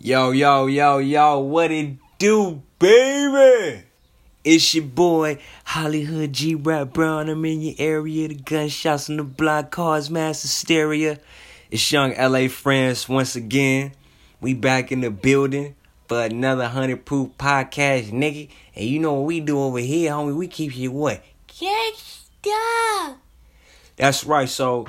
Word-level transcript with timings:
Yo, 0.00 0.30
yo, 0.30 0.66
yo, 0.66 0.98
yo, 0.98 1.40
what 1.40 1.72
it 1.72 1.96
do, 2.18 2.62
baby? 2.78 3.82
It's 4.44 4.72
your 4.72 4.84
boy, 4.84 5.38
Hollywood 5.64 6.32
G 6.32 6.54
Rap 6.54 6.92
Brown. 6.92 7.28
I'm 7.28 7.44
in 7.44 7.60
your 7.60 7.74
area. 7.78 8.28
The 8.28 8.36
gunshots 8.36 9.10
on 9.10 9.16
the 9.16 9.24
block, 9.24 9.72
cars, 9.72 10.08
mass 10.08 10.42
hysteria. 10.42 11.18
It's 11.72 11.90
young 11.90 12.12
LaFrance 12.12 13.08
once 13.08 13.34
again. 13.34 13.90
We 14.40 14.54
back 14.54 14.92
in 14.92 15.00
the 15.00 15.10
building 15.10 15.74
for 16.06 16.22
another 16.22 16.62
100 16.62 17.04
Proof 17.04 17.30
podcast, 17.36 18.12
nigga. 18.12 18.48
And 18.76 18.84
you 18.84 19.00
know 19.00 19.14
what 19.14 19.26
we 19.26 19.40
do 19.40 19.60
over 19.60 19.80
here, 19.80 20.12
homie? 20.12 20.36
We 20.36 20.46
keep 20.46 20.76
you 20.76 20.92
what? 20.92 21.24
Gangsta. 21.48 23.16
That's 23.96 24.22
right. 24.22 24.48
So 24.48 24.86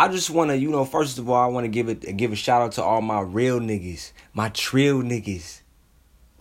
I 0.00 0.06
just 0.06 0.30
want 0.30 0.50
to, 0.50 0.56
you 0.56 0.70
know, 0.70 0.84
first 0.84 1.18
of 1.18 1.28
all, 1.28 1.42
I 1.42 1.46
want 1.46 1.64
to 1.64 1.68
give 1.68 1.88
it 1.88 2.16
give 2.16 2.32
a 2.32 2.36
shout 2.36 2.62
out 2.62 2.72
to 2.72 2.82
all 2.84 3.00
my 3.00 3.20
real 3.20 3.58
niggas, 3.58 4.12
my 4.38 4.50
trill 4.50 5.02
niggas, 5.02 5.62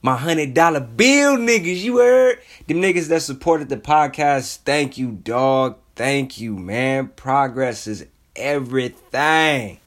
my 0.03 0.15
hundred 0.15 0.53
dollar 0.53 0.79
bill 0.79 1.35
niggas. 1.35 1.81
You 1.81 1.97
heard 1.97 2.37
them 2.67 2.77
niggas 2.77 3.07
that 3.07 3.23
supported 3.23 3.69
the 3.69 3.77
podcast. 3.77 4.57
Thank 4.57 4.99
you, 4.99 5.13
dog. 5.13 5.79
Thank 5.95 6.39
you, 6.39 6.55
man. 6.55 7.07
Progress 7.07 7.87
is 7.87 8.05
everything. 8.35 9.79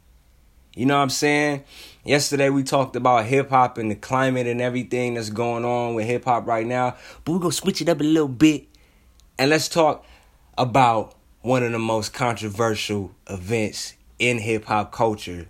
You 0.74 0.86
know 0.86 0.96
what 0.96 1.04
I'm 1.04 1.10
saying? 1.10 1.62
Yesterday 2.04 2.50
we 2.50 2.64
talked 2.64 2.96
about 2.96 3.26
hip 3.26 3.50
hop 3.50 3.78
and 3.78 3.88
the 3.88 3.94
climate 3.94 4.48
and 4.48 4.60
everything 4.60 5.14
that's 5.14 5.30
going 5.30 5.64
on 5.64 5.94
with 5.94 6.06
hip 6.06 6.24
hop 6.24 6.48
right 6.48 6.66
now. 6.66 6.96
But 7.24 7.34
we're 7.34 7.38
gonna 7.38 7.52
switch 7.52 7.80
it 7.80 7.88
up 7.88 8.00
a 8.00 8.02
little 8.02 8.26
bit 8.26 8.66
and 9.38 9.50
let's 9.50 9.68
talk 9.68 10.04
about 10.58 11.14
one 11.42 11.62
of 11.62 11.70
the 11.70 11.78
most 11.78 12.12
controversial 12.12 13.12
events 13.28 13.94
in 14.18 14.38
hip 14.38 14.64
hop 14.64 14.90
culture 14.90 15.46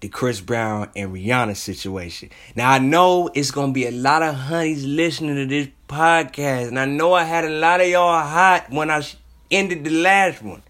the 0.00 0.08
Chris 0.08 0.40
Brown 0.40 0.90
and 0.96 1.14
Rihanna 1.14 1.56
situation. 1.56 2.30
Now 2.56 2.70
I 2.70 2.78
know 2.78 3.30
it's 3.34 3.50
gonna 3.50 3.72
be 3.72 3.86
a 3.86 3.90
lot 3.90 4.22
of 4.22 4.34
honeys 4.34 4.84
listening 4.84 5.36
to 5.36 5.46
this 5.46 5.68
podcast, 5.88 6.68
and 6.68 6.78
I 6.78 6.86
know 6.86 7.12
I 7.12 7.24
had 7.24 7.44
a 7.44 7.50
lot 7.50 7.80
of 7.80 7.88
y'all 7.88 8.26
hot 8.26 8.70
when 8.70 8.90
I 8.90 9.02
ended 9.50 9.84
the 9.84 9.90
last 9.90 10.42
one. 10.42 10.62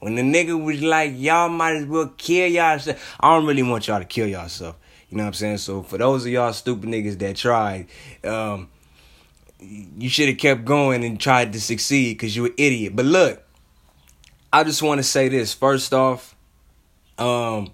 When 0.00 0.14
the 0.14 0.22
nigga 0.22 0.62
was 0.62 0.80
like, 0.82 1.12
y'all 1.16 1.50
might 1.50 1.76
as 1.76 1.84
well 1.84 2.12
kill 2.16 2.48
yourself. 2.48 3.16
I 3.20 3.34
don't 3.34 3.46
really 3.46 3.62
want 3.62 3.86
y'all 3.86 3.98
to 3.98 4.04
kill 4.06 4.26
yourself. 4.26 4.76
You 5.10 5.16
know 5.16 5.24
what 5.24 5.28
I'm 5.28 5.34
saying? 5.34 5.58
So 5.58 5.82
for 5.82 5.98
those 5.98 6.24
of 6.24 6.32
y'all 6.32 6.52
stupid 6.52 6.88
niggas 6.88 7.18
that 7.18 7.36
tried, 7.36 7.88
um, 8.24 8.70
you 9.58 10.08
should 10.08 10.28
have 10.28 10.38
kept 10.38 10.64
going 10.64 11.04
and 11.04 11.20
tried 11.20 11.52
to 11.52 11.60
succeed 11.60 12.16
because 12.16 12.34
you 12.34 12.46
an 12.46 12.54
idiot. 12.56 12.96
But 12.96 13.04
look, 13.04 13.42
I 14.52 14.64
just 14.64 14.82
want 14.82 15.00
to 15.00 15.02
say 15.02 15.28
this. 15.28 15.52
First 15.52 15.92
off, 15.92 16.34
um, 17.18 17.72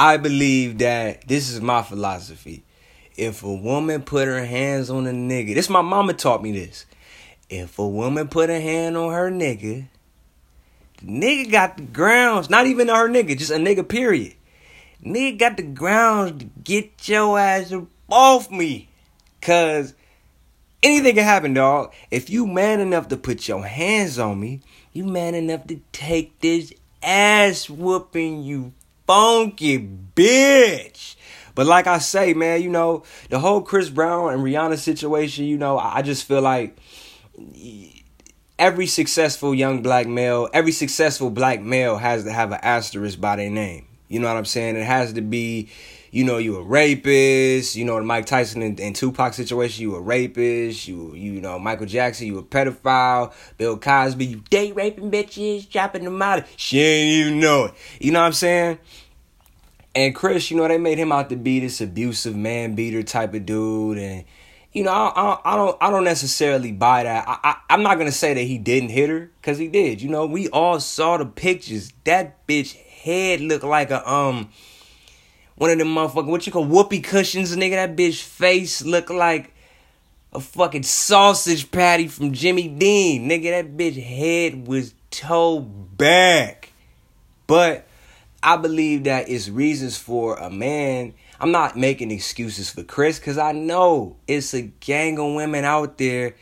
I 0.00 0.16
believe 0.16 0.78
that 0.78 1.28
this 1.28 1.50
is 1.50 1.60
my 1.60 1.82
philosophy. 1.82 2.64
If 3.18 3.42
a 3.42 3.52
woman 3.52 4.00
put 4.00 4.28
her 4.28 4.46
hands 4.46 4.88
on 4.88 5.06
a 5.06 5.10
nigga, 5.10 5.54
this 5.54 5.68
my 5.68 5.82
mama 5.82 6.14
taught 6.14 6.42
me 6.42 6.52
this. 6.52 6.86
If 7.50 7.78
a 7.78 7.86
woman 7.86 8.28
put 8.28 8.48
a 8.48 8.58
hand 8.58 8.96
on 8.96 9.12
her 9.12 9.30
nigga, 9.30 9.88
the 11.02 11.06
nigga 11.06 11.50
got 11.50 11.76
the 11.76 11.82
grounds, 11.82 12.48
not 12.48 12.66
even 12.66 12.88
her 12.88 13.10
nigga, 13.10 13.36
just 13.36 13.50
a 13.50 13.56
nigga 13.56 13.86
period. 13.86 14.36
Nigga 15.04 15.38
got 15.38 15.58
the 15.58 15.64
grounds 15.64 16.44
to 16.44 16.48
get 16.64 17.06
your 17.06 17.38
ass 17.38 17.70
off 18.08 18.50
me. 18.50 18.88
Cause 19.42 19.92
anything 20.82 21.14
can 21.14 21.24
happen, 21.24 21.52
dog. 21.52 21.92
If 22.10 22.30
you 22.30 22.46
man 22.46 22.80
enough 22.80 23.08
to 23.08 23.18
put 23.18 23.46
your 23.46 23.66
hands 23.66 24.18
on 24.18 24.40
me, 24.40 24.62
you 24.94 25.04
man 25.04 25.34
enough 25.34 25.66
to 25.66 25.78
take 25.92 26.40
this 26.40 26.72
ass 27.02 27.68
whooping, 27.68 28.44
you 28.44 28.72
funky 29.10 29.76
bitch. 30.14 31.16
But 31.56 31.66
like 31.66 31.88
I 31.88 31.98
say, 31.98 32.32
man, 32.32 32.62
you 32.62 32.68
know, 32.68 33.02
the 33.28 33.40
whole 33.40 33.60
Chris 33.60 33.90
Brown 33.90 34.32
and 34.32 34.40
Rihanna 34.40 34.78
situation, 34.78 35.46
you 35.46 35.58
know, 35.58 35.76
I 35.80 36.02
just 36.02 36.28
feel 36.28 36.42
like 36.42 36.78
every 38.56 38.86
successful 38.86 39.52
young 39.52 39.82
black 39.82 40.06
male, 40.06 40.48
every 40.52 40.70
successful 40.70 41.28
black 41.28 41.60
male 41.60 41.96
has 41.96 42.22
to 42.22 42.32
have 42.32 42.52
an 42.52 42.60
asterisk 42.62 43.20
by 43.20 43.34
their 43.34 43.50
name. 43.50 43.84
You 44.06 44.20
know 44.20 44.28
what 44.28 44.36
I'm 44.36 44.44
saying? 44.44 44.76
It 44.76 44.84
has 44.84 45.12
to 45.14 45.22
be 45.22 45.70
you 46.10 46.24
know, 46.24 46.38
you 46.38 46.56
a 46.56 46.62
rapist, 46.62 47.76
you 47.76 47.84
know, 47.84 47.96
the 47.96 48.02
Mike 48.02 48.26
Tyson 48.26 48.62
and, 48.62 48.78
and, 48.80 48.96
Tupac 48.96 49.32
situation, 49.34 49.82
you 49.82 49.94
a 49.94 50.00
rapist, 50.00 50.88
you 50.88 51.14
you 51.14 51.40
know, 51.40 51.58
Michael 51.58 51.86
Jackson, 51.86 52.26
you 52.26 52.38
a 52.38 52.42
pedophile, 52.42 53.32
Bill 53.58 53.78
Cosby, 53.78 54.26
you 54.26 54.42
date 54.50 54.74
raping 54.74 55.10
bitches, 55.10 55.68
dropping 55.70 56.04
them 56.04 56.20
out. 56.20 56.44
She 56.56 56.80
ain't 56.80 57.26
even 57.26 57.40
know 57.40 57.66
it. 57.66 57.74
You 58.00 58.12
know 58.12 58.20
what 58.20 58.26
I'm 58.26 58.32
saying? 58.32 58.78
And 59.94 60.14
Chris, 60.14 60.50
you 60.50 60.56
know, 60.56 60.68
they 60.68 60.78
made 60.78 60.98
him 60.98 61.12
out 61.12 61.30
to 61.30 61.36
be 61.36 61.60
this 61.60 61.80
abusive 61.80 62.36
man 62.36 62.74
beater 62.74 63.02
type 63.02 63.34
of 63.34 63.46
dude, 63.46 63.98
and 63.98 64.24
you 64.72 64.84
know, 64.84 64.92
I, 64.92 65.08
I, 65.08 65.52
I 65.52 65.56
don't 65.56 65.76
I 65.80 65.90
don't 65.90 66.04
necessarily 66.04 66.72
buy 66.72 67.04
that. 67.04 67.28
I, 67.28 67.38
I 67.42 67.56
I'm 67.70 67.82
not 67.82 67.98
gonna 67.98 68.12
say 68.12 68.34
that 68.34 68.42
he 68.42 68.58
didn't 68.58 68.90
hit 68.90 69.10
her, 69.10 69.30
cause 69.42 69.58
he 69.58 69.68
did. 69.68 70.00
You 70.02 70.08
know, 70.08 70.26
we 70.26 70.48
all 70.48 70.80
saw 70.80 71.16
the 71.16 71.26
pictures. 71.26 71.92
That 72.04 72.46
bitch 72.46 72.76
head 72.76 73.40
looked 73.40 73.64
like 73.64 73.90
a 73.90 74.08
um 74.08 74.50
one 75.60 75.68
of 75.68 75.76
them 75.76 75.94
motherfucking 75.94 76.24
what 76.24 76.46
you 76.46 76.52
call 76.52 76.64
whoopee 76.64 77.02
cushions, 77.02 77.54
nigga. 77.54 77.72
That 77.72 77.94
bitch 77.94 78.22
face 78.22 78.80
look 78.80 79.10
like 79.10 79.52
a 80.32 80.40
fucking 80.40 80.84
sausage 80.84 81.70
patty 81.70 82.08
from 82.08 82.32
Jimmy 82.32 82.66
Dean, 82.66 83.28
nigga. 83.28 83.50
That 83.50 83.76
bitch 83.76 84.02
head 84.02 84.66
was 84.66 84.94
toe 85.10 85.60
back. 85.60 86.72
But 87.46 87.86
I 88.42 88.56
believe 88.56 89.04
that 89.04 89.28
it's 89.28 89.50
reasons 89.50 89.98
for 89.98 90.36
a 90.36 90.48
man. 90.48 91.12
I'm 91.38 91.52
not 91.52 91.76
making 91.76 92.10
excuses 92.10 92.70
for 92.70 92.82
Chris 92.82 93.18
because 93.18 93.36
I 93.36 93.52
know 93.52 94.16
it's 94.26 94.54
a 94.54 94.62
gang 94.62 95.18
of 95.18 95.34
women 95.34 95.66
out 95.66 95.98
there 95.98 96.36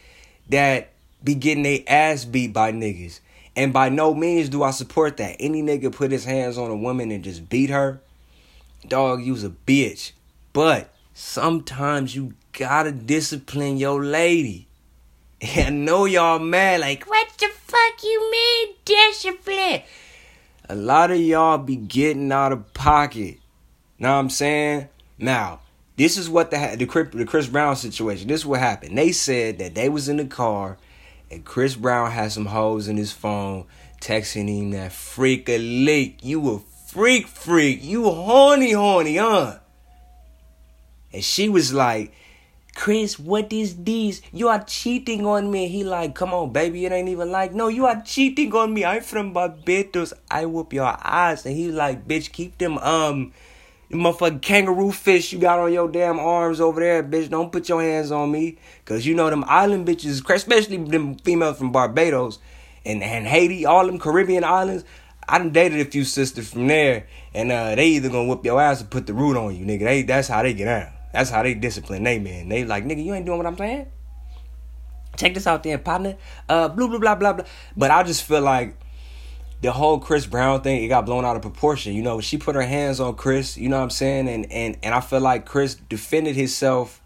that 0.51 0.93
be 1.25 1.35
getting 1.35 1.65
their 1.65 1.81
ass 1.89 2.25
beat 2.25 2.53
by 2.53 2.71
niggas. 2.71 3.19
And 3.57 3.73
by 3.73 3.89
no 3.89 4.15
means 4.15 4.49
do 4.49 4.63
I 4.63 4.71
support 4.71 5.17
that. 5.17 5.35
Any 5.41 5.61
nigga 5.61 5.93
put 5.93 6.13
his 6.13 6.25
hands 6.25 6.57
on 6.57 6.71
a 6.71 6.77
woman 6.77 7.11
and 7.11 7.25
just 7.25 7.49
beat 7.49 7.71
her 7.71 8.01
dog, 8.89 9.23
you's 9.23 9.45
a 9.45 9.51
bitch. 9.51 10.13
But 10.53 10.93
sometimes 11.15 12.15
you 12.15 12.35
gotta 12.53 12.93
discipline 12.93 13.77
your 13.77 14.03
lady. 14.03 14.69
And 15.41 15.67
I 15.67 15.71
know 15.71 16.05
y'all 16.05 16.39
mad, 16.39 16.81
like, 16.81 17.05
what 17.09 17.29
the 17.39 17.49
fuck 17.49 18.03
you 18.03 18.31
mean 18.31 18.75
discipline? 18.85 19.83
A 20.69 20.75
lot 20.75 21.11
of 21.11 21.21
y'all 21.21 21.59
be 21.59 21.77
getting 21.77 22.31
out 22.33 22.53
of 22.53 22.75
pocket. 22.75 23.39
Know 23.99 24.13
what 24.13 24.19
I'm 24.19 24.31
saying? 24.31 24.89
Now, 25.19 25.61
this 25.97 26.17
is 26.17 26.29
what 26.29 26.51
the 26.51 26.77
the, 26.77 27.25
Chris 27.27 27.47
Brown 27.47 27.77
situation. 27.77 28.29
This 28.29 28.41
is 28.41 28.47
what 28.47 28.61
happened. 28.61 28.97
They 28.97 29.13
said 29.13 29.59
that 29.59 29.75
they 29.75 29.89
was 29.89 30.09
in 30.09 30.19
the 30.19 30.27
car 30.27 30.79
and 31.31 31.45
Chris 31.45 31.77
Brown 31.77 32.11
had 32.11 32.33
some 32.33 32.47
hoes 32.47 32.89
in 32.89 32.97
his 32.97 33.13
phone 33.13 33.65
texting 34.01 34.49
him 34.49 34.71
that 34.71 34.93
freak 34.93 35.49
a 35.49 35.59
leak. 35.59 36.19
You 36.23 36.49
a 36.55 36.59
freak 36.89 37.27
freak. 37.27 37.85
You 37.85 38.11
horny 38.11 38.73
horny, 38.73 39.17
huh? 39.17 39.59
And 41.13 41.23
she 41.23 41.51
was 41.51 41.73
like, 41.75 42.15
Chris, 42.75 43.19
what 43.19 43.53
is 43.53 43.77
this? 43.77 44.23
You 44.33 44.49
are 44.49 44.65
cheating 44.65 45.27
on 45.27 45.51
me. 45.51 45.69
He 45.69 45.85
like, 45.85 46.15
come 46.15 46.33
on, 46.33 46.53
baby, 46.53 46.87
it 46.87 46.93
ain't 46.93 47.09
even 47.09 47.31
like, 47.31 47.53
no, 47.53 47.69
you 47.69 47.85
are 47.85 48.01
cheating 48.03 48.55
on 48.55 48.73
me. 48.73 48.87
I'm 48.87 49.03
from 49.03 49.35
Barbados. 49.35 50.15
I 50.31 50.47
whoop 50.47 50.73
your 50.73 50.87
ass. 50.87 51.45
And 51.45 51.55
he 51.55 51.71
like, 51.71 52.09
bitch, 52.09 52.33
keep 52.33 52.57
them 52.57 52.79
um 52.79 53.33
motherfucking 53.91 54.43
kangaroo 54.43 54.93
fish 54.93 55.33
you 55.33 55.39
got 55.39 55.59
on 55.59 55.73
your 55.73 55.89
damn 55.91 56.19
arms 56.19 56.59
over 56.59 56.81
there, 56.81 57.03
bitch. 57.03 57.29
Don't 57.29 57.53
put 57.53 57.69
your 57.69 57.83
hands 57.83 58.11
on 58.11 58.31
me. 58.33 58.57
Cause 58.87 59.05
you 59.05 59.15
know 59.15 59.29
them 59.29 59.45
island 59.47 59.87
bitches, 59.87 60.23
especially 60.27 60.79
them 60.79 61.17
females 61.17 61.59
from 61.59 61.71
Barbados 61.71 62.39
and, 62.87 63.03
and 63.03 63.27
Haiti, 63.27 63.67
all 63.67 63.85
them 63.85 63.99
Caribbean 63.99 64.45
islands. 64.45 64.85
I 65.29 65.39
done 65.39 65.51
dated 65.51 65.87
a 65.87 65.91
few 65.91 66.05
sisters 66.05 66.51
from 66.51 66.67
there, 66.67 67.07
and 67.35 67.53
uh, 67.53 67.75
they 67.75 67.89
either 67.89 68.09
gonna 68.09 68.29
whip 68.29 68.45
your 68.45 68.61
ass 68.61 68.83
or 68.83 68.87
put 68.87 69.07
the 69.07 69.15
root 69.15 69.37
on 69.37 69.55
you, 69.55 69.65
nigga. 69.65 69.85
They 69.85 70.03
that's 70.03 70.29
how 70.29 70.43
they 70.43 70.55
get 70.55 70.69
out. 70.69 70.93
That's 71.13 71.31
how 71.31 71.43
they 71.43 71.55
discipline 71.55 72.05
they 72.05 72.19
man. 72.19 72.49
They 72.49 72.65
like, 72.65 72.85
nigga, 72.85 73.05
you 73.05 73.15
ain't 73.15 73.27
doing 73.27 73.39
what 73.39 73.47
I'm 73.47 73.57
saying. 73.57 73.87
Check 75.17 75.35
this 75.35 75.47
out, 75.47 75.63
then, 75.63 75.81
partner. 75.81 76.17
Uh, 76.49 76.69
blah 76.69 76.87
blah 76.87 76.99
blah 76.99 77.15
blah 77.15 77.33
blah. 77.35 77.45
But 77.77 77.91
I 77.91 78.03
just 78.05 78.23
feel 78.23 78.41
like 78.41 78.77
the 79.61 79.73
whole 79.73 79.99
Chris 79.99 80.27
Brown 80.27 80.61
thing, 80.61 80.85
it 80.85 80.89
got 80.89 81.05
blown 81.05 81.25
out 81.25 81.37
of 81.37 81.43
proportion. 81.43 81.93
You 81.93 82.03
know, 82.03 82.21
she 82.21 82.39
put 82.39 82.55
her 82.55 82.63
hands 82.63 83.01
on 83.01 83.17
Chris. 83.17 83.57
You 83.57 83.69
know 83.69 83.77
what 83.77 83.85
I'm 83.85 83.91
saying? 83.91 84.29
And 84.29 84.51
and 84.51 84.77
and 84.83 84.95
I 84.95 85.01
feel 85.01 85.21
like 85.21 85.45
Chris 85.45 85.75
defended 85.75 86.37
himself. 86.37 87.03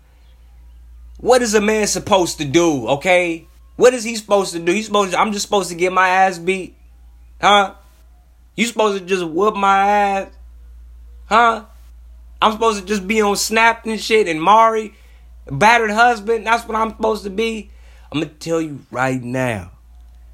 What 1.19 1.43
is 1.43 1.55
a 1.55 1.61
man 1.61 1.87
supposed 1.87 2.39
to 2.39 2.45
do? 2.45 2.89
Okay, 2.89 3.47
what 3.77 3.95
is 3.95 4.05
he 4.05 4.17
supposed 4.17 4.53
to 4.53 4.59
do? 4.59 4.73
He's 4.73 4.87
supposed. 4.87 5.13
To, 5.13 5.19
I'm 5.19 5.33
just 5.33 5.45
supposed 5.45 5.71
to 5.71 5.75
get 5.75 5.93
my 5.93 6.09
ass 6.09 6.39
beat, 6.39 6.77
huh? 7.41 7.75
You 8.57 8.67
supposed 8.67 8.99
to 8.99 9.05
just 9.05 9.25
whoop 9.25 9.57
my 9.57 9.87
ass? 9.87 10.31
Huh? 11.27 11.65
I'm 12.41 12.53
supposed 12.53 12.81
to 12.81 12.87
just 12.87 13.07
be 13.07 13.23
on 13.23 13.37
Snap 13.37 13.87
and 13.87 14.01
shit 14.01 14.29
and 14.29 14.43
Mari, 14.43 14.95
battered 15.51 15.91
husband. 15.91 16.47
That's 16.47 16.67
what 16.67 16.77
I'm 16.77 16.91
supposed 16.91 17.25
to 17.25 17.31
be. 17.31 17.71
I'm 18.11 18.21
gonna 18.21 18.33
tell 18.33 18.61
you 18.61 18.81
right 18.91 19.23
now, 19.23 19.71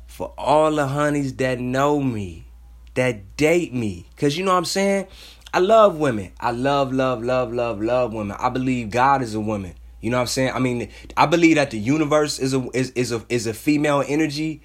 for 0.06 0.32
all 0.36 0.72
the 0.72 0.88
honeys 0.88 1.34
that 1.34 1.60
know 1.60 2.00
me, 2.00 2.46
that 2.94 3.36
date 3.36 3.72
me, 3.72 4.06
cause 4.16 4.36
you 4.36 4.44
know 4.44 4.52
what 4.52 4.58
I'm 4.58 4.64
saying. 4.64 5.06
I 5.54 5.60
love 5.60 5.96
women. 5.98 6.32
I 6.40 6.50
love, 6.50 6.92
love, 6.92 7.22
love, 7.22 7.52
love, 7.52 7.80
love 7.80 8.12
women. 8.12 8.36
I 8.38 8.48
believe 8.48 8.90
God 8.90 9.22
is 9.22 9.34
a 9.34 9.40
woman. 9.40 9.74
You 10.00 10.10
know 10.10 10.18
what 10.18 10.22
I'm 10.22 10.26
saying? 10.28 10.52
I 10.52 10.58
mean, 10.58 10.90
I 11.16 11.26
believe 11.26 11.56
that 11.56 11.70
the 11.70 11.78
universe 11.78 12.38
is 12.38 12.54
a 12.54 12.68
is, 12.74 12.90
is 12.90 13.12
a 13.12 13.24
is 13.28 13.46
a 13.46 13.54
female 13.54 14.04
energy 14.06 14.62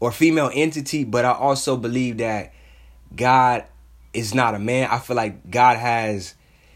or 0.00 0.12
female 0.12 0.50
entity, 0.52 1.04
but 1.04 1.24
I 1.24 1.32
also 1.32 1.76
believe 1.76 2.18
that 2.18 2.52
God 3.14 3.64
is 4.12 4.34
not 4.34 4.54
a 4.54 4.58
man. 4.58 4.88
I 4.90 4.98
feel 4.98 5.16
like 5.16 5.50
God 5.50 5.76
has 5.76 6.34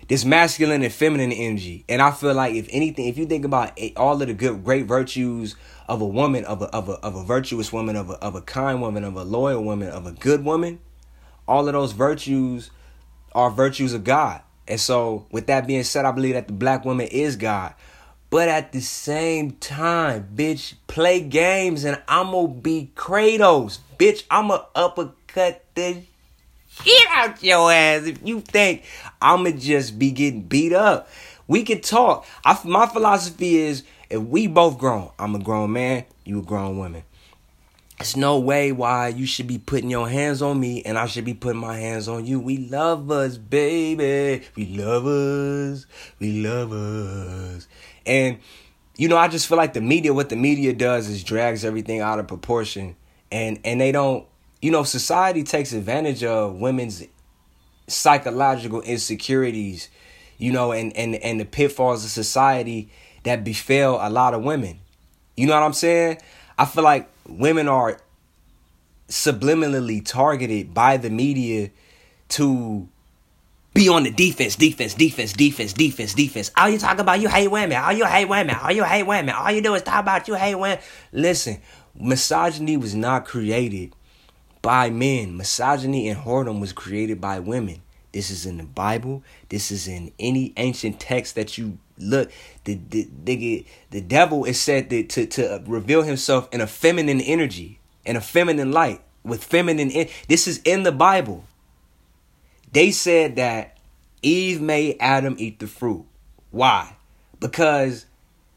this 0.09 0.25
masculine 0.25 0.83
and 0.83 0.93
feminine 0.93 1.33
energy. 1.33 1.85
And 1.89 2.03
I 2.03 2.11
feel 2.11 2.35
like 2.35 2.55
if 2.55 2.67
anything, 2.71 3.07
if 3.09 3.19
you 3.19 3.27
think 3.27 3.45
about 3.45 3.79
all 3.97 4.21
of 4.21 4.27
the 4.27 4.35
good 4.35 4.65
great 4.65 4.87
virtues 4.87 5.55
of 5.87 6.01
a 6.01 6.07
woman, 6.07 6.45
of 6.45 6.63
a 6.63 6.67
of 6.67 6.89
a 6.89 6.93
of 6.95 7.15
a 7.15 7.25
virtuous 7.25 7.73
woman, 7.73 7.95
of 7.95 8.11
a 8.11 8.15
of 8.15 8.35
a 8.35 8.43
kind 8.43 8.81
woman, 8.81 9.05
of 9.05 9.17
a 9.17 9.25
loyal 9.25 9.63
woman, 9.63 9.89
of 9.89 10.07
a 10.07 10.13
good 10.13 10.45
woman, 10.45 10.81
all 11.47 11.67
of 11.67 11.75
those 11.75 11.93
virtues 11.93 12.71
are 13.33 13.51
virtues 13.51 13.93
of 13.93 14.05
God. 14.05 14.43
And 14.67 14.81
so, 14.81 15.27
with 15.31 15.47
that 15.47 15.67
being 15.67 15.85
said, 15.85 16.05
I 16.05 16.13
believe 16.13 16.35
that 16.35 16.47
the 16.47 16.53
black 16.53 16.85
woman 16.85 17.07
is 17.07 17.37
God. 17.37 17.75
But 18.31 18.49
at 18.49 18.73
the 18.73 18.81
same 18.81 19.53
time, 19.53 20.29
bitch, 20.35 20.75
play 20.87 21.21
games 21.21 21.85
and 21.85 22.03
I'ma 22.07 22.47
be 22.47 22.93
Kratos. 22.95 23.79
Bitch, 23.99 24.25
I'ma 24.31 24.65
uppercut 24.75 25.65
the 25.75 26.03
shit 26.83 27.09
out 27.15 27.43
your 27.43 27.73
ass 27.73 28.07
if 28.07 28.21
you 28.25 28.41
think 28.41 28.85
I'ma 29.21 29.51
just 29.51 29.99
be 29.99 30.11
getting 30.11 30.43
beat 30.43 30.73
up. 30.73 31.09
We 31.47 31.63
can 31.63 31.81
talk. 31.81 32.27
I, 32.45 32.59
my 32.65 32.87
philosophy 32.87 33.57
is 33.57 33.83
if 34.11 34.21
we 34.21 34.47
both 34.47 34.79
grown, 34.79 35.11
I'm 35.19 35.35
a 35.35 35.39
grown 35.39 35.73
man, 35.73 36.05
you 36.25 36.41
a 36.41 36.43
grown 36.43 36.79
woman. 36.79 37.05
There's 37.99 38.17
no 38.17 38.39
way 38.39 38.71
why 38.71 39.09
you 39.09 39.27
should 39.27 39.49
be 39.49 39.59
putting 39.59 39.91
your 39.91 40.09
hands 40.09 40.41
on 40.41 40.61
me 40.61 40.83
and 40.85 40.97
I 40.97 41.07
should 41.07 41.25
be 41.25 41.35
putting 41.35 41.61
my 41.61 41.77
hands 41.77 42.07
on 42.07 42.27
you. 42.27 42.39
We 42.39 42.59
love 42.59 43.11
us, 43.11 43.39
baby. 43.39 44.47
We 44.55 44.67
love 44.67 45.05
us. 45.05 45.85
We 46.21 46.41
love 46.41 46.73
us. 46.73 47.67
And 48.07 48.39
you 48.97 49.09
know, 49.09 49.17
I 49.17 49.27
just 49.27 49.49
feel 49.49 49.59
like 49.59 49.73
the 49.73 49.81
media 49.81 50.15
what 50.15 50.29
the 50.29 50.37
media 50.37 50.73
does 50.73 51.09
is 51.09 51.25
drags 51.25 51.65
everything 51.65 52.01
out 52.01 52.21
of 52.21 52.29
proportion. 52.29 52.95
And 53.33 53.59
and 53.65 53.81
they 53.81 53.91
don't 53.91 54.27
you 54.61 54.71
know, 54.71 54.83
society 54.83 55.45
takes 55.45 55.73
advantage 55.73 56.25
of 56.25 56.57
women's 56.57 57.05
psychological 57.87 58.81
insecurities, 58.83 59.89
you 60.37 60.53
know, 60.53 60.73
and 60.73 60.97
and 60.97 61.15
and 61.17 61.41
the 61.41 61.45
pitfalls 61.45 62.05
of 62.05 62.11
society 62.11 62.91
that 63.25 63.45
befell 63.45 63.99
a 64.01 64.11
lot 64.11 64.35
of 64.35 64.43
women. 64.43 64.81
You 65.37 65.47
know 65.47 65.55
what 65.55 65.63
I'm 65.63 65.73
saying? 65.73 66.19
I 66.59 66.65
feel 66.65 66.85
like 66.85 67.09
women 67.29 67.69
are 67.69 67.99
subliminally 69.09 70.05
targeted 70.05 70.75
by 70.75 70.97
the 70.97 71.11
media 71.11 71.71
to 72.31 72.89
be 73.75 73.89
on 73.89 74.03
the 74.03 74.11
defense, 74.11 74.57
defense, 74.57 74.95
defense, 74.95 75.33
defense, 75.33 75.73
defense, 75.73 76.15
defense. 76.15 76.51
All 76.57 76.69
you 76.69 76.79
talk 76.79 76.99
about, 76.99 77.21
you 77.21 77.29
hate 77.29 77.49
women. 77.49 77.77
All 77.77 77.93
you 77.93 78.05
hate 78.05 78.25
women. 78.25 78.57
All 78.57 78.73
you 78.73 78.83
hate 78.83 79.05
women. 79.05 79.35
All 79.35 79.53
you 79.53 79.63
do 79.63 79.75
is 79.75 79.83
talk 79.83 80.01
about 80.01 80.27
you 80.27 80.35
hate 80.35 80.57
women. 80.57 80.79
Listen, 81.13 81.61
misogyny 81.95 82.77
was 82.77 82.95
not 82.95 83.25
created 83.25 83.95
by 84.63 84.91
men. 84.91 85.37
Misogyny 85.37 86.09
and 86.09 86.21
whoredom 86.21 86.61
was 86.61 86.73
created 86.73 87.21
by 87.21 87.41
women. 87.41 87.83
This 88.13 88.31
is 88.31 88.47
in 88.47 88.57
the 88.57 88.65
Bible. 88.65 89.23
This 89.49 89.71
is 89.71 89.87
in 89.87 90.13
any 90.19 90.53
ancient 90.57 90.99
text 90.99 91.35
that 91.35 91.59
you 91.59 91.79
look. 91.99 92.31
The 92.65 92.75
the 92.75 93.09
the, 93.25 93.67
the 93.91 94.01
devil 94.01 94.45
is 94.45 94.61
said 94.61 94.91
to, 94.91 95.03
to 95.05 95.27
to 95.27 95.63
reveal 95.67 96.03
himself 96.03 96.49
in 96.53 96.61
a 96.61 96.67
feminine 96.67 97.21
energy, 97.21 97.81
in 98.05 98.17
a 98.17 98.21
feminine 98.21 98.73
light, 98.73 99.03
with 99.25 99.45
feminine. 99.45 100.09
this 100.29 100.49
is 100.49 100.61
in 100.65 100.85
the 100.85 100.93
Bible. 100.93 101.45
They 102.73 102.91
said 102.91 103.37
that 103.37 103.79
Eve 104.23 104.61
made 104.61 104.97
Adam 105.01 105.37
eat 105.39 105.59
the 105.59 105.67
fruit. 105.67 106.05
Why? 106.51 106.97
Because 107.41 108.07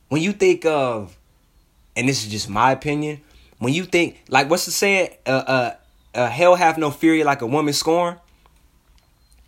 when 0.09 0.21
you 0.21 0.31
think 0.33 0.65
of, 0.65 1.17
and 1.95 2.07
this 2.07 2.23
is 2.23 2.31
just 2.31 2.49
my 2.49 2.71
opinion, 2.71 3.21
when 3.59 3.73
you 3.73 3.85
think 3.85 4.23
like 4.29 4.49
what's 4.49 4.65
the 4.65 4.71
saying? 4.71 5.11
Uh, 5.25 5.29
uh, 5.29 5.75
uh, 6.13 6.29
hell 6.29 6.55
have 6.55 6.77
no 6.77 6.91
fury 6.91 7.23
like 7.23 7.41
a 7.41 7.47
woman 7.47 7.73
scorn. 7.73 8.17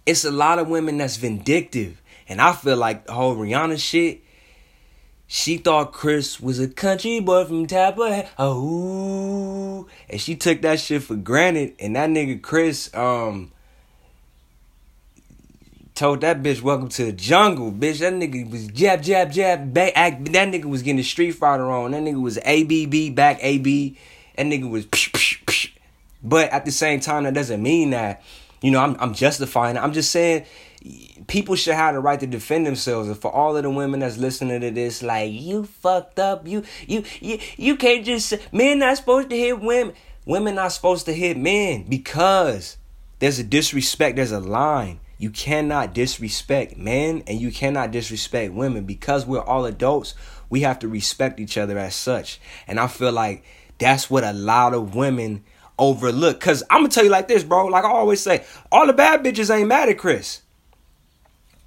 It's 0.06 0.26
a 0.26 0.32
lot 0.32 0.60
of 0.60 0.68
women 0.68 0.98
that's 0.98 1.18
vindictive, 1.18 2.02
and 2.28 2.42
I 2.42 2.54
feel 2.54 2.78
like 2.78 3.06
the 3.06 3.14
whole 3.14 3.36
Rihanna 3.36 3.80
shit. 3.80 4.22
She 5.26 5.58
thought 5.58 5.94
Chris 5.94 6.40
was 6.40 6.60
a 6.60 6.68
country 6.68 7.20
boy 7.20 7.46
from 7.46 7.66
Tappa. 7.66 8.28
Oh, 8.38 9.88
and 10.10 10.22
she 10.22 10.36
took 10.36 10.62
that 10.62 10.80
shit 10.80 11.02
for 11.02 11.16
granted. 11.16 11.74
And 11.80 11.96
that 11.96 12.10
nigga 12.10 12.40
Chris, 12.40 12.94
um, 12.94 13.52
told 15.96 16.22
that 16.22 16.42
bitch 16.42 16.62
welcome 16.62 16.90
to 16.90 17.06
the 17.06 17.12
jungle, 17.12 17.72
bitch. 17.72 18.00
That 18.00 18.14
nigga 18.14 18.50
was 18.50 18.68
jab, 18.68 19.02
jab, 19.02 19.32
jab, 19.32 19.74
back. 19.74 19.94
That 19.96 20.50
nigga 20.50 20.66
was 20.66 20.82
getting 20.82 20.98
the 20.98 21.04
Street 21.04 21.32
Fighter 21.32 21.70
on. 21.70 21.92
That 21.92 22.04
nigga 22.04 22.22
was 22.22 22.38
ABB 22.40 23.16
back 23.16 23.40
AB. 23.42 23.98
That 24.38 24.46
nigga 24.46 24.70
was. 24.70 24.86
Psh, 24.88 25.12
psh, 25.12 25.44
psh. 25.46 25.73
But 26.24 26.50
at 26.52 26.66
the 26.66 26.72
same 26.72 27.00
time, 27.00 27.24
that 27.24 27.34
doesn't 27.34 27.62
mean 27.62 27.92
that 27.92 28.22
you 28.62 28.72
know 28.72 28.80
I'm 28.80 28.96
I'm 29.00 29.14
justifying. 29.14 29.76
It. 29.76 29.80
I'm 29.80 29.94
just 29.94 30.12
saying 30.12 30.46
people 31.28 31.56
should 31.56 31.76
have 31.76 31.96
the 31.96 32.02
right 32.02 32.20
to 32.20 32.28
defend 32.28 32.66
themselves. 32.66 33.08
And 33.08 33.18
for 33.18 33.32
all 33.32 33.56
of 33.56 33.64
the 33.64 33.70
women 33.70 34.02
that's 34.02 34.18
listening 34.18 34.62
to 34.62 34.72
this, 34.72 35.02
like 35.02 35.32
you 35.32 35.66
fucked 35.66 36.20
up, 36.20 36.48
you 36.48 36.64
you 36.88 37.04
you 37.20 37.40
you 37.58 37.76
can't 37.76 38.06
just 38.06 38.34
men 38.52 38.80
not 38.80 38.98
supposed 38.98 39.30
to 39.30 39.38
hit 39.38 39.60
women. 39.60 39.96
Women 40.26 40.56
not 40.56 40.72
supposed 40.72 41.06
to 41.08 41.14
hit 41.14 41.38
men 41.38 41.86
because 41.90 42.78
there's 43.20 43.40
a 43.40 43.44
disrespect. 43.44 44.16
There's 44.16 44.32
a 44.32 44.40
line. 44.40 45.00
You 45.18 45.30
cannot 45.30 45.94
disrespect 45.94 46.78
men 46.78 47.24
and 47.28 47.40
you 47.40 47.52
cannot 47.52 47.92
disrespect 47.92 48.54
women 48.54 48.86
because 48.86 49.26
we're 49.26 49.42
all 49.42 49.66
adults. 49.66 50.16
We 50.50 50.62
have 50.62 50.80
to 50.80 50.88
respect 50.88 51.40
each 51.40 51.58
other 51.58 51.78
as 51.78 51.96
such. 51.96 52.40
And 52.68 52.80
I 52.80 52.88
feel 52.88 53.12
like 53.12 53.46
that's 53.78 54.10
what 54.10 54.24
a 54.24 54.34
lot 54.34 54.74
of 54.74 54.96
women 54.96 55.44
overlook. 55.90 56.40
Cause 56.40 56.64
I'm 56.70 56.80
gonna 56.80 56.90
tell 56.90 57.04
you 57.04 57.10
like 57.10 57.28
this, 57.28 57.44
bro. 57.44 57.66
Like 57.68 57.86
I 57.86 57.90
always 57.90 58.22
say, 58.22 58.46
all 58.72 58.88
the 58.88 58.94
bad 58.94 59.24
bitches 59.24 59.54
ain't 59.54 59.68
mad 59.68 59.90
at 59.90 59.98
Chris. 59.98 60.42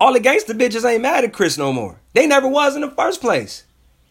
All 0.00 0.12
the 0.12 0.20
gangster 0.20 0.54
bitches 0.54 0.84
ain't 0.84 1.02
mad 1.02 1.24
at 1.24 1.32
Chris 1.32 1.56
no 1.56 1.72
more. 1.72 2.00
They 2.12 2.26
never 2.26 2.48
was 2.48 2.74
in 2.74 2.82
the 2.82 2.90
first 2.90 3.20
place. 3.20 3.64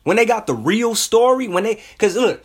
When 0.04 0.18
they 0.18 0.26
got 0.26 0.48
the 0.48 0.54
real 0.54 0.96
story, 0.96 1.48
when 1.48 1.64
they 1.64 1.82
cause 1.98 2.16
look, 2.16 2.44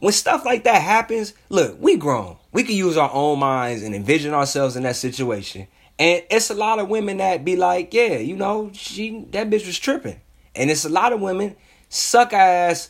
when 0.00 0.12
stuff 0.12 0.44
like 0.44 0.64
that 0.64 0.82
happens, 0.82 1.34
look, 1.48 1.76
we 1.80 1.96
grown. 1.96 2.36
We 2.52 2.64
can 2.64 2.74
use 2.74 2.96
our 2.96 3.10
own 3.12 3.38
minds 3.38 3.82
and 3.82 3.94
envision 3.94 4.34
ourselves 4.34 4.76
in 4.76 4.82
that 4.82 4.96
situation. 4.96 5.68
And 5.98 6.24
it's 6.30 6.50
a 6.50 6.54
lot 6.54 6.80
of 6.80 6.88
women 6.88 7.18
that 7.18 7.44
be 7.44 7.54
like, 7.54 7.94
yeah, 7.94 8.16
you 8.16 8.36
know, 8.36 8.70
she 8.74 9.24
that 9.30 9.48
bitch 9.48 9.66
was 9.66 9.78
tripping. 9.78 10.20
And 10.54 10.70
it's 10.70 10.84
a 10.84 10.88
lot 10.88 11.12
of 11.12 11.20
women 11.20 11.56
suck 11.88 12.32
ass 12.32 12.88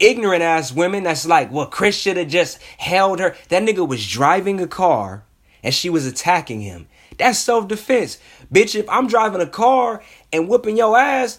ignorant 0.00 0.42
ass 0.42 0.72
women 0.72 1.04
that's 1.04 1.26
like, 1.26 1.52
well, 1.52 1.66
Chris 1.66 1.96
should 1.96 2.16
have 2.16 2.28
just 2.28 2.60
held 2.78 3.20
her. 3.20 3.36
That 3.48 3.62
nigga 3.62 3.86
was 3.86 4.06
driving 4.06 4.60
a 4.60 4.66
car 4.66 5.22
and 5.62 5.72
she 5.72 5.90
was 5.90 6.06
attacking 6.06 6.60
him. 6.60 6.88
That's 7.18 7.38
self 7.38 7.68
defense. 7.68 8.18
Bitch, 8.52 8.74
if 8.74 8.88
I'm 8.88 9.06
driving 9.06 9.40
a 9.40 9.46
car 9.46 10.02
and 10.32 10.48
whooping 10.48 10.76
your 10.76 10.98
ass, 10.98 11.38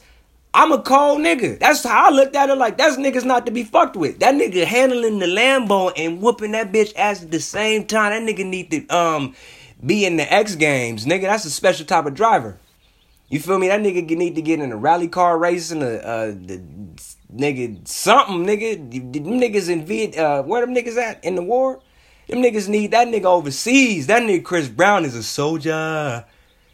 I'm 0.53 0.71
a 0.71 0.81
cold 0.81 1.21
nigga. 1.21 1.59
That's 1.59 1.83
how 1.83 2.07
I 2.07 2.09
looked 2.11 2.35
at 2.35 2.49
it 2.49 2.57
like 2.57 2.77
that's 2.77 2.97
niggas 2.97 3.25
not 3.25 3.45
to 3.45 3.51
be 3.51 3.63
fucked 3.63 3.95
with. 3.95 4.19
That 4.19 4.35
nigga 4.35 4.65
handling 4.65 5.19
the 5.19 5.25
Lambo 5.25 5.91
and 5.95 6.21
whooping 6.21 6.51
that 6.51 6.71
bitch 6.71 6.93
ass 6.95 7.23
at 7.23 7.31
the 7.31 7.39
same 7.39 7.85
time. 7.85 8.25
That 8.25 8.35
nigga 8.35 8.45
need 8.45 8.69
to 8.71 8.87
um 8.95 9.35
be 9.83 10.05
in 10.05 10.17
the 10.17 10.31
X 10.31 10.55
Games, 10.55 11.05
nigga. 11.05 11.23
That's 11.23 11.45
a 11.45 11.49
special 11.49 11.85
type 11.85 12.05
of 12.05 12.13
driver. 12.13 12.57
You 13.29 13.39
feel 13.39 13.57
me? 13.57 13.69
That 13.69 13.79
nigga 13.79 14.05
need 14.17 14.35
to 14.35 14.41
get 14.41 14.59
in 14.59 14.73
a 14.73 14.77
rally 14.77 15.07
car 15.07 15.37
racing, 15.37 15.79
the 15.79 16.61
nigga 17.35 17.87
something, 17.87 18.45
nigga. 18.45 19.13
Them 19.13 19.39
niggas 19.39 19.69
in 19.69 19.85
Viet, 19.85 20.17
uh, 20.17 20.43
where 20.43 20.65
them 20.65 20.75
niggas 20.75 20.97
at 20.97 21.23
in 21.23 21.35
the 21.35 21.43
war? 21.43 21.79
Them 22.27 22.39
niggas 22.39 22.69
need 22.69 22.91
that 22.91 23.07
nigga 23.07 23.25
overseas. 23.25 24.07
That 24.07 24.21
nigga 24.23 24.43
Chris 24.43 24.69
Brown 24.69 25.05
is 25.05 25.15
a 25.15 25.23
soldier. 25.23 26.25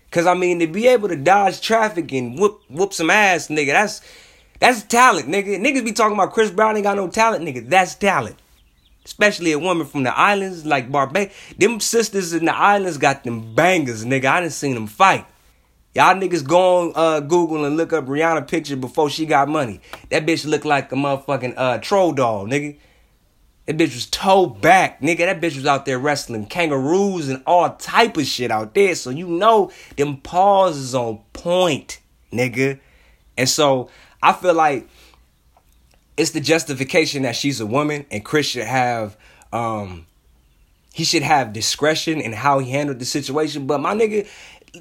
Cause 0.09 0.25
I 0.25 0.33
mean 0.35 0.59
to 0.59 0.67
be 0.67 0.87
able 0.87 1.09
to 1.09 1.15
dodge 1.15 1.59
traffic 1.61 2.11
and 2.13 2.39
whoop 2.39 2.61
whoop 2.69 2.93
some 2.93 3.09
ass, 3.09 3.49
nigga. 3.49 3.73
That's 3.73 4.01
that's 4.59 4.83
talent, 4.83 5.27
nigga. 5.27 5.59
Niggas 5.59 5.83
be 5.83 5.91
talking 5.91 6.13
about 6.13 6.33
Chris 6.33 6.49
Brown 6.49 6.75
ain't 6.75 6.83
got 6.83 6.97
no 6.97 7.09
talent, 7.09 7.43
nigga. 7.45 7.69
That's 7.69 7.95
talent. 7.95 8.37
Especially 9.03 9.51
a 9.51 9.59
woman 9.59 9.85
from 9.85 10.03
the 10.03 10.17
islands 10.17 10.65
like 10.65 10.91
Barbados. 10.91 11.33
Them 11.57 11.79
sisters 11.79 12.33
in 12.33 12.45
the 12.45 12.55
islands 12.55 12.97
got 12.97 13.23
them 13.23 13.53
bangers, 13.55 14.03
nigga. 14.05 14.25
I 14.25 14.41
didn't 14.41 14.53
seen 14.53 14.73
them 14.73 14.87
fight. 14.87 15.25
Y'all 15.97 16.13
niggas 16.13 16.47
go 16.47 16.89
on 16.89 16.91
uh, 16.93 17.19
Google 17.21 17.65
and 17.65 17.75
look 17.75 17.91
up 17.91 18.05
Rihanna 18.05 18.47
picture 18.47 18.75
before 18.75 19.09
she 19.09 19.25
got 19.25 19.49
money. 19.49 19.81
That 20.11 20.27
bitch 20.27 20.45
looked 20.45 20.63
like 20.63 20.91
a 20.91 20.95
motherfucking 20.95 21.55
uh, 21.57 21.79
troll 21.79 22.13
doll, 22.13 22.45
nigga. 22.45 22.77
That 23.65 23.77
bitch 23.77 23.95
was 23.95 24.05
toe 24.05 24.45
back, 24.45 25.01
nigga. 25.01 25.25
That 25.25 25.41
bitch 25.41 25.55
was 25.55 25.65
out 25.65 25.87
there 25.87 25.97
wrestling 25.97 26.45
kangaroos 26.45 27.29
and 27.29 27.41
all 27.47 27.71
type 27.77 28.15
of 28.15 28.27
shit 28.27 28.51
out 28.51 28.75
there. 28.75 28.93
So 28.93 29.09
you 29.09 29.25
know 29.25 29.71
them 29.95 30.17
paws 30.17 30.77
is 30.77 30.93
on 30.93 31.21
point, 31.33 31.99
nigga. 32.31 32.79
And 33.35 33.49
so 33.49 33.89
I 34.21 34.33
feel 34.33 34.53
like 34.53 34.87
it's 36.15 36.29
the 36.29 36.41
justification 36.41 37.23
that 37.23 37.35
she's 37.35 37.59
a 37.59 37.65
woman 37.65 38.05
and 38.11 38.23
Chris 38.23 38.45
should 38.45 38.67
have 38.67 39.17
um 39.51 40.05
he 40.97 41.03
should 41.03 41.21
have 41.21 41.53
discretion 41.53 42.19
in 42.19 42.33
how 42.33 42.57
he 42.57 42.71
handled 42.71 42.97
the 42.97 43.05
situation. 43.05 43.67
But 43.67 43.81
my 43.81 43.93
nigga, 43.93 44.27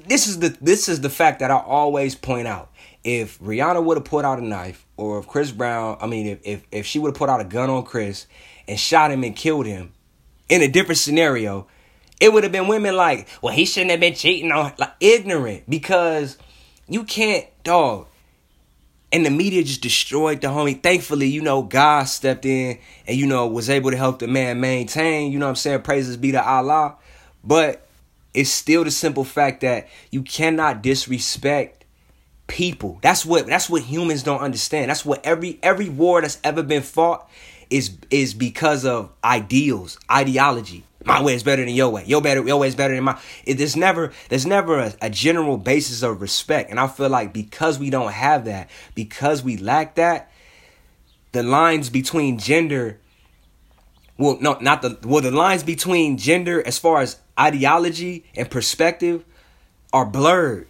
this 0.05 0.27
is 0.27 0.39
the 0.39 0.55
this 0.61 0.89
is 0.89 1.01
the 1.01 1.09
fact 1.09 1.39
that 1.39 1.51
I 1.51 1.57
always 1.57 2.15
point 2.15 2.47
out. 2.47 2.71
If 3.03 3.39
Rihanna 3.39 3.83
would 3.83 3.97
have 3.97 4.05
put 4.05 4.25
out 4.25 4.39
a 4.39 4.45
knife, 4.45 4.85
or 4.97 5.19
if 5.19 5.27
Chris 5.27 5.51
Brown, 5.51 5.97
I 6.01 6.07
mean, 6.07 6.27
if 6.27 6.39
if, 6.43 6.63
if 6.71 6.85
she 6.85 6.99
would 6.99 7.09
have 7.09 7.17
put 7.17 7.29
out 7.29 7.39
a 7.39 7.45
gun 7.45 7.69
on 7.69 7.83
Chris 7.83 8.27
and 8.67 8.79
shot 8.79 9.11
him 9.11 9.23
and 9.23 9.35
killed 9.35 9.65
him, 9.65 9.93
in 10.49 10.61
a 10.61 10.67
different 10.67 10.97
scenario, 10.97 11.67
it 12.19 12.33
would 12.33 12.43
have 12.43 12.51
been 12.51 12.67
women 12.67 12.95
like, 12.95 13.27
well, 13.41 13.53
he 13.53 13.65
shouldn't 13.65 13.91
have 13.91 13.99
been 13.99 14.15
cheating 14.15 14.51
on, 14.51 14.73
like 14.77 14.93
ignorant 14.99 15.69
because 15.69 16.37
you 16.87 17.03
can't, 17.03 17.45
dog. 17.63 18.07
And 19.11 19.25
the 19.25 19.29
media 19.29 19.63
just 19.63 19.81
destroyed 19.81 20.41
the 20.41 20.47
homie. 20.47 20.81
Thankfully, 20.81 21.27
you 21.27 21.41
know, 21.41 21.61
God 21.61 22.03
stepped 22.05 22.45
in 22.45 22.79
and, 23.05 23.17
you 23.17 23.25
know, 23.25 23.47
was 23.47 23.69
able 23.69 23.91
to 23.91 23.97
help 23.97 24.19
the 24.19 24.27
man 24.27 24.59
maintain, 24.59 25.31
you 25.31 25.39
know 25.39 25.45
what 25.45 25.51
I'm 25.51 25.55
saying? 25.55 25.81
Praises 25.83 26.17
be 26.17 26.33
to 26.33 26.45
Allah. 26.45 26.97
But 27.41 27.86
it's 28.37 28.51
still 28.51 28.83
the 28.83 28.91
simple 28.91 29.23
fact 29.23 29.61
that 29.61 29.87
you 30.11 30.21
cannot 30.21 30.83
disrespect 30.83 31.85
people. 32.45 32.99
That's 33.01 33.25
what 33.25 33.47
that's 33.47 33.67
what 33.67 33.81
humans 33.81 34.21
don't 34.21 34.41
understand. 34.41 34.91
That's 34.91 35.03
what 35.03 35.25
every 35.25 35.57
every 35.63 35.89
war 35.89 36.21
that's 36.21 36.39
ever 36.43 36.61
been 36.61 36.83
fought 36.83 37.27
is 37.71 37.97
is 38.11 38.35
because 38.35 38.85
of 38.85 39.11
ideals, 39.23 39.97
ideology. 40.09 40.83
My 41.03 41.23
way 41.23 41.33
is 41.33 41.41
better 41.41 41.65
than 41.65 41.73
your 41.73 41.89
way. 41.89 42.03
Your 42.05 42.21
better, 42.21 42.45
your 42.45 42.57
way 42.59 42.67
is 42.67 42.75
better 42.75 42.93
than 42.93 43.05
my. 43.05 43.19
It, 43.43 43.55
there's 43.55 43.75
never, 43.75 44.11
there's 44.29 44.45
never 44.45 44.79
a, 44.79 44.93
a 45.01 45.09
general 45.09 45.57
basis 45.57 46.03
of 46.03 46.21
respect, 46.21 46.69
and 46.69 46.79
I 46.79 46.87
feel 46.87 47.09
like 47.09 47.33
because 47.33 47.79
we 47.79 47.89
don't 47.89 48.11
have 48.11 48.45
that, 48.45 48.69
because 48.93 49.41
we 49.41 49.57
lack 49.57 49.95
that, 49.95 50.29
the 51.31 51.43
lines 51.43 51.89
between 51.89 52.37
gender, 52.39 52.99
well, 54.17 54.37
no, 54.41 54.57
not 54.59 54.81
the, 54.81 54.99
well, 55.03 55.21
the 55.21 55.31
lines 55.31 55.63
between 55.63 56.17
gender 56.17 56.61
as 56.67 56.77
far 56.77 56.99
as 56.99 57.17
ideology 57.39 58.25
and 58.35 58.49
perspective 58.49 59.23
are 59.93 60.05
blurred. 60.05 60.67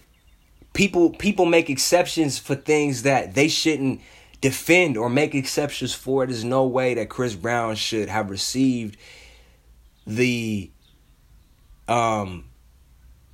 People, 0.74 1.12
people 1.12 1.46
make 1.46 1.70
exceptions 1.70 2.38
for 2.38 2.56
things 2.56 3.04
that 3.04 3.34
they 3.34 3.48
shouldn't 3.48 4.02
defend 4.42 4.98
or 4.98 5.10
make 5.10 5.34
exceptions 5.34 5.94
for. 5.94 6.26
There's 6.26 6.44
no 6.44 6.66
way 6.66 6.94
that 6.94 7.10
Chris 7.10 7.36
Brown 7.36 7.76
should 7.76 8.10
have 8.10 8.30
received 8.30 8.98
the 10.06 10.72
um 11.88 12.46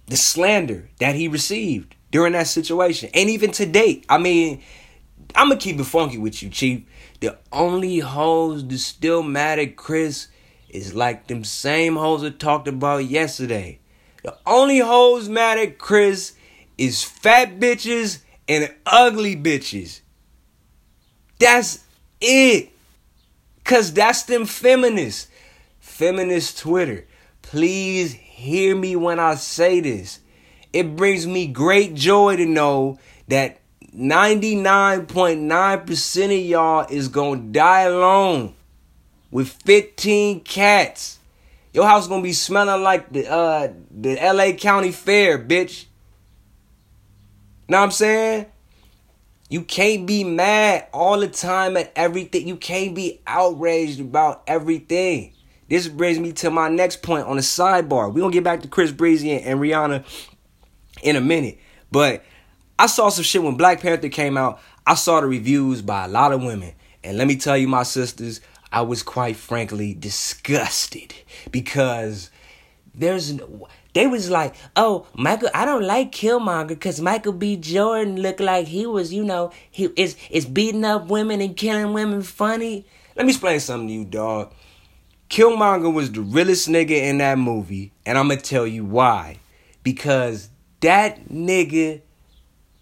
the 0.08 0.18
slander 0.18 0.90
that 1.00 1.16
he 1.16 1.28
received 1.28 1.96
during 2.12 2.34
that 2.34 2.48
situation. 2.48 3.10
And 3.14 3.30
even 3.30 3.52
to 3.52 3.66
date, 3.66 4.06
I 4.10 4.18
mean, 4.18 4.62
I'm 5.36 5.50
gonna 5.50 5.60
keep 5.60 5.80
it 5.80 5.86
funky 5.86 6.18
with 6.18 6.42
you, 6.44 6.50
Chief. 6.50 6.84
The 7.20 7.38
only 7.52 8.00
hoes 8.00 8.68
that 8.68 8.78
still 8.80 9.24
mad 9.24 9.60
at 9.60 9.76
Chris 9.76 10.28
is 10.74 10.94
like 10.96 11.28
them 11.28 11.44
same 11.44 11.96
hoes 11.96 12.24
I 12.24 12.32
talked 12.32 12.68
about 12.68 13.06
yesterday. 13.06 13.78
The 14.24 14.36
only 14.46 14.80
hoes 14.80 15.30
mad 15.30 15.58
at 15.60 15.78
Chris 15.78 16.34
is 16.78 17.04
fat 17.04 17.60
bitches 17.60 18.22
and 18.50 18.74
ugly 18.86 19.36
bitches. 19.36 20.02
That's 21.40 21.84
it. 22.20 22.72
Cause 23.64 23.94
that's 23.94 24.24
them 24.24 24.46
feminists. 24.46 25.28
Feminist 25.80 26.58
Twitter. 26.58 27.06
Please 27.44 28.14
hear 28.14 28.76
me 28.76 28.96
when 28.96 29.20
I 29.20 29.36
say 29.36 29.80
this. 29.80 30.22
It 30.74 30.96
brings 30.96 31.28
me 31.28 31.46
great 31.46 31.94
joy 31.94 32.38
to 32.38 32.48
know 32.48 32.98
that 33.28 33.60
99.9% 33.96 36.26
of 36.26 36.32
y'all 36.32 36.88
is 36.90 37.10
gonna 37.10 37.42
die 37.42 37.82
alone 37.82 38.56
with 39.34 39.50
15 39.50 40.42
cats. 40.42 41.18
Your 41.74 41.88
house 41.88 42.08
gonna 42.08 42.22
be 42.22 42.34
smelling 42.34 42.84
like 42.84 43.12
the 43.12 43.30
uh 43.30 43.74
the 43.90 44.16
LA 44.16 44.54
County 44.54 44.92
Fair, 44.92 45.40
bitch. 45.40 45.86
Know 47.68 47.80
what 47.80 47.86
I'm 47.86 47.92
saying? 47.92 48.46
You 49.50 49.64
can't 49.64 50.06
be 50.06 50.24
mad 50.24 50.86
all 50.94 51.20
the 51.20 51.28
time 51.28 51.76
at 51.78 51.92
everything. 51.96 52.48
You 52.48 52.58
can't 52.58 52.94
be 52.94 53.22
outraged 53.26 54.00
about 54.00 54.44
everything. 54.46 55.34
This 55.68 55.88
brings 55.88 56.20
me 56.20 56.32
to 56.34 56.52
my 56.52 56.70
next 56.70 57.02
point 57.02 57.26
on 57.26 57.38
the 57.38 57.42
sidebar. 57.42 58.14
We're 58.14 58.22
gonna 58.22 58.34
get 58.34 58.44
back 58.44 58.62
to 58.62 58.68
Chris 58.68 58.92
Breezy 58.92 59.32
and, 59.32 59.60
Rihanna 59.60 60.06
in 61.02 61.16
a 61.16 61.22
minute. 61.22 61.58
But 61.92 62.24
I 62.78 62.86
saw 62.86 63.10
some 63.10 63.24
shit 63.24 63.42
when 63.42 63.56
Black 63.56 63.82
Panther 63.82 64.10
came 64.10 64.38
out. 64.38 64.62
I 64.86 64.94
saw 64.94 65.22
the 65.22 65.28
reviews 65.28 65.82
by 65.82 66.06
a 66.06 66.08
lot 66.08 66.34
of 66.34 66.44
women. 66.44 66.74
And 67.04 67.18
let 67.18 67.28
me 67.28 67.36
tell 67.36 67.58
you, 67.58 67.68
my 67.68 67.84
sisters, 67.84 68.40
I 68.74 68.82
was 68.82 69.04
quite 69.04 69.36
frankly 69.36 69.94
disgusted 69.94 71.14
because 71.52 72.32
there's 72.96 73.34
no 73.34 73.68
they 73.94 74.08
was 74.08 74.32
like, 74.32 74.56
oh, 74.76 75.06
Michael, 75.14 75.52
I 75.54 75.66
don't 75.66 75.84
like 75.84 76.12
Killmonger 76.12 76.70
because 76.70 77.00
Michael 77.00 77.34
B. 77.34 77.56
Jordan 77.56 78.20
looked 78.20 78.40
like 78.40 78.66
he 78.66 78.88
was, 78.88 79.14
you 79.14 79.24
know, 79.24 79.52
he 79.70 79.86
is 79.96 80.18
is 80.32 80.48
beating 80.48 80.84
up 80.84 81.08
women 81.08 81.40
and 81.42 81.56
killing 81.56 81.94
women 81.94 82.24
funny. 82.24 82.88
Let 83.16 83.28
me 83.28 83.32
explain 83.34 83.60
something 83.60 83.88
to 83.88 83.94
you, 83.94 84.06
dog. 84.06 84.52
Killmonger 85.30 85.94
was 85.94 86.12
the 86.12 86.22
realest 86.22 86.68
nigga 86.68 86.92
in 86.92 87.20
that 87.20 87.38
movie, 87.38 87.92
and 88.08 88.18
I'm 88.18 88.28
gonna 88.28 88.42
tell 88.42 88.66
you 88.66 88.84
why. 88.84 89.38
Because 89.84 90.50
that 90.82 91.30
nigga 91.30 92.02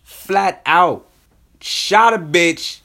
flat 0.04 0.62
out 0.66 1.10
shot 1.60 2.14
a 2.14 2.18
bitch 2.18 2.80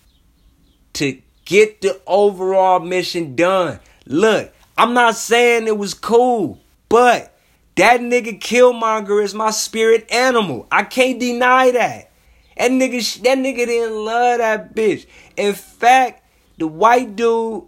to 0.95 1.23
get 1.47 1.81
the 1.81 1.99
overall 2.07 2.81
mission 2.81 3.35
done. 3.35 3.81
Look, 4.05 4.53
I'm 4.77 4.93
not 4.93 5.17
saying 5.17 5.67
it 5.67 5.79
was 5.79 5.95
cool, 5.95 6.61
but 6.91 7.35
that 7.77 8.01
nigga 8.01 8.39
Killmonger 8.39 9.23
is 9.23 9.33
my 9.33 9.51
spirit 9.51 10.07
animal. 10.13 10.67
I 10.71 10.83
can't 10.83 11.19
deny 11.19 11.71
that. 11.71 12.11
That 12.59 12.71
nigga, 12.71 13.23
that 13.23 13.39
nigga 13.39 13.67
didn't 13.67 14.05
love 14.05 14.39
that 14.39 14.75
bitch. 14.75 15.07
In 15.37 15.55
fact, 15.55 16.23
the 16.59 16.67
white 16.67 17.17
dude, 17.17 17.65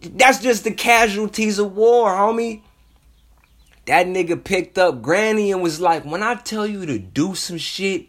that's 0.00 0.40
just 0.40 0.64
the 0.64 0.72
casualties 0.72 1.58
of 1.58 1.74
war, 1.74 2.10
homie. 2.10 2.62
That 3.86 4.06
nigga 4.06 4.42
picked 4.42 4.78
up 4.78 5.02
Granny 5.02 5.52
and 5.52 5.62
was 5.62 5.80
like, 5.80 6.04
when 6.04 6.22
I 6.22 6.36
tell 6.36 6.66
you 6.66 6.86
to 6.86 6.98
do 6.98 7.34
some 7.34 7.58
shit, 7.58 8.06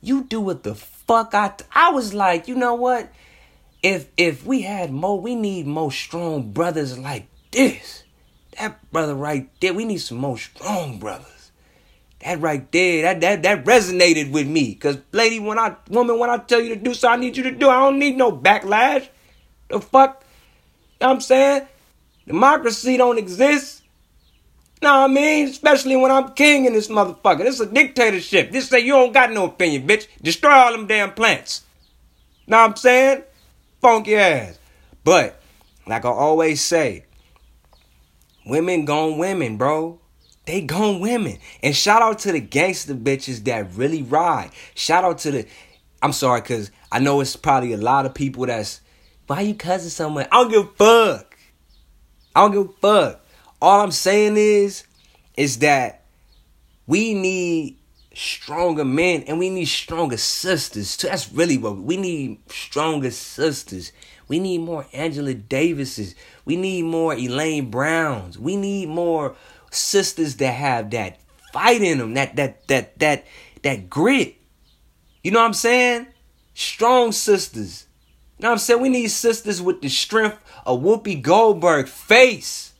you 0.00 0.24
do 0.24 0.40
what 0.40 0.62
the 0.64 0.74
fuck 0.74 1.34
I. 1.34 1.48
T-. 1.48 1.64
I 1.74 1.90
was 1.90 2.14
like, 2.14 2.48
you 2.48 2.54
know 2.54 2.74
what? 2.74 3.10
If 3.84 4.08
if 4.16 4.46
we 4.46 4.62
had 4.62 4.90
more, 4.90 5.20
we 5.20 5.34
need 5.34 5.66
more 5.66 5.92
strong 5.92 6.52
brothers 6.52 6.98
like 6.98 7.26
this. 7.50 8.04
That 8.58 8.80
brother 8.90 9.14
right 9.14 9.50
there, 9.60 9.74
we 9.74 9.84
need 9.84 9.98
some 9.98 10.16
more 10.16 10.38
strong 10.38 10.98
brothers. 10.98 11.50
That 12.20 12.40
right 12.40 12.72
there, 12.72 13.02
that 13.02 13.20
that 13.20 13.42
that 13.42 13.66
resonated 13.66 14.32
with 14.32 14.46
me. 14.46 14.74
Cause 14.76 14.96
lady, 15.12 15.38
when 15.38 15.58
I 15.58 15.76
woman, 15.90 16.18
when 16.18 16.30
I 16.30 16.38
tell 16.38 16.62
you 16.62 16.74
to 16.74 16.80
do 16.80 16.94
something, 16.94 17.18
I 17.18 17.20
need 17.20 17.36
you 17.36 17.42
to 17.42 17.50
do. 17.50 17.68
I 17.68 17.80
don't 17.80 17.98
need 17.98 18.16
no 18.16 18.32
backlash. 18.32 19.06
The 19.68 19.82
fuck? 19.82 20.24
You 21.00 21.06
know 21.06 21.08
what 21.08 21.14
I'm 21.16 21.20
saying? 21.20 21.66
Democracy 22.26 22.96
don't 22.96 23.18
exist. 23.18 23.82
Know 24.80 25.00
what 25.00 25.10
I 25.10 25.12
mean? 25.12 25.48
Especially 25.48 25.96
when 25.96 26.10
I'm 26.10 26.32
king 26.32 26.64
in 26.64 26.72
this 26.72 26.88
motherfucker. 26.88 27.40
This 27.40 27.56
is 27.56 27.60
a 27.60 27.66
dictatorship. 27.66 28.50
This 28.50 28.70
say 28.70 28.80
you 28.80 28.94
don't 28.94 29.12
got 29.12 29.30
no 29.30 29.44
opinion, 29.44 29.86
bitch. 29.86 30.06
Destroy 30.22 30.52
all 30.52 30.72
them 30.72 30.86
damn 30.86 31.12
plants. 31.12 31.64
Know 32.46 32.56
what 32.56 32.70
I'm 32.70 32.76
saying? 32.76 33.24
Funky 33.84 34.16
ass. 34.16 34.58
But, 35.04 35.42
like 35.86 36.06
I 36.06 36.08
always 36.08 36.62
say, 36.62 37.04
Women 38.46 38.84
gone 38.84 39.18
women, 39.18 39.56
bro. 39.56 40.00
They 40.46 40.62
gone 40.62 41.00
women. 41.00 41.38
And 41.62 41.74
shout 41.74 42.02
out 42.02 42.18
to 42.20 42.32
the 42.32 42.40
gangster 42.40 42.94
bitches 42.94 43.44
that 43.44 43.74
really 43.74 44.02
ride. 44.02 44.50
Shout 44.74 45.04
out 45.04 45.18
to 45.18 45.30
the 45.30 45.46
I'm 46.02 46.12
sorry, 46.12 46.42
cause 46.42 46.70
I 46.92 46.98
know 46.98 47.20
it's 47.20 47.36
probably 47.36 47.72
a 47.72 47.78
lot 47.78 48.04
of 48.04 48.12
people 48.14 48.44
that's 48.46 48.80
why 49.26 49.40
you 49.40 49.54
cussing 49.54 49.88
someone? 49.88 50.26
I 50.30 50.42
don't 50.42 50.50
give 50.50 50.66
a 50.66 51.16
fuck. 51.16 51.38
I 52.36 52.42
don't 52.42 52.52
give 52.52 52.68
a 52.68 52.80
fuck. 52.80 53.24
All 53.62 53.80
I'm 53.80 53.90
saying 53.90 54.36
is, 54.36 54.84
is 55.36 55.58
that 55.58 56.04
we 56.86 57.14
need 57.14 57.78
stronger 58.14 58.84
men 58.84 59.24
and 59.26 59.38
we 59.38 59.50
need 59.50 59.66
stronger 59.66 60.16
sisters 60.16 60.96
too. 60.96 61.08
That's 61.08 61.32
really 61.32 61.58
what 61.58 61.76
we 61.76 61.96
need 61.96 62.38
stronger 62.50 63.10
sisters. 63.10 63.92
We 64.28 64.38
need 64.38 64.58
more 64.58 64.86
Angela 64.92 65.34
Davises. 65.34 66.14
We 66.44 66.56
need 66.56 66.82
more 66.82 67.14
Elaine 67.14 67.70
Browns. 67.70 68.38
We 68.38 68.56
need 68.56 68.88
more 68.88 69.36
sisters 69.70 70.36
that 70.36 70.52
have 70.52 70.90
that 70.90 71.18
fight 71.52 71.82
in 71.82 71.98
them, 71.98 72.14
that 72.14 72.36
that 72.36 72.66
that 72.68 72.98
that 72.98 73.26
that 73.62 73.90
grit. 73.90 74.36
You 75.22 75.30
know 75.30 75.40
what 75.40 75.46
I'm 75.46 75.54
saying? 75.54 76.06
Strong 76.54 77.12
sisters. 77.12 77.86
You 78.38 78.44
know 78.44 78.48
what 78.50 78.52
I'm 78.54 78.58
saying? 78.58 78.80
We 78.80 78.88
need 78.88 79.08
sisters 79.08 79.62
with 79.62 79.80
the 79.80 79.88
strength 79.88 80.38
of 80.66 80.82
Whoopi 80.82 81.20
Goldberg 81.20 81.88
face. 81.88 82.72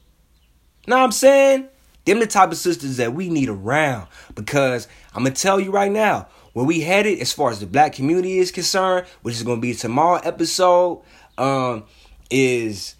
You 0.86 0.90
know 0.90 0.98
what 0.98 1.04
I'm 1.04 1.12
saying? 1.12 1.68
Them 2.04 2.20
the 2.20 2.26
type 2.26 2.50
of 2.50 2.58
sisters 2.58 2.98
that 2.98 3.14
we 3.14 3.28
need 3.28 3.48
around. 3.48 4.08
Because 4.34 4.88
I'm 5.14 5.24
gonna 5.24 5.34
tell 5.34 5.60
you 5.60 5.70
right 5.70 5.90
now, 5.90 6.28
where 6.52 6.66
we 6.66 6.80
headed 6.80 7.18
as 7.20 7.32
far 7.32 7.50
as 7.50 7.60
the 7.60 7.66
black 7.66 7.94
community 7.94 8.38
is 8.38 8.50
concerned, 8.50 9.06
which 9.22 9.34
is 9.34 9.42
gonna 9.42 9.60
be 9.60 9.74
tomorrow 9.74 10.20
episode, 10.22 11.02
um, 11.38 11.84
is 12.30 12.94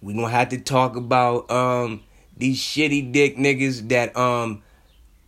we 0.00 0.14
gonna 0.14 0.28
have 0.28 0.50
to 0.50 0.58
talk 0.58 0.96
about 0.96 1.50
um 1.50 2.02
these 2.36 2.58
shitty 2.58 3.12
dick 3.12 3.36
niggas 3.36 3.88
that 3.88 4.16
um 4.16 4.62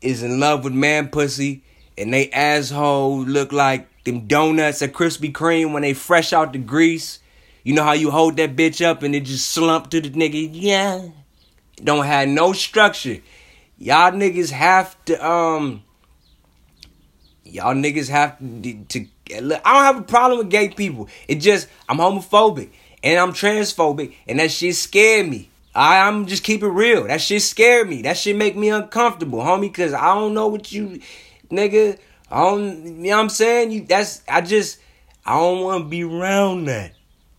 is 0.00 0.22
in 0.22 0.38
love 0.38 0.64
with 0.64 0.72
man 0.72 1.08
pussy 1.08 1.62
and 1.98 2.12
they 2.12 2.30
asshole 2.30 3.24
look 3.24 3.52
like 3.52 3.88
them 4.04 4.26
donuts 4.26 4.82
at 4.82 4.92
Krispy 4.92 5.32
Kreme 5.32 5.72
when 5.72 5.82
they 5.82 5.94
fresh 5.94 6.32
out 6.32 6.52
the 6.52 6.58
grease. 6.58 7.18
You 7.64 7.74
know 7.74 7.82
how 7.82 7.92
you 7.92 8.10
hold 8.10 8.36
that 8.36 8.54
bitch 8.54 8.84
up 8.84 9.02
and 9.02 9.14
it 9.14 9.24
just 9.24 9.48
slump 9.48 9.90
to 9.90 10.00
the 10.00 10.10
nigga? 10.10 10.48
Yeah. 10.52 11.08
Don't 11.82 12.06
have 12.06 12.28
no 12.28 12.52
structure. 12.52 13.18
Y'all 13.78 14.12
niggas 14.12 14.50
have 14.50 14.96
to 15.04 15.26
um 15.26 15.82
y'all 17.44 17.74
niggas 17.74 18.08
have 18.08 18.38
to, 18.38 18.84
to 18.84 19.06
I 19.30 19.40
don't 19.40 19.62
have 19.62 19.98
a 19.98 20.02
problem 20.02 20.38
with 20.38 20.50
gay 20.50 20.68
people. 20.68 21.08
It 21.28 21.36
just 21.36 21.68
I'm 21.88 21.98
homophobic 21.98 22.70
and 23.02 23.18
I'm 23.18 23.32
transphobic 23.32 24.14
and 24.26 24.38
that 24.38 24.50
shit 24.50 24.74
scared 24.74 25.28
me. 25.28 25.50
I, 25.74 26.08
I'm 26.08 26.26
just 26.26 26.42
keep 26.42 26.62
it 26.62 26.68
real. 26.68 27.06
That 27.06 27.20
shit 27.20 27.42
scared 27.42 27.88
me. 27.88 28.02
That 28.02 28.16
shit 28.16 28.34
make 28.34 28.56
me 28.56 28.70
uncomfortable, 28.70 29.40
homie, 29.40 29.72
cause 29.72 29.92
I 29.92 30.14
don't 30.14 30.32
know 30.32 30.48
what 30.48 30.72
you 30.72 31.00
nigga. 31.50 31.98
I 32.30 32.40
don't 32.40 32.86
you 32.86 33.10
know 33.10 33.16
what 33.16 33.22
I'm 33.22 33.28
saying? 33.28 33.72
You 33.72 33.84
that's 33.84 34.22
I 34.26 34.40
just 34.40 34.78
I 35.24 35.34
don't 35.38 35.62
wanna 35.62 35.84
be 35.84 36.04
around 36.04 36.64
that. 36.66 36.92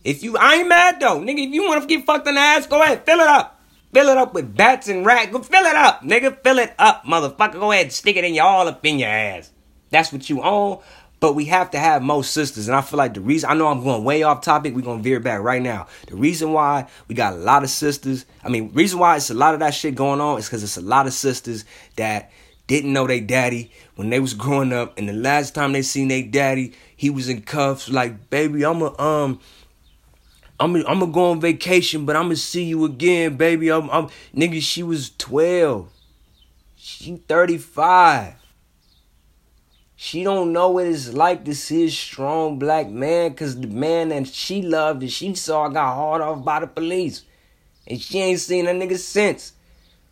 If 0.04 0.22
you 0.22 0.36
I 0.36 0.56
ain't 0.56 0.68
mad 0.68 1.00
though, 1.00 1.18
nigga, 1.20 1.48
if 1.48 1.52
you 1.52 1.66
wanna 1.66 1.84
get 1.86 2.06
fucked 2.06 2.28
in 2.28 2.36
the 2.36 2.40
ass, 2.40 2.68
go 2.68 2.80
ahead, 2.80 3.04
fill 3.04 3.18
it 3.18 3.26
up. 3.26 3.57
Fill 3.92 4.08
it 4.08 4.18
up 4.18 4.34
with 4.34 4.54
bats 4.54 4.88
and 4.88 5.04
rats. 5.06 5.32
Go 5.32 5.40
fill 5.40 5.64
it 5.64 5.74
up, 5.74 6.02
nigga. 6.02 6.42
Fill 6.42 6.58
it 6.58 6.74
up, 6.78 7.04
motherfucker. 7.04 7.54
Go 7.54 7.72
ahead, 7.72 7.86
and 7.86 7.92
stick 7.92 8.16
it 8.16 8.24
in 8.24 8.34
your 8.34 8.44
all 8.44 8.68
up 8.68 8.84
in 8.84 8.98
your 8.98 9.08
ass. 9.08 9.50
That's 9.90 10.12
what 10.12 10.28
you 10.28 10.42
own. 10.42 10.80
But 11.20 11.34
we 11.34 11.46
have 11.46 11.72
to 11.72 11.78
have 11.78 12.02
most 12.02 12.32
sisters. 12.32 12.68
And 12.68 12.76
I 12.76 12.80
feel 12.80 12.98
like 12.98 13.14
the 13.14 13.20
reason, 13.20 13.50
I 13.50 13.54
know 13.54 13.66
I'm 13.66 13.82
going 13.82 14.04
way 14.04 14.22
off 14.22 14.42
topic. 14.42 14.74
We're 14.74 14.82
to 14.82 14.98
veer 14.98 15.18
back 15.18 15.40
right 15.40 15.60
now. 15.60 15.88
The 16.06 16.14
reason 16.14 16.52
why 16.52 16.86
we 17.08 17.14
got 17.14 17.32
a 17.32 17.36
lot 17.36 17.64
of 17.64 17.70
sisters, 17.70 18.24
I 18.44 18.50
mean, 18.50 18.72
reason 18.72 19.00
why 19.00 19.16
it's 19.16 19.30
a 19.30 19.34
lot 19.34 19.54
of 19.54 19.60
that 19.60 19.74
shit 19.74 19.96
going 19.96 20.20
on 20.20 20.38
is 20.38 20.46
because 20.46 20.62
it's 20.62 20.76
a 20.76 20.82
lot 20.82 21.06
of 21.06 21.12
sisters 21.12 21.64
that 21.96 22.30
didn't 22.68 22.92
know 22.92 23.06
they 23.06 23.18
daddy 23.18 23.72
when 23.96 24.10
they 24.10 24.20
was 24.20 24.34
growing 24.34 24.72
up. 24.72 24.96
And 24.96 25.08
the 25.08 25.12
last 25.12 25.54
time 25.54 25.72
they 25.72 25.82
seen 25.82 26.08
their 26.08 26.22
daddy, 26.22 26.74
he 26.94 27.10
was 27.10 27.28
in 27.28 27.42
cuffs. 27.42 27.88
Like, 27.88 28.30
baby, 28.30 28.64
I'm 28.64 28.82
a, 28.82 28.96
um, 29.00 29.40
I'm 30.60 30.74
I'm 30.76 31.00
gonna 31.00 31.12
go 31.12 31.30
on 31.30 31.40
vacation, 31.40 32.04
but 32.04 32.16
I'm 32.16 32.24
gonna 32.24 32.36
see 32.36 32.64
you 32.64 32.84
again, 32.84 33.36
baby. 33.36 33.70
I'm, 33.70 33.88
I'm 33.90 34.08
nigga. 34.34 34.60
She 34.60 34.82
was 34.82 35.10
twelve. 35.10 35.90
She 36.76 37.16
thirty 37.16 37.58
five. 37.58 38.34
She 39.94 40.22
don't 40.22 40.52
know 40.52 40.70
what 40.70 40.86
it's 40.86 41.12
like 41.12 41.44
to 41.44 41.54
see 41.54 41.86
a 41.86 41.90
strong 41.90 42.58
black 42.58 42.88
man, 42.88 43.34
cause 43.34 43.60
the 43.60 43.66
man 43.66 44.10
that 44.10 44.28
she 44.28 44.62
loved 44.62 45.02
and 45.02 45.10
she 45.10 45.34
saw 45.34 45.68
got 45.68 45.94
hauled 45.94 46.20
off 46.20 46.44
by 46.44 46.60
the 46.60 46.68
police, 46.68 47.24
and 47.86 48.00
she 48.00 48.20
ain't 48.20 48.40
seen 48.40 48.66
a 48.68 48.70
nigga 48.70 48.96
since. 48.96 49.54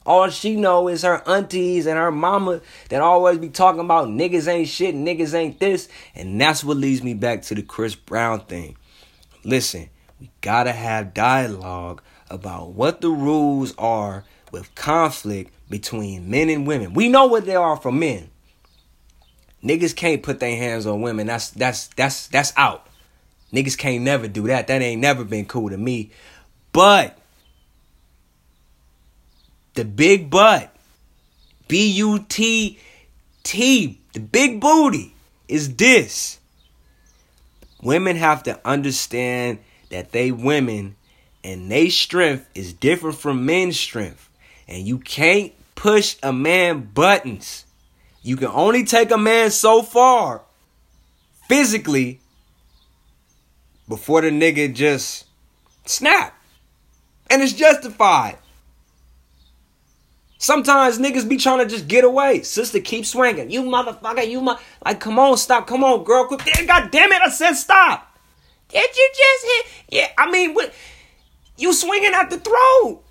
All 0.05 0.29
she 0.29 0.55
know 0.55 0.87
is 0.87 1.03
her 1.03 1.23
aunties 1.29 1.87
and 1.87 1.99
her 1.99 2.13
mama 2.13 2.61
that 2.89 3.01
always 3.01 3.39
be 3.39 3.49
talking 3.49 3.81
about 3.81 4.09
niggas 4.09 4.47
ain't 4.47 4.69
shit, 4.69 4.95
niggas 4.95 5.35
ain't 5.35 5.59
this, 5.59 5.89
and 6.15 6.41
that's 6.41 6.63
what 6.63 6.77
leads 6.77 7.03
me 7.03 7.15
back 7.15 7.43
to 7.43 7.55
the 7.57 7.63
Chris 7.63 7.97
Brown 7.97 8.41
thing. 8.41 8.77
Listen, 9.45 9.89
we 10.21 10.31
gotta 10.41 10.73
have 10.73 11.15
dialogue 11.15 12.03
about 12.31 12.71
what 12.71 13.01
the 13.01 13.11
rules 13.11 13.75
are 13.77 14.25
with 14.53 14.75
conflict 14.75 15.53
between 15.69 16.31
men 16.31 16.49
and 16.49 16.67
women. 16.67 16.95
We 16.95 17.09
know 17.09 17.27
what 17.27 17.47
they 17.47 17.57
are 17.57 17.77
for 17.77 17.93
men. 17.93 18.31
Niggas 19.63 19.97
can't 19.97 20.23
put 20.23 20.41
their 20.41 20.57
hands 20.57 20.87
on 20.87 21.03
women. 21.03 21.27
That's 21.27 21.51
that's 21.51 21.89
that's 21.89 22.29
that's 22.29 22.53
out. 22.57 22.87
Niggas 23.53 23.77
can't 23.77 24.05
never 24.05 24.29
do 24.29 24.47
that. 24.47 24.67
That 24.69 24.83
ain't 24.83 25.01
never 25.01 25.25
been 25.25 25.47
cool 25.47 25.71
to 25.71 25.77
me. 25.77 26.11
But 26.73 27.19
the 29.75 29.85
big 29.85 30.31
butt, 30.31 30.75
B 31.69 31.89
U 31.93 32.25
T 32.29 32.79
T, 33.43 34.01
the 34.13 34.21
big 34.21 34.61
booty 34.61 35.15
is 35.49 35.75
this. 35.77 36.39
Women 37.83 38.17
have 38.17 38.43
to 38.45 38.61
understand 38.67 39.59
that 39.91 40.13
they 40.13 40.31
women 40.31 40.97
and 41.45 41.71
they 41.71 41.89
strength 41.89 42.49
is 42.55 42.73
different 42.73 43.17
from 43.17 43.47
men's 43.47 43.79
strength. 43.79 44.29
And 44.69 44.87
you 44.87 44.99
can't 44.99 45.53
push 45.75 46.17
a 46.23 46.33
man 46.33 46.91
buttons. 46.93 47.67
You 48.23 48.37
can 48.37 48.49
only 48.49 48.85
take 48.85 49.13
a 49.13 49.19
man 49.19 49.51
so 49.53 49.83
far 49.83 50.43
physically 51.49 52.21
before 53.89 54.23
the 54.23 54.31
nigga 54.31 54.75
just 54.75 55.27
snap. 55.85 56.35
And 57.31 57.43
it's 57.43 57.53
justified. 57.53 58.39
Sometimes 60.39 60.99
niggas 60.99 61.29
be 61.29 61.37
trying 61.37 61.59
to 61.59 61.67
just 61.67 61.89
get 61.89 62.05
away. 62.05 62.43
Sister, 62.43 62.81
keep 62.81 63.07
swinging. 63.07 63.51
You 63.51 63.63
motherfucker, 63.63 64.29
you 64.29 64.41
mu- 64.41 64.55
like, 64.85 65.01
come 65.01 65.19
on, 65.19 65.37
stop, 65.37 65.67
come 65.67 65.83
on, 65.83 66.05
girl, 66.05 66.27
quick. 66.27 66.41
God 66.67 66.91
damn 66.91 67.13
it, 67.13 67.23
I 67.23 67.31
said 67.31 67.55
stop. 67.55 68.16
Did 68.69 68.97
you 68.97 69.11
just 69.15 69.45
hit? 69.45 69.67
Yeah, 69.91 70.09
I 70.19 70.31
mean, 70.31 70.55
what? 70.55 70.73
You 71.57 71.73
swinging 71.73 72.13
at 72.13 72.31
the 72.31 72.39
throat. 72.39 73.03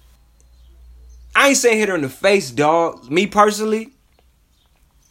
I 1.36 1.50
ain't 1.50 1.58
saying 1.58 1.80
hit 1.80 1.90
her 1.90 1.96
in 1.96 2.02
the 2.02 2.10
face, 2.10 2.52
dog. 2.52 3.10
Me 3.10 3.28
personally, 3.28 3.92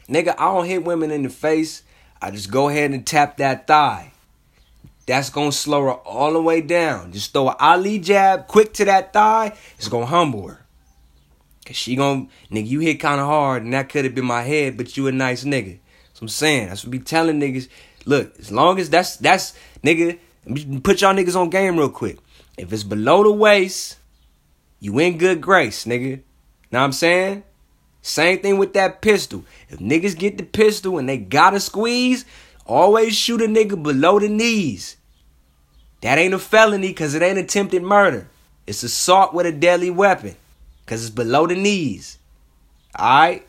nigga, 0.08 0.34
I 0.38 0.46
don't 0.46 0.66
hit 0.66 0.84
women 0.84 1.10
in 1.10 1.22
the 1.22 1.30
face. 1.30 1.82
I 2.22 2.30
just 2.30 2.50
go 2.50 2.68
ahead 2.68 2.92
and 2.92 3.06
tap 3.06 3.36
that 3.38 3.66
thigh. 3.66 4.12
That's 5.06 5.28
gonna 5.28 5.52
slow 5.52 5.82
her 5.82 5.92
all 5.92 6.32
the 6.32 6.40
way 6.40 6.62
down. 6.62 7.12
Just 7.12 7.32
throw 7.32 7.50
an 7.50 7.56
Ali 7.60 7.98
jab 7.98 8.46
quick 8.46 8.72
to 8.74 8.86
that 8.86 9.12
thigh. 9.12 9.52
It's 9.76 9.88
gonna 9.88 10.06
humble 10.06 10.48
her. 10.48 10.64
Cause 11.66 11.76
she 11.76 11.96
gonna, 11.96 12.26
nigga, 12.50 12.66
you 12.66 12.80
hit 12.80 13.00
kind 13.00 13.20
of 13.20 13.26
hard 13.26 13.62
and 13.62 13.72
that 13.72 13.88
could 13.88 14.04
have 14.04 14.14
been 14.14 14.24
my 14.24 14.42
head, 14.42 14.76
but 14.76 14.96
you 14.96 15.06
a 15.06 15.12
nice 15.12 15.44
nigga. 15.44 15.78
So 16.14 16.22
I'm 16.22 16.28
saying, 16.28 16.68
that's 16.68 16.84
what 16.84 16.90
be 16.90 16.98
telling 16.98 17.40
niggas. 17.40 17.68
Look, 18.06 18.38
as 18.38 18.52
long 18.52 18.78
as 18.78 18.90
that's, 18.90 19.16
that's, 19.16 19.54
nigga, 19.82 20.18
Put 20.46 21.00
y'all 21.00 21.14
niggas 21.14 21.36
on 21.36 21.50
game 21.50 21.78
real 21.78 21.88
quick. 21.88 22.18
If 22.58 22.72
it's 22.72 22.82
below 22.82 23.22
the 23.22 23.32
waist, 23.32 23.96
you 24.80 24.98
in 24.98 25.18
good 25.18 25.40
grace, 25.40 25.84
nigga. 25.84 26.20
Know 26.70 26.80
what 26.80 26.84
I'm 26.84 26.92
saying? 26.92 27.42
Same 28.02 28.40
thing 28.40 28.58
with 28.58 28.74
that 28.74 29.00
pistol. 29.00 29.44
If 29.70 29.78
niggas 29.78 30.18
get 30.18 30.36
the 30.36 30.44
pistol 30.44 30.98
and 30.98 31.08
they 31.08 31.16
gotta 31.16 31.58
squeeze, 31.58 32.26
always 32.66 33.16
shoot 33.16 33.40
a 33.40 33.46
nigga 33.46 33.82
below 33.82 34.18
the 34.18 34.28
knees. 34.28 34.96
That 36.02 36.18
ain't 36.18 36.34
a 36.34 36.38
felony 36.38 36.88
because 36.88 37.14
it 37.14 37.22
ain't 37.22 37.38
attempted 37.38 37.82
murder. 37.82 38.28
It's 38.66 38.82
assault 38.82 39.32
with 39.32 39.46
a 39.46 39.52
deadly 39.52 39.90
weapon 39.90 40.36
because 40.84 41.06
it's 41.06 41.14
below 41.14 41.46
the 41.46 41.56
knees. 41.56 42.18
Alright? 42.98 43.46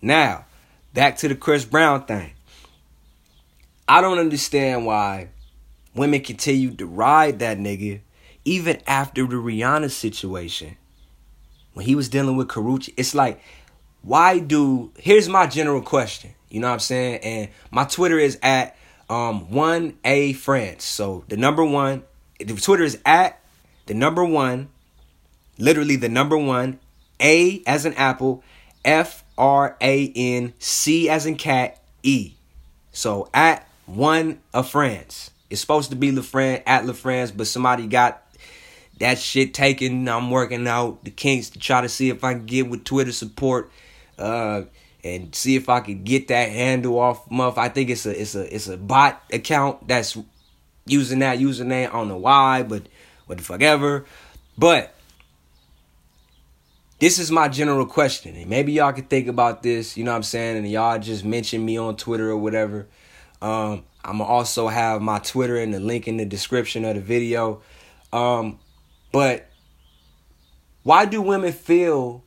Now, 0.00 0.46
back 0.94 1.18
to 1.18 1.28
the 1.28 1.34
Chris 1.34 1.66
Brown 1.66 2.06
thing. 2.06 2.32
I 3.86 4.00
don't 4.00 4.18
understand 4.18 4.86
why 4.86 5.28
Women 6.00 6.22
continued 6.22 6.78
to 6.78 6.86
ride 6.86 7.40
that 7.40 7.58
nigga 7.58 8.00
even 8.46 8.80
after 8.86 9.26
the 9.26 9.34
Rihanna 9.34 9.90
situation. 9.90 10.78
When 11.74 11.84
he 11.84 11.94
was 11.94 12.08
dealing 12.08 12.38
with 12.38 12.48
Karrueche, 12.48 12.88
it's 12.96 13.14
like, 13.14 13.42
why 14.00 14.38
do 14.38 14.92
here's 14.96 15.28
my 15.28 15.46
general 15.46 15.82
question. 15.82 16.30
You 16.48 16.60
know 16.60 16.68
what 16.68 16.72
I'm 16.72 16.78
saying? 16.78 17.20
And 17.22 17.48
my 17.70 17.84
Twitter 17.84 18.18
is 18.18 18.38
at 18.42 18.78
um 19.10 19.48
1A 19.48 20.36
France. 20.36 20.84
So 20.84 21.24
the 21.28 21.36
number 21.36 21.66
one, 21.66 22.02
the 22.38 22.54
Twitter 22.54 22.84
is 22.84 22.98
at 23.04 23.38
the 23.84 23.92
number 23.92 24.24
one, 24.24 24.70
literally 25.58 25.96
the 25.96 26.08
number 26.08 26.38
one, 26.38 26.80
A 27.20 27.62
as 27.66 27.84
an 27.84 27.92
apple, 27.92 28.42
F 28.86 29.22
R 29.36 29.76
A 29.82 30.10
N 30.16 30.54
C 30.58 31.10
as 31.10 31.26
in 31.26 31.36
cat, 31.36 31.78
E. 32.02 32.36
So 32.90 33.28
at 33.34 33.68
one 33.84 34.40
of 34.54 34.66
France. 34.66 35.32
It's 35.50 35.60
supposed 35.60 35.90
to 35.90 35.96
be 35.96 36.12
LaFrance 36.12 36.62
at 36.64 36.84
LaFrance, 36.84 37.36
but 37.36 37.46
somebody 37.46 37.86
got 37.86 38.22
that 39.00 39.18
shit 39.18 39.52
taken. 39.52 40.08
I'm 40.08 40.30
working 40.30 40.66
out 40.68 41.04
the 41.04 41.10
kinks 41.10 41.50
to 41.50 41.58
try 41.58 41.80
to 41.80 41.88
see 41.88 42.08
if 42.08 42.22
I 42.22 42.34
can 42.34 42.46
get 42.46 42.68
with 42.68 42.84
Twitter 42.84 43.12
support, 43.12 43.70
uh, 44.18 44.62
and 45.02 45.34
see 45.34 45.56
if 45.56 45.68
I 45.68 45.80
can 45.80 46.04
get 46.04 46.28
that 46.28 46.50
handle 46.50 46.98
off. 46.98 47.28
Muff, 47.30 47.58
I 47.58 47.68
think 47.68 47.90
it's 47.90 48.06
a 48.06 48.20
it's 48.20 48.34
a 48.34 48.54
it's 48.54 48.68
a 48.68 48.76
bot 48.76 49.22
account 49.32 49.88
that's 49.88 50.16
using 50.86 51.18
that 51.20 51.38
username. 51.38 51.88
I 51.88 51.92
don't 51.92 52.08
know 52.08 52.18
why, 52.18 52.62
but 52.62 52.84
what 53.26 53.38
the 53.38 53.44
fuck 53.44 53.62
ever. 53.62 54.04
But 54.56 54.94
this 56.98 57.18
is 57.18 57.30
my 57.30 57.48
general 57.48 57.86
question, 57.86 58.36
and 58.36 58.48
maybe 58.48 58.72
y'all 58.72 58.92
could 58.92 59.08
think 59.08 59.26
about 59.26 59.62
this. 59.62 59.96
You 59.96 60.04
know 60.04 60.10
what 60.12 60.18
I'm 60.18 60.22
saying? 60.22 60.58
And 60.58 60.70
y'all 60.70 60.98
just 60.98 61.24
mention 61.24 61.64
me 61.64 61.78
on 61.78 61.96
Twitter 61.96 62.28
or 62.30 62.36
whatever. 62.36 62.86
Um, 63.40 63.84
I'm 64.04 64.18
gonna 64.18 64.30
also 64.30 64.68
have 64.68 65.02
my 65.02 65.18
Twitter 65.18 65.56
and 65.56 65.74
the 65.74 65.80
link 65.80 66.08
in 66.08 66.16
the 66.16 66.24
description 66.24 66.84
of 66.84 66.94
the 66.94 67.00
video. 67.00 67.62
Um, 68.12 68.58
but 69.12 69.48
why 70.82 71.04
do 71.04 71.20
women 71.20 71.52
feel? 71.52 72.24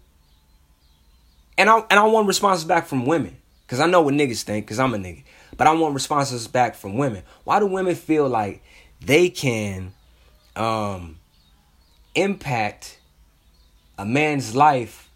And 1.57 1.69
I 1.69 1.79
and 1.89 1.99
I 1.99 2.03
want 2.03 2.27
responses 2.27 2.65
back 2.65 2.87
from 2.87 3.05
women 3.05 3.37
because 3.65 3.79
I 3.79 3.87
know 3.87 4.01
what 4.01 4.13
niggas 4.13 4.43
think 4.43 4.65
because 4.65 4.79
I'm 4.79 4.93
a 4.93 4.97
nigga. 4.97 5.23
But 5.57 5.67
I 5.67 5.73
want 5.73 5.93
responses 5.93 6.47
back 6.47 6.75
from 6.75 6.97
women. 6.97 7.23
Why 7.43 7.59
do 7.59 7.65
women 7.65 7.95
feel 7.95 8.27
like 8.27 8.63
they 9.01 9.29
can 9.29 9.93
um, 10.55 11.19
impact 12.15 12.99
a 13.97 14.05
man's 14.05 14.55
life 14.55 15.09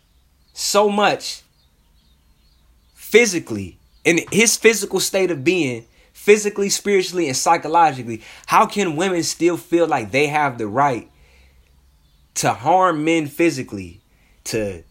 so 0.54 0.90
much 0.90 1.44
physically, 2.94 3.80
in 4.04 4.20
his 4.32 4.58
physical 4.58 5.00
state 5.00 5.32
of 5.32 5.44
being, 5.44 5.86
physically, 6.28 6.68
spiritually, 6.68 7.28
and 7.28 7.38
psychologically, 7.38 8.22
how 8.48 8.66
can 8.66 8.98
women 8.98 9.24
still 9.24 9.56
feel 9.56 9.88
like 9.88 10.12
they 10.12 10.28
have 10.28 10.58
the 10.58 10.68
right 10.68 11.10
to 12.34 12.52
harm 12.52 13.06
men 13.06 13.28
physically, 13.28 14.02
to 14.44 14.84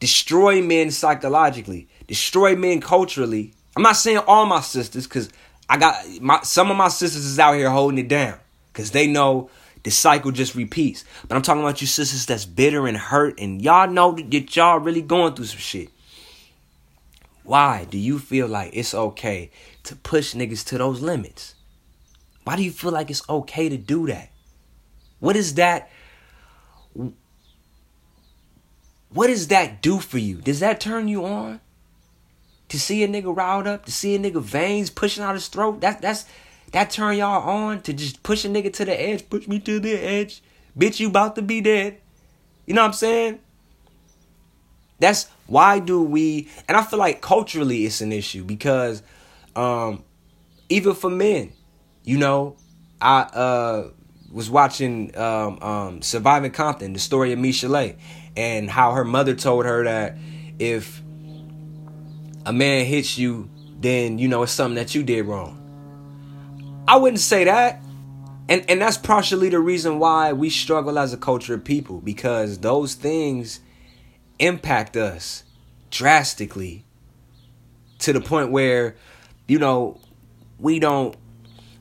destroy 0.00 0.60
men 0.60 0.90
psychologically, 0.90 1.86
destroy 2.08 2.56
men 2.56 2.80
culturally? 2.80 3.54
I'm 3.76 3.84
not 3.84 3.94
saying 3.94 4.18
all 4.26 4.46
my 4.46 4.60
sisters, 4.60 5.06
because 5.06 5.30
I 5.68 5.76
got 5.76 5.94
my 6.20 6.40
some 6.42 6.72
of 6.72 6.76
my 6.76 6.88
sisters 6.88 7.24
is 7.24 7.38
out 7.38 7.54
here 7.54 7.70
holding 7.70 7.98
it 7.98 8.08
down 8.08 8.40
because 8.72 8.90
they 8.90 9.06
know 9.06 9.50
the 9.84 9.92
cycle 9.92 10.32
just 10.32 10.56
repeats. 10.56 11.04
But 11.28 11.36
I'm 11.36 11.42
talking 11.42 11.62
about 11.62 11.82
you 11.82 11.86
sisters 11.86 12.26
that's 12.26 12.46
bitter 12.46 12.88
and 12.88 12.96
hurt, 12.96 13.38
and 13.38 13.62
y'all 13.62 13.88
know 13.88 14.16
that 14.16 14.56
y'all 14.56 14.80
really 14.80 15.02
going 15.02 15.34
through 15.34 15.44
some 15.44 15.58
shit. 15.58 15.90
Why 17.44 17.86
do 17.88 17.98
you 17.98 18.18
feel 18.18 18.48
like 18.48 18.70
it's 18.74 18.94
okay 18.94 19.50
to 19.84 19.94
push 19.94 20.34
niggas 20.34 20.64
to 20.66 20.78
those 20.78 21.02
limits? 21.02 21.54
Why 22.44 22.56
do 22.56 22.62
you 22.62 22.70
feel 22.70 22.90
like 22.90 23.10
it's 23.10 23.28
okay 23.28 23.68
to 23.68 23.76
do 23.76 24.06
that? 24.06 24.30
What 25.20 25.36
is 25.36 25.54
that? 25.54 25.90
What 29.10 29.28
does 29.28 29.48
that 29.48 29.82
do 29.82 30.00
for 30.00 30.18
you? 30.18 30.36
Does 30.40 30.60
that 30.60 30.80
turn 30.80 31.06
you 31.06 31.24
on? 31.24 31.60
To 32.70 32.80
see 32.80 33.04
a 33.04 33.08
nigga 33.08 33.34
riled 33.34 33.66
up, 33.66 33.84
to 33.84 33.92
see 33.92 34.14
a 34.14 34.18
nigga 34.18 34.42
veins 34.42 34.90
pushing 34.90 35.22
out 35.22 35.34
his 35.34 35.48
throat, 35.48 35.80
that 35.82 36.00
that's 36.00 36.24
that 36.72 36.90
turn 36.90 37.18
y'all 37.18 37.48
on 37.48 37.82
to 37.82 37.92
just 37.92 38.22
push 38.22 38.44
a 38.44 38.48
nigga 38.48 38.72
to 38.72 38.84
the 38.84 39.00
edge, 39.00 39.28
push 39.28 39.46
me 39.46 39.60
to 39.60 39.78
the 39.78 39.92
edge. 39.92 40.42
Bitch, 40.76 40.98
you 40.98 41.08
about 41.08 41.36
to 41.36 41.42
be 41.42 41.60
dead. 41.60 42.00
You 42.66 42.74
know 42.74 42.82
what 42.82 42.88
I'm 42.88 42.94
saying? 42.94 43.38
That's 44.98 45.28
why 45.46 45.78
do 45.80 46.02
we 46.02 46.48
and 46.68 46.76
I 46.76 46.82
feel 46.82 46.98
like 46.98 47.20
culturally 47.20 47.84
it's 47.84 48.00
an 48.00 48.12
issue 48.12 48.44
because 48.44 49.02
um 49.56 50.04
even 50.68 50.94
for 50.94 51.10
men, 51.10 51.52
you 52.04 52.18
know, 52.18 52.56
I 53.00 53.20
uh 53.22 53.90
was 54.34 54.50
watching 54.50 55.16
um, 55.16 55.62
um, 55.62 56.02
Surviving 56.02 56.50
Compton, 56.50 56.92
the 56.92 56.98
story 56.98 57.32
of 57.32 57.38
Michel'le, 57.38 57.96
and 58.36 58.68
how 58.68 58.90
her 58.92 59.04
mother 59.04 59.32
told 59.32 59.64
her 59.64 59.84
that 59.84 60.16
if 60.58 61.00
a 62.44 62.52
man 62.52 62.84
hits 62.84 63.16
you, 63.16 63.48
then 63.80 64.18
you 64.18 64.26
know 64.26 64.42
it's 64.42 64.52
something 64.52 64.74
that 64.74 64.94
you 64.94 65.04
did 65.04 65.24
wrong. 65.24 65.60
I 66.88 66.96
wouldn't 66.96 67.20
say 67.20 67.44
that. 67.44 67.80
And 68.48 68.64
and 68.68 68.82
that's 68.82 68.98
partially 68.98 69.48
the 69.48 69.60
reason 69.60 69.98
why 69.98 70.32
we 70.32 70.50
struggle 70.50 70.98
as 70.98 71.14
a 71.14 71.16
culture 71.16 71.54
of 71.54 71.64
people 71.64 72.00
because 72.00 72.58
those 72.58 72.94
things 72.94 73.60
impact 74.38 74.96
us 74.96 75.44
drastically 75.90 76.84
to 78.00 78.12
the 78.12 78.20
point 78.20 78.50
where 78.50 78.96
you 79.46 79.58
know 79.58 80.00
we 80.58 80.78
don't 80.78 81.16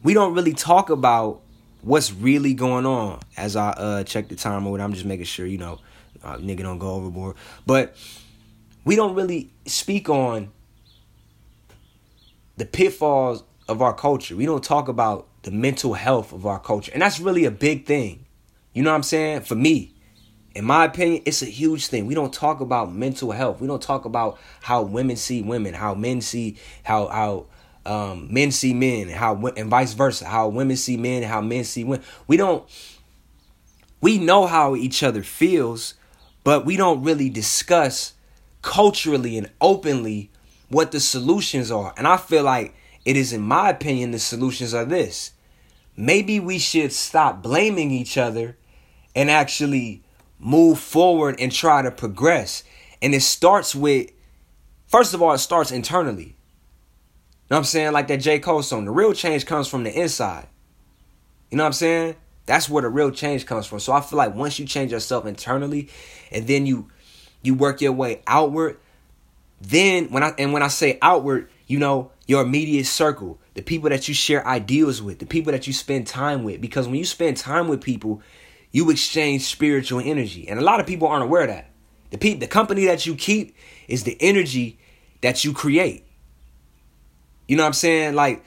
we 0.04 0.14
don't 0.14 0.34
really 0.34 0.54
talk 0.54 0.90
about 0.90 1.42
what's 1.82 2.14
really 2.14 2.54
going 2.54 2.86
on 2.86 3.20
as 3.36 3.56
I 3.56 3.70
uh 3.72 4.04
check 4.04 4.30
the 4.30 4.36
time 4.36 4.68
or 4.68 4.80
I'm 4.80 4.94
just 4.94 5.06
making 5.06 5.26
sure 5.26 5.46
you 5.46 5.58
know 5.58 5.80
uh, 6.24 6.38
nigga 6.38 6.60
don't 6.60 6.78
go 6.78 6.92
overboard 6.92 7.36
but 7.66 7.96
we 8.86 8.96
don't 8.96 9.16
really 9.16 9.52
speak 9.66 10.10
on 10.10 10.52
the 12.58 12.66
pitfalls 12.66 13.44
of 13.68 13.82
our 13.82 13.94
culture. 13.94 14.36
We 14.36 14.46
don't 14.46 14.64
talk 14.64 14.88
about 14.88 15.28
the 15.44 15.52
mental 15.52 15.94
health 15.94 16.34
of 16.34 16.46
our 16.46 16.60
culture. 16.60 16.92
And 16.94 17.02
that's 17.02 17.20
really 17.20 17.46
a 17.46 17.52
big 17.52 17.86
thing. 17.86 18.26
You 18.74 18.84
know 18.84 18.92
what 18.92 18.98
I'm 18.98 19.04
saying? 19.04 19.42
For 19.42 19.56
me, 19.56 19.93
in 20.56 20.66
my 20.66 20.86
opinion, 20.86 21.24
it's 21.26 21.42
a 21.42 21.48
huge 21.48 21.88
thing. 21.88 22.06
We 22.06 22.14
don't 22.14 22.34
talk 22.34 22.60
about 22.60 22.94
mental 22.94 23.32
health. 23.32 23.60
We 23.60 23.68
don't 23.68 23.82
talk 23.82 24.06
about 24.06 24.38
how 24.62 24.84
women 24.84 25.16
see 25.16 25.42
women, 25.42 25.74
how 25.74 25.96
men 25.96 26.22
see 26.22 26.58
how 26.84 27.08
how 27.08 27.46
um, 27.86 28.28
men 28.32 28.52
see 28.52 28.74
men, 28.74 29.10
how 29.10 29.36
and 29.36 29.70
vice 29.70 29.94
versa, 29.94 30.26
how 30.26 30.48
women 30.50 30.78
see 30.78 30.98
men, 30.98 31.24
how 31.24 31.42
men 31.42 31.64
see 31.64 31.84
women. 31.84 32.06
We 32.28 32.38
don't. 32.38 32.64
We 34.00 34.18
know 34.20 34.48
how 34.48 34.76
each 34.76 35.02
other 35.02 35.24
feels, 35.24 35.96
but 36.44 36.66
we 36.66 36.78
don't 36.78 37.04
really 37.04 37.30
discuss 37.30 38.14
culturally 38.62 39.38
and 39.38 39.50
openly 39.62 40.30
what 40.70 40.92
the 40.92 41.00
solutions 41.00 41.72
are. 41.72 41.94
And 41.98 42.08
I 42.08 42.18
feel 42.18 42.44
like 42.44 42.76
it 43.06 43.16
is, 43.16 43.34
in 43.34 43.42
my 43.42 43.70
opinion, 43.70 44.12
the 44.12 44.20
solutions 44.20 44.74
are 44.74 44.86
this. 44.86 45.32
Maybe 45.96 46.40
we 46.40 46.60
should 46.60 46.92
stop 46.92 47.42
blaming 47.42 47.92
each 47.92 48.18
other 48.18 48.58
and 49.16 49.32
actually 49.32 50.03
move 50.44 50.78
forward 50.78 51.40
and 51.40 51.52
try 51.52 51.82
to 51.82 51.90
progress. 51.90 52.64
And 53.02 53.16
it 53.16 53.22
starts 53.22 53.74
with, 53.74 54.12
first 54.88 55.14
of 55.14 55.22
all, 55.22 55.34
it 55.34 55.40
starts 55.40 55.72
internally. 55.72 56.24
You 56.24 57.50
know 57.50 57.56
what 57.56 57.58
I'm 57.60 57.64
saying? 57.66 57.94
Like 57.94 58.08
that 58.08 58.18
J. 58.18 58.40
Cole 58.40 58.62
song. 58.62 58.86
The 58.86 58.92
real 58.92 59.14
change 59.14 59.46
comes 59.46 59.68
from 59.68 59.84
the 59.84 59.92
inside. 59.92 60.48
You 61.50 61.58
know 61.58 61.64
what 61.64 61.68
I'm 61.68 61.74
saying? 61.74 62.16
That's 62.46 62.68
where 62.68 62.82
the 62.82 62.90
real 62.90 63.12
change 63.12 63.46
comes 63.46 63.66
from. 63.66 63.80
So 63.80 63.94
I 63.94 64.02
feel 64.02 64.18
like 64.18 64.36
once 64.36 64.60
you 64.60 64.66
change 64.66 64.92
yourself 64.92 65.26
internally 65.26 65.90
and 66.32 66.46
then 66.46 66.66
you 66.66 66.90
you 67.42 67.54
work 67.54 67.82
your 67.82 67.92
way 67.92 68.22
outward, 68.28 68.80
then 69.62 70.08
when 70.10 70.24
I 70.24 70.34
and 70.38 70.52
when 70.52 70.64
I 70.64 70.68
say 70.68 70.98
outward, 71.02 71.50
you 71.68 71.80
know, 71.80 72.12
your 72.28 72.42
immediate 72.42 72.86
circle, 72.86 73.40
the 73.54 73.62
people 73.62 73.90
that 73.90 74.08
you 74.08 74.14
share 74.14 74.46
ideals 74.46 75.02
with, 75.02 75.20
the 75.20 75.26
people 75.26 75.52
that 75.52 75.68
you 75.68 75.74
spend 75.74 76.08
time 76.08 76.44
with. 76.44 76.60
Because 76.60 76.88
when 76.88 76.96
you 76.96 77.06
spend 77.06 77.38
time 77.38 77.68
with 77.68 77.82
people, 77.82 78.22
you 78.74 78.90
exchange 78.90 79.44
spiritual 79.44 80.02
energy. 80.04 80.50
And 80.50 80.60
a 80.60 80.64
lot 80.64 80.82
of 80.82 80.88
people 80.88 81.08
aren't 81.08 81.24
aware 81.24 81.44
of 81.44 81.48
that. 81.48 81.70
The 82.10 82.18
pe- 82.18 82.34
the 82.34 82.48
company 82.48 82.86
that 82.88 83.06
you 83.06 83.16
keep 83.16 83.56
is 83.88 84.04
the 84.04 84.18
energy 84.20 84.78
that 85.22 85.46
you 85.46 85.54
create. 85.54 86.06
You 87.48 87.56
know 87.56 87.64
what 87.64 87.68
I'm 87.68 87.74
saying? 87.74 88.16
Like 88.16 88.44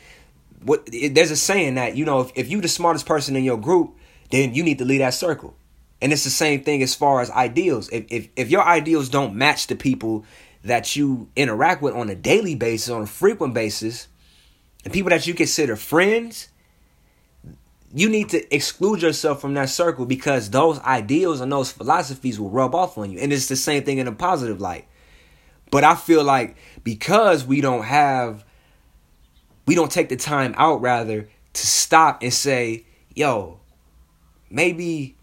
what 0.63 0.89
it, 0.93 1.15
there's 1.15 1.31
a 1.31 1.37
saying 1.37 1.77
that, 1.77 1.97
you 1.97 2.05
know, 2.05 2.21
if, 2.21 2.33
if 2.35 2.49
you're 2.49 2.61
the 2.61 2.69
smartest 2.69 3.07
person 3.07 3.37
in 3.37 3.45
your 3.45 3.57
group, 3.57 3.97
then 4.31 4.53
you 4.53 4.63
need 4.63 4.79
to 4.79 4.85
lead 4.85 4.99
that 4.99 5.15
circle. 5.15 5.55
And 6.03 6.13
it's 6.13 6.25
the 6.25 6.31
same 6.31 6.63
thing 6.63 6.83
as 6.83 6.95
far 6.95 7.21
as 7.21 7.31
ideals. 7.31 7.89
If 7.91 8.05
if, 8.11 8.29
if 8.37 8.51
your 8.51 8.63
ideals 8.63 9.09
don't 9.09 9.35
match 9.35 9.69
the 9.69 9.77
people 9.77 10.25
that 10.65 10.97
you 10.97 11.29
interact 11.37 11.83
with 11.83 11.95
on 11.95 12.11
a 12.11 12.17
daily 12.17 12.57
basis, 12.57 12.91
on 12.91 13.03
a 13.03 13.07
frequent 13.07 13.55
basis, 13.55 14.09
and 14.85 14.93
people 14.93 15.11
that 15.11 15.27
you 15.27 15.35
consider 15.35 15.77
friends, 15.77 16.49
you 17.95 18.09
need 18.09 18.31
to 18.31 18.55
exclude 18.55 19.03
yourself 19.03 19.41
from 19.41 19.55
that 19.55 19.69
circle 19.69 20.07
because 20.07 20.51
those 20.51 20.79
ideals 20.81 21.41
and 21.41 21.51
those 21.51 21.73
philosophies 21.73 22.39
will 22.39 22.51
rub 22.51 22.75
off 22.75 22.99
on 22.99 23.11
you. 23.11 23.19
And 23.19 23.33
it's 23.33 23.47
the 23.47 23.57
same 23.57 23.85
thing 23.85 23.99
in 23.99 24.09
a 24.09 24.13
positive 24.13 24.61
light. 24.61 24.87
But 25.71 25.85
I 25.85 25.95
feel 25.95 26.25
like 26.25 26.57
because 26.85 27.45
we 27.45 27.61
don't 27.61 27.85
have, 27.85 28.45
we 29.67 29.75
don't 29.75 29.91
take 29.91 30.09
the 30.09 30.17
time 30.17 30.55
out 30.57 30.81
rather 30.81 31.29
to 31.53 31.67
stop 31.67 32.23
and 32.23 32.33
say, 32.33 32.85
yo, 33.15 33.61
maybe, 34.51 35.17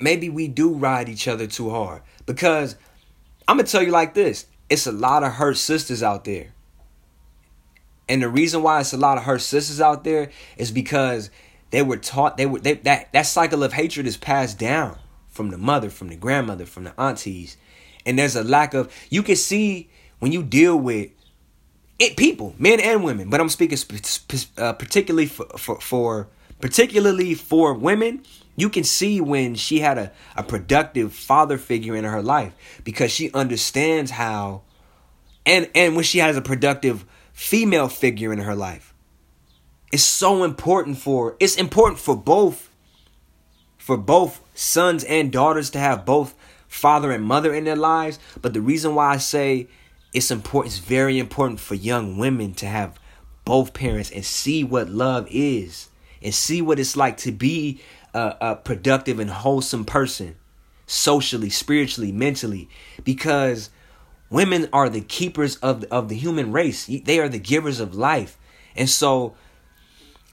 maybe 0.00 0.28
we 0.28 0.48
do 0.48 0.74
ride 0.74 1.08
each 1.08 1.28
other 1.28 1.46
too 1.46 1.70
hard. 1.70 2.02
Because 2.26 2.76
I'm 3.46 3.56
gonna 3.56 3.66
tell 3.66 3.82
you 3.82 3.90
like 3.90 4.12
this: 4.12 4.46
it's 4.68 4.86
a 4.86 4.92
lot 4.92 5.24
of 5.24 5.32
hurt 5.32 5.56
sisters 5.56 6.02
out 6.02 6.24
there, 6.24 6.52
and 8.08 8.22
the 8.22 8.28
reason 8.28 8.62
why 8.62 8.80
it's 8.80 8.92
a 8.92 8.96
lot 8.96 9.18
of 9.18 9.24
her 9.24 9.38
sisters 9.38 9.80
out 9.80 10.04
there 10.04 10.30
is 10.56 10.70
because 10.70 11.30
they 11.70 11.82
were 11.82 11.96
taught 11.96 12.36
they 12.36 12.46
were 12.46 12.60
they, 12.60 12.74
that 12.74 13.12
that 13.12 13.22
cycle 13.22 13.62
of 13.62 13.72
hatred 13.72 14.06
is 14.06 14.16
passed 14.16 14.58
down 14.58 14.98
from 15.28 15.50
the 15.50 15.58
mother, 15.58 15.90
from 15.90 16.08
the 16.08 16.16
grandmother, 16.16 16.66
from 16.66 16.84
the 16.84 17.00
aunties, 17.00 17.56
and 18.04 18.18
there's 18.18 18.36
a 18.36 18.44
lack 18.44 18.74
of. 18.74 18.92
You 19.10 19.22
can 19.22 19.36
see 19.36 19.90
when 20.18 20.32
you 20.32 20.42
deal 20.42 20.76
with 20.76 21.10
it, 21.98 22.16
people, 22.16 22.54
men 22.58 22.80
and 22.80 23.04
women, 23.04 23.28
but 23.28 23.40
I'm 23.40 23.48
speaking 23.48 23.78
uh, 24.56 24.72
particularly 24.72 25.26
for, 25.26 25.46
for 25.58 25.80
for 25.80 26.28
particularly 26.60 27.34
for 27.34 27.74
women 27.74 28.24
you 28.58 28.68
can 28.68 28.82
see 28.82 29.20
when 29.20 29.54
she 29.54 29.78
had 29.78 29.98
a, 29.98 30.12
a 30.36 30.42
productive 30.42 31.14
father 31.14 31.58
figure 31.58 31.94
in 31.94 32.02
her 32.02 32.20
life 32.20 32.52
because 32.82 33.12
she 33.12 33.30
understands 33.30 34.10
how 34.10 34.62
and 35.46 35.70
and 35.76 35.94
when 35.94 36.04
she 36.04 36.18
has 36.18 36.36
a 36.36 36.42
productive 36.42 37.04
female 37.38 37.88
figure 37.88 38.32
in 38.32 38.40
her 38.40 38.56
life. 38.56 38.92
It's 39.92 40.02
so 40.02 40.42
important 40.42 40.98
for 40.98 41.36
it's 41.38 41.54
important 41.54 42.00
for 42.00 42.16
both 42.16 42.68
for 43.78 43.96
both 43.96 44.42
sons 44.54 45.04
and 45.04 45.30
daughters 45.30 45.70
to 45.70 45.78
have 45.78 46.04
both 46.04 46.34
father 46.66 47.12
and 47.12 47.22
mother 47.22 47.54
in 47.54 47.62
their 47.62 47.76
lives, 47.76 48.18
but 48.42 48.54
the 48.54 48.60
reason 48.60 48.96
why 48.96 49.14
I 49.14 49.18
say 49.18 49.68
it's 50.12 50.32
important 50.32 50.74
it's 50.74 50.84
very 50.84 51.16
important 51.16 51.60
for 51.60 51.76
young 51.76 52.18
women 52.18 52.54
to 52.54 52.66
have 52.66 52.98
both 53.44 53.72
parents 53.72 54.10
and 54.10 54.24
see 54.24 54.64
what 54.64 54.90
love 54.90 55.28
is 55.30 55.90
and 56.20 56.34
see 56.34 56.60
what 56.60 56.80
it's 56.80 56.96
like 56.96 57.18
to 57.18 57.30
be 57.30 57.80
a, 58.14 58.34
a 58.40 58.56
productive 58.56 59.20
and 59.20 59.30
wholesome 59.30 59.84
person 59.84 60.34
socially, 60.88 61.50
spiritually, 61.50 62.10
mentally, 62.10 62.68
because 63.04 63.70
women 64.30 64.68
are 64.72 64.88
the 64.88 65.00
keepers 65.00 65.56
of 65.56 65.82
the, 65.82 65.92
of 65.92 66.08
the 66.08 66.16
human 66.16 66.52
race. 66.52 66.86
They 66.86 67.18
are 67.18 67.28
the 67.28 67.38
givers 67.38 67.80
of 67.80 67.94
life. 67.94 68.38
And 68.76 68.88
so 68.88 69.34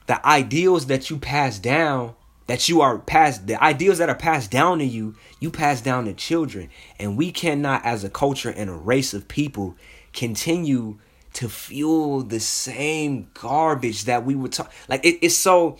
the 0.06 0.24
ideals 0.26 0.86
that 0.86 1.10
you 1.10 1.18
pass 1.18 1.58
down, 1.58 2.14
that 2.46 2.68
you 2.68 2.80
are 2.80 2.98
passed, 2.98 3.46
the 3.46 3.62
ideals 3.62 3.98
that 3.98 4.08
are 4.08 4.14
passed 4.14 4.50
down 4.50 4.78
to 4.78 4.84
you, 4.84 5.16
you 5.40 5.50
pass 5.50 5.80
down 5.80 6.04
to 6.04 6.14
children. 6.14 6.70
And 6.98 7.16
we 7.16 7.32
cannot, 7.32 7.84
as 7.84 8.04
a 8.04 8.10
culture 8.10 8.50
and 8.50 8.70
a 8.70 8.74
race 8.74 9.14
of 9.14 9.28
people, 9.28 9.76
continue 10.12 10.98
to 11.34 11.48
fuel 11.50 12.22
the 12.22 12.40
same 12.40 13.28
garbage 13.34 14.04
that 14.04 14.24
we 14.24 14.34
were 14.34 14.48
talking. 14.48 14.72
Like 14.88 15.04
it, 15.04 15.18
it's 15.22 15.36
so. 15.36 15.78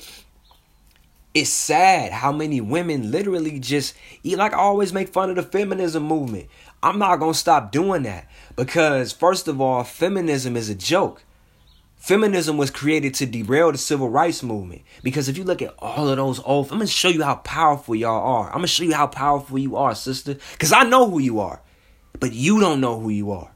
It's 1.32 1.50
sad 1.50 2.12
how 2.12 2.32
many 2.32 2.62
women 2.62 3.10
literally 3.10 3.58
just. 3.58 3.94
Like 4.24 4.52
I 4.52 4.56
always 4.56 4.92
make 4.92 5.08
fun 5.08 5.30
of 5.30 5.36
the 5.36 5.42
feminism 5.42 6.02
movement. 6.02 6.48
I'm 6.86 7.00
not 7.00 7.16
gonna 7.16 7.34
stop 7.34 7.72
doing 7.72 8.04
that 8.04 8.28
because 8.54 9.10
first 9.10 9.48
of 9.48 9.60
all, 9.60 9.82
feminism 9.82 10.56
is 10.56 10.70
a 10.70 10.74
joke. 10.76 11.24
Feminism 11.96 12.56
was 12.58 12.70
created 12.70 13.12
to 13.14 13.26
derail 13.26 13.72
the 13.72 13.78
civil 13.78 14.08
rights 14.08 14.44
movement. 14.44 14.82
Because 15.02 15.28
if 15.28 15.36
you 15.36 15.42
look 15.42 15.60
at 15.60 15.74
all 15.80 16.08
of 16.08 16.16
those 16.16 16.38
old, 16.44 16.66
I'm 16.70 16.78
gonna 16.78 16.86
show 16.86 17.08
you 17.08 17.24
how 17.24 17.34
powerful 17.36 17.96
y'all 17.96 18.24
are. 18.24 18.46
I'm 18.46 18.58
gonna 18.58 18.68
show 18.68 18.84
you 18.84 18.94
how 18.94 19.08
powerful 19.08 19.58
you 19.58 19.74
are, 19.74 19.96
sister. 19.96 20.36
Because 20.52 20.70
I 20.70 20.84
know 20.84 21.10
who 21.10 21.18
you 21.18 21.40
are, 21.40 21.60
but 22.20 22.32
you 22.32 22.60
don't 22.60 22.80
know 22.80 23.00
who 23.00 23.08
you 23.08 23.32
are. 23.32 23.50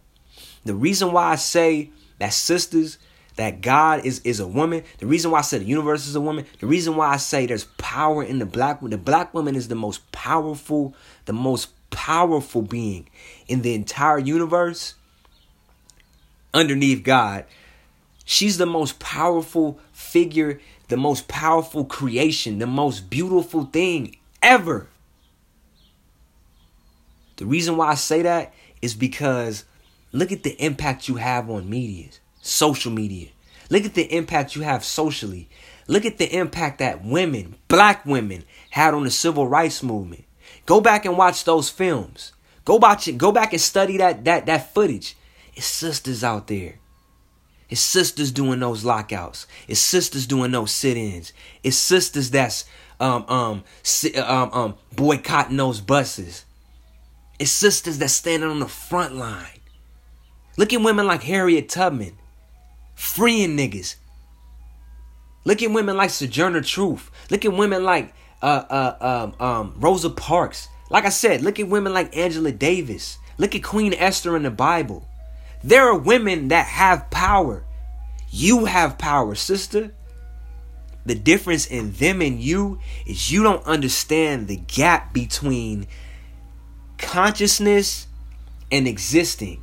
The 0.65 0.75
reason 0.75 1.13
why 1.13 1.27
I 1.31 1.37
say 1.37 1.93
that 2.19 2.33
sisters, 2.33 2.99
that 3.37 3.61
God 3.61 4.05
is, 4.05 4.19
is 4.25 4.41
a 4.41 4.47
woman, 4.49 4.83
the 4.99 5.07
reason 5.07 5.31
why 5.31 5.39
I 5.39 5.43
say 5.43 5.59
the 5.59 5.65
universe 5.67 6.09
is 6.09 6.17
a 6.17 6.21
woman, 6.21 6.47
the 6.59 6.67
reason 6.67 6.97
why 6.97 7.11
I 7.11 7.17
say 7.19 7.47
there's 7.47 7.69
power 7.79 8.25
in 8.25 8.41
the 8.41 8.47
black 8.47 8.83
woman, 8.83 8.91
the 8.91 9.05
black 9.05 9.33
woman 9.33 9.55
is 9.55 9.69
the 9.69 9.77
most 9.77 10.11
powerful, 10.11 10.97
the 11.27 11.33
most 11.33 11.69
powerful 11.91 12.63
being 12.63 13.09
in 13.49 13.63
the 13.63 13.75
entire 13.75 14.19
universe 14.19 14.95
underneath 16.55 17.03
God. 17.03 17.45
She's 18.25 18.59
the 18.59 18.67
most 18.67 18.99
powerful 18.99 19.81
figure, 19.93 20.61
the 20.89 20.97
most 20.97 21.29
powerful 21.29 21.85
creation, 21.85 22.59
the 22.59 22.67
most 22.67 23.11
beautiful 23.11 23.65
thing 23.65 24.17
ever. 24.43 24.89
The 27.37 27.47
reason 27.47 27.77
why 27.77 27.89
I 27.89 27.95
say 27.95 28.23
that 28.23 28.53
is 28.83 28.95
because 28.95 29.65
Look 30.13 30.33
at 30.33 30.43
the 30.43 30.61
impact 30.63 31.09
you 31.09 31.17
have 31.17 31.49
on 31.49 31.71
media, 31.71 32.09
social 32.41 32.91
media. 32.91 33.29
Look 33.69 33.85
at 33.85 33.95
the 33.95 34.13
impact 34.13 34.57
you 34.57 34.63
have 34.63 34.85
socially. 34.85 35.49
Look 35.87 36.05
at 36.05 36.19
the 36.19 36.37
impact 36.37 36.81
that 36.81 37.05
women, 37.05 37.55
black 37.69 38.05
women, 38.05 38.45
had 38.71 38.93
on 38.95 39.05
the 39.05 39.11
civil 39.11 39.47
rights 39.47 39.83
movement. 39.85 40.25
Go 40.71 40.81
back 40.81 41.05
and 41.05 41.19
watch 41.19 41.43
those 41.43 41.69
films. 41.69 42.33
Go 42.65 42.77
watch 42.77 43.09
it. 43.09 43.19
Go 43.19 43.33
back 43.33 43.53
and 43.53 43.61
study 43.61 43.97
that 43.97 44.25
that 44.25 44.47
that 44.47 44.73
footage. 44.73 45.17
It's 45.57 45.67
sisters 45.67 46.23
out 46.23 46.47
there. 46.47 46.79
It's 47.69 47.81
sisters 47.81 48.31
doing 48.31 48.61
those 48.61 48.85
lockouts. 48.85 49.49
It's 49.67 49.81
sisters 49.81 50.29
doing 50.29 50.53
those 50.53 50.71
sit-ins. 50.71 51.33
It's 51.65 51.77
sisters 51.77 52.31
that's 52.31 52.67
um 53.01 53.25
um 53.27 53.65
um 54.15 54.51
um 54.53 54.75
boycotting 54.95 55.57
those 55.57 55.81
buses. 55.81 56.45
It's 57.41 57.51
sisters 57.51 57.99
that's 57.99 58.13
standing 58.13 58.49
on 58.49 58.61
the 58.61 58.69
front 58.69 59.17
line. 59.17 59.59
Look 60.57 60.73
at 60.73 60.83
women 60.83 61.05
like 61.05 61.25
Harriet 61.25 61.69
Tubman, 61.69 62.17
freeing 62.95 63.57
niggas. 63.57 63.97
Look 65.45 65.65
at 65.65 65.73
women 65.73 65.97
like 65.97 66.11
Sojourner 66.11 66.61
Truth. 66.61 67.11
Look 67.29 67.45
at 67.45 67.53
women 67.53 67.83
like 67.83 68.15
uh, 68.43 68.65
uh, 68.71 68.97
um, 69.41 69.47
um, 69.47 69.75
Rosa 69.77 70.11
Parks. 70.11 70.69
Like 70.91 71.05
I 71.05 71.11
said, 71.11 71.43
look 71.43 71.61
at 71.61 71.69
women 71.69 71.95
like 71.95 72.17
Angela 72.17 72.53
Davis. 72.53 73.19
Look 73.39 73.55
at 73.55 73.63
Queen 73.63 73.95
Esther 73.95 74.37
in 74.37 74.43
the 74.43 74.51
Bible. 74.51 75.07
There 75.63 75.89
are 75.89 75.97
women 75.97 76.49
that 76.49 76.67
have 76.67 77.11
power. 77.11 77.65
You 78.31 78.65
have 78.65 78.99
power, 78.99 79.35
sister. 79.35 79.93
The 81.07 81.15
difference 81.15 81.67
in 81.67 81.93
them 81.93 82.21
and 82.21 82.41
you 82.41 82.79
is 83.07 83.33
you 83.33 83.43
don't 83.43 83.65
understand 83.65 84.49
the 84.49 84.57
gap 84.57 85.13
between 85.13 85.87
consciousness 86.99 88.07
and 88.71 88.87
existing. 88.87 89.63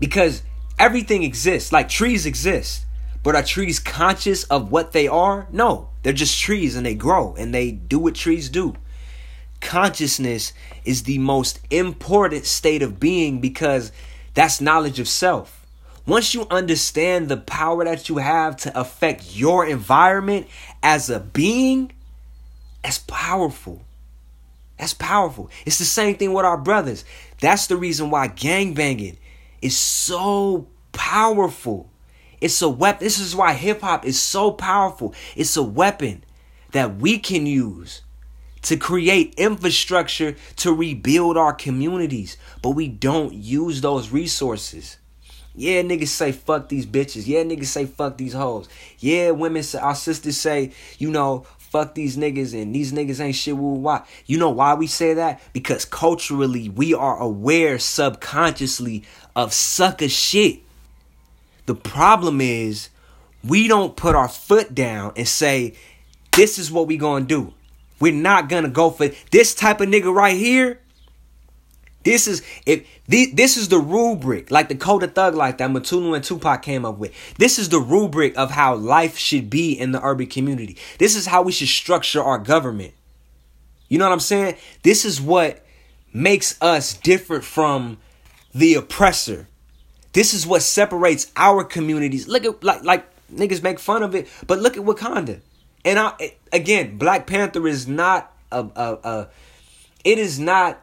Because 0.00 0.42
everything 0.78 1.22
exists, 1.22 1.72
like 1.72 1.88
trees 1.88 2.26
exist. 2.26 2.83
But 3.24 3.34
are 3.34 3.42
trees 3.42 3.80
conscious 3.80 4.44
of 4.44 4.70
what 4.70 4.92
they 4.92 5.08
are? 5.08 5.48
No, 5.50 5.88
they're 6.02 6.12
just 6.12 6.38
trees 6.38 6.76
and 6.76 6.84
they 6.84 6.94
grow 6.94 7.34
and 7.36 7.52
they 7.52 7.72
do 7.72 7.98
what 7.98 8.14
trees 8.14 8.50
do. 8.50 8.76
Consciousness 9.62 10.52
is 10.84 11.04
the 11.04 11.16
most 11.18 11.58
important 11.70 12.44
state 12.44 12.82
of 12.82 13.00
being 13.00 13.40
because 13.40 13.92
that's 14.34 14.60
knowledge 14.60 15.00
of 15.00 15.08
self. 15.08 15.64
Once 16.06 16.34
you 16.34 16.46
understand 16.50 17.30
the 17.30 17.38
power 17.38 17.82
that 17.86 18.10
you 18.10 18.18
have 18.18 18.58
to 18.58 18.78
affect 18.78 19.34
your 19.34 19.64
environment 19.64 20.46
as 20.82 21.08
a 21.08 21.18
being, 21.18 21.90
that's 22.82 22.98
powerful. 22.98 23.82
That's 24.78 24.92
powerful. 24.92 25.50
It's 25.64 25.78
the 25.78 25.86
same 25.86 26.16
thing 26.16 26.34
with 26.34 26.44
our 26.44 26.58
brothers. 26.58 27.06
That's 27.40 27.68
the 27.68 27.76
reason 27.78 28.10
why 28.10 28.26
gang 28.26 28.74
banging 28.74 29.16
is 29.62 29.78
so 29.78 30.66
powerful. 30.92 31.88
It's 32.44 32.60
a 32.60 32.68
weapon. 32.68 33.02
This 33.02 33.18
is 33.18 33.34
why 33.34 33.54
hip 33.54 33.80
hop 33.80 34.04
is 34.04 34.20
so 34.20 34.50
powerful. 34.50 35.14
It's 35.34 35.56
a 35.56 35.62
weapon 35.62 36.24
that 36.72 36.96
we 36.96 37.18
can 37.18 37.46
use 37.46 38.02
to 38.60 38.76
create 38.76 39.32
infrastructure 39.38 40.36
to 40.56 40.74
rebuild 40.74 41.38
our 41.38 41.54
communities, 41.54 42.36
but 42.60 42.72
we 42.72 42.86
don't 42.86 43.32
use 43.32 43.80
those 43.80 44.10
resources. 44.10 44.98
Yeah, 45.54 45.80
niggas 45.80 46.08
say 46.08 46.32
fuck 46.32 46.68
these 46.68 46.84
bitches. 46.84 47.26
Yeah, 47.26 47.44
niggas 47.44 47.64
say 47.64 47.86
fuck 47.86 48.18
these 48.18 48.34
hoes. 48.34 48.68
Yeah, 48.98 49.30
women 49.30 49.62
say, 49.62 49.78
our 49.78 49.94
sisters 49.94 50.36
say, 50.36 50.72
you 50.98 51.10
know, 51.10 51.46
fuck 51.56 51.94
these 51.94 52.18
niggas 52.18 52.60
and 52.60 52.74
these 52.74 52.92
niggas 52.92 53.20
ain't 53.20 53.36
shit. 53.36 53.56
Woo, 53.56 53.72
why? 53.72 54.02
You 54.26 54.36
know 54.36 54.50
why 54.50 54.74
we 54.74 54.86
say 54.86 55.14
that? 55.14 55.40
Because 55.54 55.86
culturally, 55.86 56.68
we 56.68 56.92
are 56.92 57.18
aware 57.18 57.78
subconsciously 57.78 59.04
of 59.34 59.54
sucker 59.54 60.10
shit. 60.10 60.63
The 61.66 61.74
problem 61.74 62.40
is 62.40 62.90
we 63.42 63.68
don't 63.68 63.96
put 63.96 64.14
our 64.14 64.28
foot 64.28 64.74
down 64.74 65.12
and 65.16 65.28
say, 65.28 65.74
this 66.32 66.58
is 66.58 66.70
what 66.70 66.86
we 66.86 66.96
gonna 66.96 67.24
do. 67.24 67.54
We're 68.00 68.12
not 68.12 68.48
gonna 68.48 68.68
go 68.68 68.90
for 68.90 69.08
this 69.30 69.54
type 69.54 69.80
of 69.80 69.88
nigga 69.88 70.14
right 70.14 70.36
here. 70.36 70.80
This 72.02 72.28
is 72.28 72.42
if 72.66 72.86
this 73.08 73.56
is 73.56 73.68
the 73.68 73.78
rubric, 73.78 74.50
like 74.50 74.68
the 74.68 74.74
code 74.74 75.02
of 75.02 75.14
thug 75.14 75.34
life 75.34 75.56
that 75.56 75.70
Mutulu 75.70 76.14
and 76.14 76.22
Tupac 76.22 76.60
came 76.62 76.84
up 76.84 76.98
with. 76.98 77.12
This 77.38 77.58
is 77.58 77.70
the 77.70 77.80
rubric 77.80 78.36
of 78.36 78.50
how 78.50 78.74
life 78.74 79.16
should 79.16 79.48
be 79.48 79.72
in 79.72 79.92
the 79.92 80.02
urban 80.04 80.26
community. 80.26 80.76
This 80.98 81.16
is 81.16 81.26
how 81.26 81.42
we 81.42 81.52
should 81.52 81.68
structure 81.68 82.22
our 82.22 82.38
government. 82.38 82.92
You 83.88 83.98
know 83.98 84.04
what 84.04 84.12
I'm 84.12 84.20
saying? 84.20 84.56
This 84.82 85.06
is 85.06 85.20
what 85.20 85.64
makes 86.12 86.60
us 86.60 86.94
different 86.94 87.44
from 87.44 87.98
the 88.54 88.74
oppressor. 88.74 89.48
This 90.14 90.32
is 90.32 90.46
what 90.46 90.62
separates 90.62 91.30
our 91.36 91.64
communities. 91.64 92.26
Look 92.26 92.44
at 92.44 92.64
like 92.64 92.84
like 92.84 93.04
niggas 93.30 93.62
make 93.62 93.78
fun 93.78 94.02
of 94.02 94.14
it, 94.14 94.28
but 94.46 94.60
look 94.60 94.76
at 94.76 94.84
Wakanda. 94.84 95.40
And 95.84 95.98
I 95.98 96.36
again, 96.52 96.96
Black 96.96 97.26
Panther 97.26 97.66
is 97.68 97.86
not 97.86 98.32
a 98.50 98.60
a, 98.60 98.98
a 99.04 99.28
it 100.04 100.18
is 100.18 100.38
not 100.38 100.80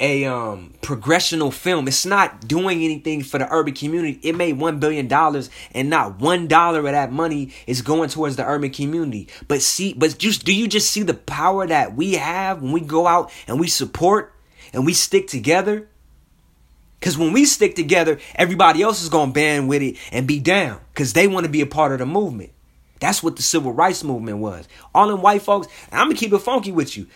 a 0.00 0.24
um 0.24 0.74
progressional 0.80 1.52
film. 1.52 1.86
It's 1.86 2.06
not 2.06 2.48
doing 2.48 2.82
anything 2.82 3.22
for 3.22 3.38
the 3.38 3.52
urban 3.52 3.74
community. 3.74 4.18
It 4.22 4.34
made 4.34 4.58
one 4.58 4.80
billion 4.80 5.08
dollars, 5.08 5.50
and 5.72 5.90
not 5.90 6.18
one 6.18 6.48
dollar 6.48 6.80
of 6.80 6.84
that 6.86 7.12
money 7.12 7.52
is 7.66 7.82
going 7.82 8.08
towards 8.08 8.36
the 8.36 8.46
urban 8.46 8.70
community. 8.70 9.28
But 9.46 9.60
see, 9.60 9.92
but 9.92 10.18
just 10.18 10.44
do 10.44 10.54
you 10.54 10.68
just 10.68 10.90
see 10.90 11.02
the 11.02 11.14
power 11.14 11.66
that 11.66 11.94
we 11.94 12.14
have 12.14 12.62
when 12.62 12.72
we 12.72 12.80
go 12.80 13.06
out 13.06 13.30
and 13.46 13.60
we 13.60 13.68
support 13.68 14.32
and 14.72 14.86
we 14.86 14.94
stick 14.94 15.28
together? 15.28 15.88
Because 17.04 17.18
when 17.18 17.34
we 17.34 17.44
stick 17.44 17.74
together, 17.74 18.18
everybody 18.34 18.80
else 18.80 19.02
is 19.02 19.10
going 19.10 19.28
to 19.28 19.34
band 19.34 19.68
with 19.68 19.82
it 19.82 19.98
and 20.10 20.26
be 20.26 20.40
down 20.40 20.80
because 20.88 21.12
they 21.12 21.28
want 21.28 21.44
to 21.44 21.52
be 21.52 21.60
a 21.60 21.66
part 21.66 21.92
of 21.92 21.98
the 21.98 22.06
movement. 22.06 22.50
That's 22.98 23.22
what 23.22 23.36
the 23.36 23.42
civil 23.42 23.72
rights 23.72 24.02
movement 24.02 24.38
was. 24.38 24.66
All 24.94 25.08
them 25.08 25.20
white 25.20 25.42
folks, 25.42 25.68
I'm 25.92 26.06
going 26.06 26.16
to 26.16 26.20
keep 26.20 26.32
it 26.32 26.38
funky 26.38 26.72
with 26.72 26.96
you. 26.96 27.06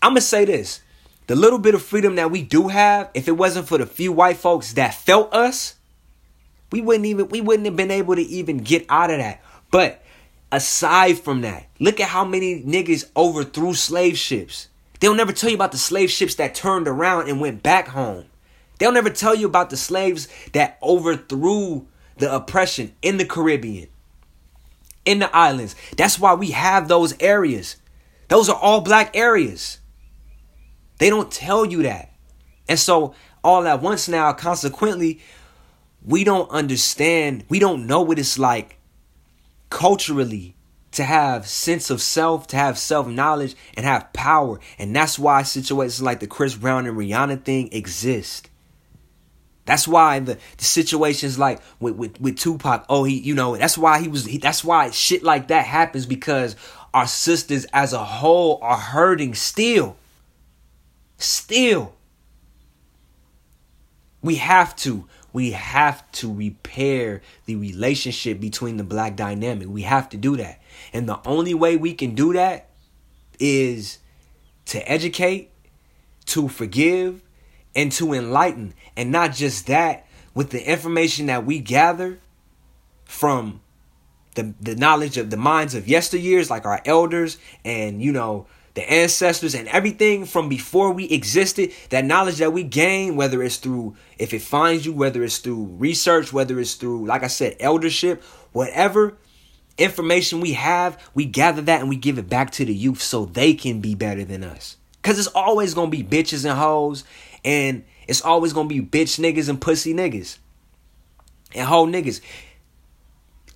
I'm 0.00 0.12
going 0.12 0.22
to 0.22 0.22
say 0.22 0.46
this. 0.46 0.80
The 1.26 1.36
little 1.36 1.58
bit 1.58 1.74
of 1.74 1.82
freedom 1.82 2.14
that 2.14 2.30
we 2.30 2.42
do 2.42 2.68
have, 2.68 3.10
if 3.12 3.28
it 3.28 3.32
wasn't 3.32 3.68
for 3.68 3.76
the 3.76 3.84
few 3.84 4.12
white 4.12 4.38
folks 4.38 4.72
that 4.72 4.94
felt 4.94 5.34
us, 5.34 5.74
we 6.72 6.80
wouldn't 6.80 7.04
even 7.04 7.28
we 7.28 7.42
wouldn't 7.42 7.66
have 7.66 7.76
been 7.76 7.90
able 7.90 8.14
to 8.16 8.22
even 8.22 8.56
get 8.56 8.86
out 8.88 9.10
of 9.10 9.18
that. 9.18 9.42
But 9.70 10.02
aside 10.50 11.18
from 11.18 11.42
that, 11.42 11.66
look 11.80 12.00
at 12.00 12.08
how 12.08 12.24
many 12.24 12.62
niggas 12.62 13.10
overthrew 13.14 13.74
slave 13.74 14.16
ships. 14.16 14.68
They'll 15.00 15.14
never 15.14 15.32
tell 15.32 15.50
you 15.50 15.56
about 15.56 15.72
the 15.72 15.76
slave 15.76 16.10
ships 16.10 16.36
that 16.36 16.54
turned 16.54 16.88
around 16.88 17.28
and 17.28 17.42
went 17.42 17.62
back 17.62 17.88
home. 17.88 18.24
They'll 18.78 18.92
never 18.92 19.10
tell 19.10 19.34
you 19.34 19.46
about 19.46 19.70
the 19.70 19.76
slaves 19.76 20.28
that 20.52 20.78
overthrew 20.82 21.86
the 22.16 22.34
oppression 22.34 22.94
in 23.02 23.16
the 23.16 23.24
Caribbean, 23.24 23.88
in 25.04 25.18
the 25.20 25.34
islands. 25.34 25.74
That's 25.96 26.18
why 26.18 26.34
we 26.34 26.50
have 26.50 26.88
those 26.88 27.14
areas. 27.20 27.76
Those 28.28 28.48
are 28.48 28.56
all 28.56 28.80
black 28.80 29.16
areas. 29.16 29.78
They 30.98 31.10
don't 31.10 31.30
tell 31.30 31.64
you 31.64 31.82
that. 31.82 32.12
And 32.68 32.78
so, 32.78 33.14
all 33.42 33.66
at 33.66 33.82
once 33.82 34.08
now, 34.08 34.32
consequently, 34.32 35.20
we 36.04 36.24
don't 36.24 36.50
understand, 36.50 37.44
we 37.48 37.58
don't 37.58 37.86
know 37.86 38.00
what 38.02 38.18
it's 38.18 38.38
like 38.38 38.78
culturally 39.70 40.56
to 40.92 41.02
have 41.02 41.46
sense 41.46 41.90
of 41.90 42.00
self, 42.00 42.46
to 42.46 42.56
have 42.56 42.78
self-knowledge 42.78 43.56
and 43.76 43.84
have 43.84 44.12
power. 44.12 44.60
And 44.78 44.94
that's 44.94 45.18
why 45.18 45.42
situations 45.42 46.00
like 46.00 46.20
the 46.20 46.26
Chris 46.26 46.54
Brown 46.54 46.86
and 46.86 46.96
Rihanna 46.96 47.44
thing 47.44 47.72
exist. 47.72 48.48
That's 49.66 49.88
why 49.88 50.18
the, 50.18 50.38
the 50.56 50.64
situations 50.64 51.38
like 51.38 51.60
with, 51.80 51.94
with, 51.96 52.20
with 52.20 52.38
Tupac, 52.38 52.84
oh 52.88 53.04
he, 53.04 53.18
you 53.18 53.34
know, 53.34 53.56
that's 53.56 53.78
why 53.78 54.00
he 54.00 54.08
was, 54.08 54.26
he, 54.26 54.38
that's 54.38 54.62
why 54.62 54.90
shit 54.90 55.22
like 55.22 55.48
that 55.48 55.64
happens 55.64 56.06
because 56.06 56.54
our 56.92 57.06
sisters 57.06 57.66
as 57.72 57.92
a 57.92 58.04
whole 58.04 58.58
are 58.62 58.76
hurting 58.76 59.34
still. 59.34 59.96
Still. 61.16 61.94
We 64.20 64.36
have 64.36 64.76
to, 64.76 65.06
we 65.32 65.50
have 65.50 66.10
to 66.12 66.32
repair 66.32 67.22
the 67.46 67.56
relationship 67.56 68.40
between 68.40 68.76
the 68.76 68.84
black 68.84 69.16
dynamic. 69.16 69.68
We 69.68 69.82
have 69.82 70.08
to 70.10 70.16
do 70.16 70.36
that. 70.36 70.62
And 70.92 71.08
the 71.08 71.20
only 71.26 71.54
way 71.54 71.76
we 71.76 71.94
can 71.94 72.14
do 72.14 72.32
that 72.34 72.68
is 73.38 73.98
to 74.66 74.90
educate, 74.90 75.50
to 76.26 76.48
forgive, 76.48 77.22
and 77.74 77.90
to 77.92 78.12
enlighten. 78.12 78.74
And 78.96 79.10
not 79.10 79.32
just 79.32 79.66
that, 79.66 80.06
with 80.34 80.50
the 80.50 80.68
information 80.68 81.26
that 81.26 81.46
we 81.46 81.60
gather 81.60 82.20
from 83.04 83.60
the, 84.34 84.54
the 84.60 84.74
knowledge 84.74 85.16
of 85.16 85.30
the 85.30 85.36
minds 85.36 85.74
of 85.74 85.84
yesteryears, 85.84 86.50
like 86.50 86.66
our 86.66 86.82
elders 86.84 87.38
and, 87.64 88.02
you 88.02 88.12
know, 88.12 88.46
the 88.74 88.90
ancestors 88.90 89.54
and 89.54 89.68
everything 89.68 90.24
from 90.24 90.48
before 90.48 90.92
we 90.92 91.04
existed, 91.04 91.72
that 91.90 92.04
knowledge 92.04 92.38
that 92.38 92.52
we 92.52 92.64
gain, 92.64 93.14
whether 93.14 93.42
it's 93.42 93.56
through, 93.56 93.94
if 94.18 94.34
it 94.34 94.42
finds 94.42 94.84
you, 94.84 94.92
whether 94.92 95.22
it's 95.22 95.38
through 95.38 95.66
research, 95.78 96.32
whether 96.32 96.58
it's 96.58 96.74
through, 96.74 97.06
like 97.06 97.22
I 97.22 97.28
said, 97.28 97.56
eldership, 97.60 98.22
whatever 98.52 99.16
information 99.78 100.40
we 100.40 100.52
have, 100.52 101.00
we 101.14 101.24
gather 101.24 101.62
that 101.62 101.80
and 101.80 101.88
we 101.88 101.96
give 101.96 102.18
it 102.18 102.28
back 102.28 102.50
to 102.52 102.64
the 102.64 102.74
youth 102.74 103.00
so 103.00 103.26
they 103.26 103.54
can 103.54 103.80
be 103.80 103.94
better 103.94 104.24
than 104.24 104.42
us. 104.42 104.76
Cause 105.02 105.18
it's 105.18 105.28
always 105.28 105.74
gonna 105.74 105.90
be 105.90 106.02
bitches 106.02 106.48
and 106.48 106.58
hoes, 106.58 107.04
and 107.44 107.84
it's 108.08 108.22
always 108.22 108.52
gonna 108.52 108.68
be 108.68 108.80
bitch 108.80 109.18
niggas 109.18 109.48
and 109.48 109.60
pussy 109.60 109.94
niggas. 109.94 110.38
And 111.54 111.66
whole 111.66 111.86
niggas. 111.86 112.20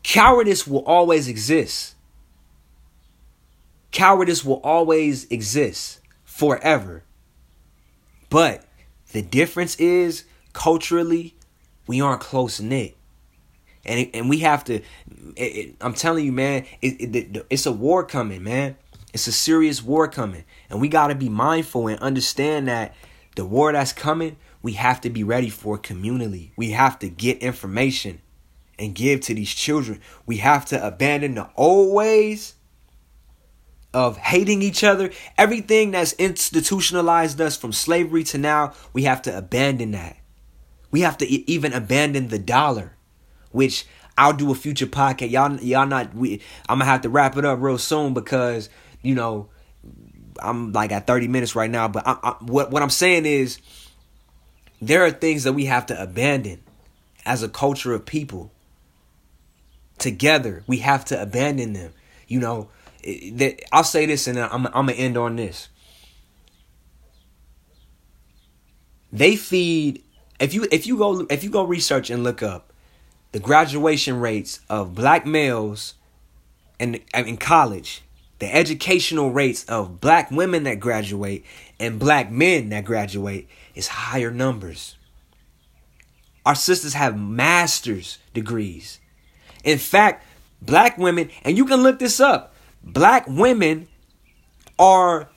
Cowardice 0.03 0.67
will 0.67 0.85
always 0.85 1.29
exist. 1.29 1.95
Cowardice 3.91 4.45
will 4.45 4.61
always 4.63 5.25
exist 5.31 6.01
forever. 6.25 7.03
But 8.31 8.65
the 9.13 9.23
difference 9.23 9.77
is 9.77 10.25
culturally, 10.53 11.35
we 11.87 12.01
aren't 12.01 12.21
close 12.21 12.61
knit. 12.61 12.97
And, 13.85 14.11
and 14.13 14.29
we 14.29 14.39
have 14.39 14.65
to, 14.65 14.75
it, 14.75 14.85
it, 15.37 15.77
I'm 15.81 15.95
telling 15.95 16.27
you, 16.27 16.33
man, 16.33 16.67
it, 16.83 17.45
it's 17.49 17.65
a 17.65 17.73
war 17.73 18.05
coming, 18.05 18.43
man. 18.43 18.77
It's 19.15 19.27
a 19.27 19.33
serious 19.33 19.83
war 19.83 20.09
coming. 20.09 20.45
And 20.69 20.81
we 20.81 20.89
got 20.89 21.09
to 21.09 21.15
be 21.15 21.31
mindful 21.31 21.89
and 21.89 21.99
understand 22.01 22.69
that 22.69 22.95
the 23.39 23.47
war 23.47 23.73
that's 23.73 23.93
coming, 23.93 24.37
we 24.63 24.73
have 24.73 25.01
to 25.03 25.11
be 25.11 25.23
ready 25.23 25.49
for 25.49 25.79
communally. 25.79 26.51
We 26.57 26.73
have 26.73 26.99
to 26.99 27.09
get 27.09 27.39
information 27.39 28.21
and 28.81 28.97
give 28.97 29.21
to 29.23 29.35
these 29.35 29.55
children. 29.55 30.01
We 30.27 30.39
have 30.39 30.67
to 30.67 30.87
abandon 30.87 31.37
the 31.37 31.49
old 31.57 31.95
ways 31.95 32.55
of 33.95 34.17
hating 34.17 34.61
each 34.61 34.83
other. 34.83 35.13
Everything 35.39 35.93
that's 35.93 36.15
institutionalized 36.15 37.41
us 37.41 37.57
from 37.57 37.73
slavery 37.73 38.25
to 38.25 38.39
now, 38.39 38.73
we 38.93 39.05
have 39.05 39.23
to 39.23 39.39
abandon 39.39 39.93
that. 39.93 40.17
We 40.91 41.03
have 41.03 41.17
to 41.19 41.27
even 41.27 41.73
abandon 41.73 42.27
the 42.27 42.41
dollar, 42.41 42.97
which 43.53 43.87
I'll 44.17 44.33
do 44.33 44.51
a 44.51 44.57
future 44.57 44.89
podcast. 44.89 45.31
Y'all, 45.31 45.61
y'all 45.61 45.87
not. 45.87 46.13
We, 46.13 46.43
I'm 46.69 46.81
gonna 46.81 46.91
have 46.91 47.03
to 47.03 47.09
wrap 47.09 47.37
it 47.37 47.45
up 47.45 47.61
real 47.61 47.79
soon 47.79 48.15
because 48.15 48.69
you 49.01 49.15
know 49.15 49.49
I'm 50.41 50.73
like 50.73 50.93
at 50.93 51.07
30 51.07 51.29
minutes 51.29 51.55
right 51.55 51.71
now. 51.71 51.89
But 51.89 52.07
I, 52.07 52.19
I, 52.23 52.31
what 52.41 52.71
what 52.71 52.83
I'm 52.83 52.91
saying 52.91 53.27
is, 53.27 53.59
there 54.81 55.05
are 55.05 55.11
things 55.11 55.45
that 55.45 55.53
we 55.53 55.67
have 55.67 55.87
to 55.87 56.01
abandon 56.01 56.61
as 57.27 57.43
a 57.43 57.49
culture 57.49 57.93
of 57.93 58.07
people. 58.07 58.53
Together, 59.99 60.63
we 60.67 60.79
have 60.79 61.05
to 61.07 61.21
abandon 61.21 61.73
them. 61.73 61.93
You 62.29 62.41
know, 62.41 62.69
that 63.33 63.61
I'll 63.73 63.85
say 63.85 64.07
this 64.07 64.27
and 64.27 64.39
I'm 64.39 64.67
I'm 64.67 64.73
gonna 64.73 64.93
end 64.93 65.17
on 65.17 65.37
this. 65.37 65.69
They 69.13 69.37
feed 69.37 70.03
if 70.39 70.55
you 70.55 70.67
if 70.71 70.87
you 70.87 70.99
go 70.99 71.27
if 71.31 71.43
you 71.43 71.51
go 71.51 71.65
research 71.65 72.11
and 72.11 72.23
look 72.23 72.43
up 72.43 72.73
the 73.33 73.39
graduation 73.39 74.21
rates 74.21 74.61
of 74.69 74.95
black 74.95 75.27
males 75.27 75.95
in 76.79 77.01
in 77.15 77.37
college, 77.37 78.03
the 78.39 78.55
educational 78.55 79.31
rates 79.31 79.65
of 79.65 80.01
black 80.01 80.31
women 80.31 80.65
that 80.65 80.81
graduate 80.81 81.45
and 81.81 81.99
black 81.99 82.31
men 82.31 82.69
that 82.71 82.85
graduate 82.85 83.49
is 83.75 83.89
higher 83.89 84.31
numbers. 84.31 84.97
Our 86.47 86.55
sisters 86.55 86.95
have 86.95 87.19
master's 87.19 88.19
degrees. 88.33 89.01
In 89.65 89.79
fact, 89.79 90.25
black 90.63 90.97
women, 90.99 91.31
and 91.43 91.57
you 91.57 91.65
can 91.65 91.83
look 91.83 91.99
this 91.99 92.21
up, 92.21 92.55
black 92.83 93.27
women 93.27 93.89
are 94.79 95.29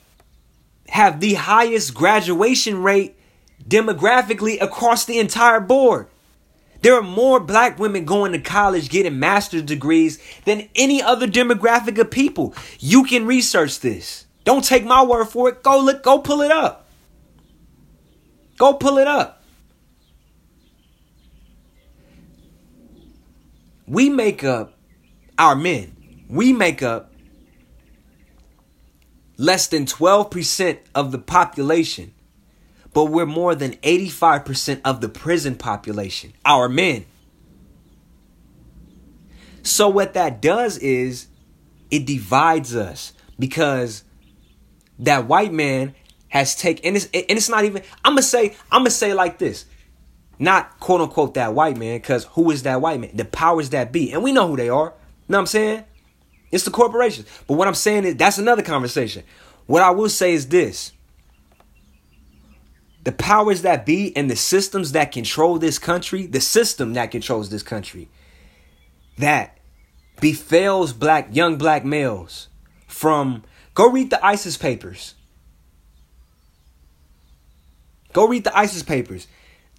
have 0.88 1.20
the 1.20 1.34
highest 1.34 1.94
graduation 1.94 2.82
rate 2.82 3.16
demographically 3.66 4.60
across 4.60 5.04
the 5.04 5.18
entire 5.18 5.60
board. 5.60 6.06
There 6.82 6.94
are 6.96 7.02
more 7.02 7.40
black 7.40 7.78
women 7.78 8.04
going 8.04 8.32
to 8.32 8.40
college 8.40 8.90
getting 8.90 9.18
master's 9.18 9.62
degrees 9.62 10.18
than 10.44 10.68
any 10.74 11.00
other 11.00 11.26
demographic 11.28 11.98
of 11.98 12.10
people. 12.10 12.54
You 12.80 13.04
can 13.04 13.24
research 13.24 13.80
this. 13.80 14.26
Don't 14.44 14.64
take 14.64 14.84
my 14.84 15.04
word 15.04 15.26
for 15.26 15.48
it. 15.48 15.62
Go 15.62 15.80
look, 15.80 16.02
go 16.02 16.18
pull 16.18 16.42
it 16.42 16.50
up. 16.50 16.88
Go 18.58 18.74
pull 18.74 18.98
it 18.98 19.06
up. 19.06 19.42
We 23.86 24.08
make 24.08 24.42
up 24.42 24.78
our 25.38 25.54
men. 25.54 26.24
We 26.28 26.52
make 26.52 26.82
up 26.82 27.12
less 29.36 29.66
than 29.66 29.86
12% 29.86 30.78
of 30.94 31.12
the 31.12 31.18
population, 31.18 32.14
but 32.94 33.06
we're 33.06 33.26
more 33.26 33.54
than 33.54 33.72
85% 33.76 34.80
of 34.84 35.00
the 35.00 35.08
prison 35.08 35.54
population, 35.56 36.32
our 36.44 36.68
men. 36.68 37.06
So, 39.62 39.88
what 39.88 40.14
that 40.14 40.42
does 40.42 40.76
is 40.78 41.28
it 41.90 42.04
divides 42.04 42.74
us 42.74 43.12
because 43.38 44.04
that 44.98 45.26
white 45.26 45.52
man 45.52 45.94
has 46.28 46.56
taken, 46.56 46.84
and 46.86 46.96
it's, 46.96 47.06
and 47.06 47.24
it's 47.28 47.48
not 47.48 47.64
even, 47.64 47.82
I'm 48.04 48.12
gonna 48.12 48.22
say, 48.22 48.56
I'm 48.70 48.80
gonna 48.80 48.90
say 48.90 49.14
like 49.14 49.38
this. 49.38 49.66
Not 50.38 50.80
quote 50.80 51.00
unquote 51.00 51.34
that 51.34 51.54
white 51.54 51.76
man, 51.76 51.98
because 51.98 52.24
who 52.32 52.50
is 52.50 52.64
that 52.64 52.80
white 52.80 52.98
man? 52.98 53.10
The 53.14 53.24
powers 53.24 53.70
that 53.70 53.92
be. 53.92 54.12
And 54.12 54.22
we 54.22 54.32
know 54.32 54.48
who 54.48 54.56
they 54.56 54.68
are. 54.68 54.86
You 54.86 54.92
know 55.28 55.38
what 55.38 55.38
I'm 55.38 55.46
saying? 55.46 55.84
It's 56.50 56.64
the 56.64 56.70
corporations. 56.70 57.28
But 57.46 57.54
what 57.54 57.68
I'm 57.68 57.74
saying 57.74 58.04
is 58.04 58.16
that's 58.16 58.38
another 58.38 58.62
conversation. 58.62 59.22
What 59.66 59.82
I 59.82 59.90
will 59.90 60.08
say 60.08 60.32
is 60.32 60.48
this 60.48 60.92
the 63.02 63.12
powers 63.12 63.62
that 63.62 63.84
be 63.84 64.16
and 64.16 64.30
the 64.30 64.36
systems 64.36 64.92
that 64.92 65.12
control 65.12 65.58
this 65.58 65.78
country, 65.78 66.26
the 66.26 66.40
system 66.40 66.92
that 66.94 67.10
controls 67.10 67.50
this 67.50 67.62
country, 67.62 68.08
that 69.18 69.58
befalls 70.20 70.92
black 70.92 71.34
young 71.34 71.56
black 71.56 71.84
males 71.84 72.48
from 72.86 73.42
go 73.74 73.90
read 73.90 74.10
the 74.10 74.24
ISIS 74.24 74.56
papers. 74.56 75.14
Go 78.12 78.28
read 78.28 78.44
the 78.44 78.56
ISIS 78.56 78.82
papers. 78.82 79.26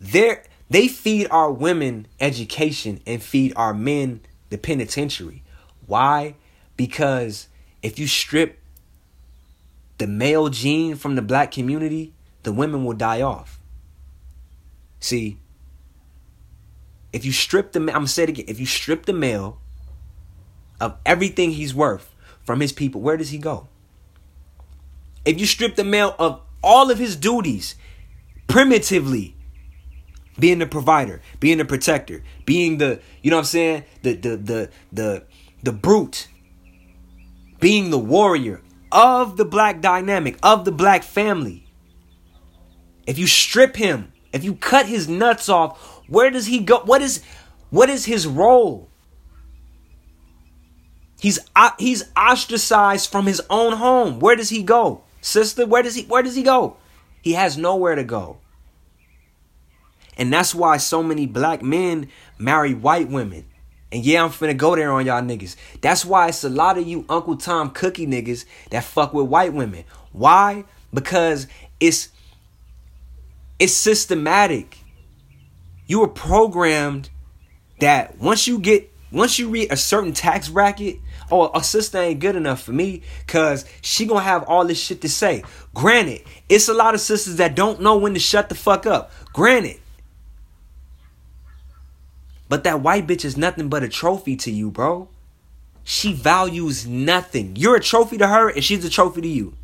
they 0.01 0.37
they 0.69 0.87
feed 0.87 1.27
our 1.29 1.51
women 1.51 2.07
education 2.19 2.99
and 3.05 3.21
feed 3.21 3.53
our 3.55 3.73
men 3.73 4.21
the 4.49 4.57
penitentiary. 4.57 5.43
Why? 5.85 6.35
Because 6.75 7.47
if 7.81 7.99
you 7.99 8.07
strip 8.07 8.59
the 9.97 10.07
male 10.07 10.49
gene 10.49 10.95
from 10.95 11.15
the 11.15 11.21
black 11.21 11.51
community, 11.51 12.13
the 12.43 12.51
women 12.51 12.85
will 12.85 12.93
die 12.93 13.21
off. 13.21 13.59
See, 14.99 15.39
if 17.11 17.25
you 17.25 17.31
strip 17.31 17.71
the 17.71 17.79
I'm 17.79 17.87
gonna 17.87 18.07
say 18.07 18.23
it 18.23 18.29
again, 18.29 18.45
if 18.47 18.59
you 18.59 18.65
strip 18.65 19.05
the 19.05 19.13
male 19.13 19.59
of 20.79 20.97
everything 21.05 21.51
he's 21.51 21.73
worth 21.73 22.13
from 22.43 22.59
his 22.59 22.71
people, 22.71 23.01
where 23.01 23.17
does 23.17 23.29
he 23.29 23.37
go? 23.37 23.67
If 25.25 25.39
you 25.39 25.45
strip 25.45 25.75
the 25.75 25.83
male 25.83 26.15
of 26.19 26.41
all 26.61 26.91
of 26.91 26.97
his 26.97 27.15
duties, 27.15 27.75
primitively, 28.47 29.35
being 30.39 30.59
the 30.59 30.65
provider, 30.65 31.21
being 31.39 31.59
the 31.59 31.65
protector, 31.65 32.23
being 32.45 32.77
the, 32.77 32.99
you 33.21 33.29
know 33.29 33.37
what 33.37 33.41
I'm 33.41 33.45
saying, 33.45 33.83
the 34.01 34.15
the 34.15 34.37
the 34.37 34.69
the 34.91 35.23
the 35.61 35.71
brute, 35.71 36.27
being 37.59 37.89
the 37.89 37.99
warrior 37.99 38.61
of 38.91 39.37
the 39.37 39.45
black 39.45 39.81
dynamic, 39.81 40.37
of 40.43 40.65
the 40.65 40.71
black 40.71 41.03
family. 41.03 41.62
If 43.05 43.17
you 43.17 43.27
strip 43.27 43.75
him, 43.75 44.11
if 44.31 44.43
you 44.43 44.55
cut 44.55 44.85
his 44.85 45.07
nuts 45.07 45.49
off, 45.49 46.01
where 46.07 46.29
does 46.29 46.45
he 46.45 46.59
go? 46.59 46.79
What 46.79 47.01
is 47.01 47.23
what 47.69 47.89
is 47.89 48.05
his 48.05 48.27
role? 48.27 48.89
He's 51.19 51.39
uh, 51.55 51.71
he's 51.79 52.03
ostracized 52.15 53.11
from 53.11 53.25
his 53.25 53.41
own 53.49 53.73
home. 53.73 54.19
Where 54.19 54.35
does 54.35 54.49
he 54.49 54.63
go? 54.63 55.03
Sister, 55.21 55.65
where 55.65 55.83
does 55.83 55.95
he 55.95 56.03
where 56.03 56.23
does 56.23 56.35
he 56.35 56.43
go? 56.43 56.77
He 57.21 57.33
has 57.33 57.57
nowhere 57.57 57.95
to 57.95 58.03
go. 58.03 58.39
And 60.17 60.31
that's 60.31 60.53
why 60.53 60.77
so 60.77 61.01
many 61.01 61.25
black 61.25 61.61
men 61.61 62.09
marry 62.37 62.73
white 62.73 63.09
women. 63.09 63.45
And 63.91 64.03
yeah, 64.03 64.23
I'm 64.23 64.31
finna 64.31 64.57
go 64.57 64.75
there 64.75 64.91
on 64.91 65.05
y'all 65.05 65.21
niggas. 65.21 65.55
That's 65.81 66.03
why 66.03 66.27
it's 66.27 66.43
a 66.43 66.49
lot 66.49 66.77
of 66.77 66.87
you 66.87 67.05
Uncle 67.09 67.37
Tom 67.37 67.69
cookie 67.69 68.07
niggas 68.07 68.45
that 68.71 68.83
fuck 68.83 69.13
with 69.13 69.27
white 69.27 69.53
women. 69.53 69.85
Why? 70.11 70.65
Because 70.93 71.47
it's 71.79 72.09
it's 73.59 73.73
systematic. 73.73 74.79
You 75.87 75.99
were 75.99 76.07
programmed 76.07 77.09
that 77.79 78.17
once 78.17 78.47
you 78.47 78.59
get 78.59 78.91
once 79.11 79.37
you 79.37 79.49
reach 79.49 79.67
a 79.69 79.77
certain 79.77 80.11
tax 80.11 80.49
bracket, 80.49 80.99
oh, 81.31 81.51
a 81.53 81.63
sister 81.63 81.99
ain't 81.99 82.19
good 82.19 82.35
enough 82.35 82.63
for 82.63 82.71
me 82.71 83.03
because 83.25 83.65
she 83.81 84.05
gonna 84.05 84.21
have 84.21 84.43
all 84.43 84.65
this 84.65 84.81
shit 84.81 85.01
to 85.01 85.09
say. 85.09 85.43
Granted, 85.73 86.23
it's 86.49 86.67
a 86.67 86.73
lot 86.73 86.95
of 86.95 87.01
sisters 87.01 87.35
that 87.35 87.55
don't 87.55 87.81
know 87.81 87.97
when 87.97 88.15
to 88.15 88.19
shut 88.19 88.49
the 88.49 88.55
fuck 88.55 88.85
up. 88.85 89.11
Granted. 89.31 89.79
But 92.49 92.63
that 92.65 92.81
white 92.81 93.07
bitch 93.07 93.23
is 93.23 93.37
nothing 93.37 93.69
but 93.69 93.83
a 93.83 93.89
trophy 93.89 94.35
to 94.37 94.51
you, 94.51 94.71
bro. 94.71 95.09
She 95.83 96.13
values 96.13 96.87
nothing. 96.87 97.55
You're 97.55 97.75
a 97.75 97.81
trophy 97.81 98.17
to 98.17 98.27
her, 98.27 98.49
and 98.49 98.63
she's 98.63 98.85
a 98.85 98.89
trophy 98.89 99.21
to 99.21 99.27
you. 99.27 99.55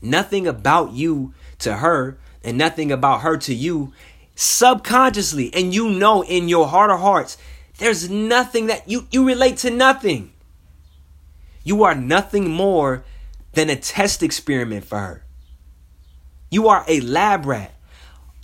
Nothing 0.00 0.46
about 0.46 0.92
you 0.92 1.34
to 1.60 1.76
her, 1.76 2.18
and 2.42 2.56
nothing 2.56 2.92
about 2.92 3.22
her 3.22 3.36
to 3.38 3.54
you 3.54 3.92
subconsciously. 4.34 5.52
And 5.54 5.74
you 5.74 5.90
know 5.90 6.22
in 6.22 6.48
your 6.48 6.68
heart 6.68 6.90
of 6.90 7.00
hearts, 7.00 7.36
there's 7.78 8.08
nothing 8.08 8.66
that 8.66 8.88
you, 8.88 9.06
you 9.10 9.26
relate 9.26 9.58
to 9.58 9.70
nothing. 9.70 10.32
You 11.64 11.82
are 11.82 11.94
nothing 11.94 12.48
more 12.50 13.04
than 13.52 13.70
a 13.70 13.76
test 13.76 14.22
experiment 14.22 14.84
for 14.84 14.98
her. 14.98 15.24
You 16.50 16.68
are 16.68 16.84
a 16.86 17.00
lab 17.00 17.46
rat. 17.46 17.74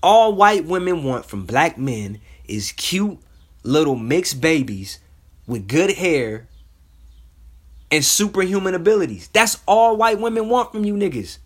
All 0.02 0.34
white 0.34 0.64
women 0.64 1.04
want 1.04 1.26
from 1.26 1.46
black 1.46 1.78
men 1.78 2.20
is 2.46 2.72
cute 2.72 3.18
little 3.62 3.94
mixed 3.94 4.40
babies 4.40 4.98
with 5.46 5.68
good 5.68 5.92
hair 5.92 6.48
and 7.90 8.04
superhuman 8.04 8.74
abilities. 8.74 9.28
That's 9.32 9.60
all 9.66 9.96
white 9.96 10.18
women 10.18 10.48
want 10.48 10.72
from 10.72 10.84
you 10.84 10.94
niggas. 10.94 11.38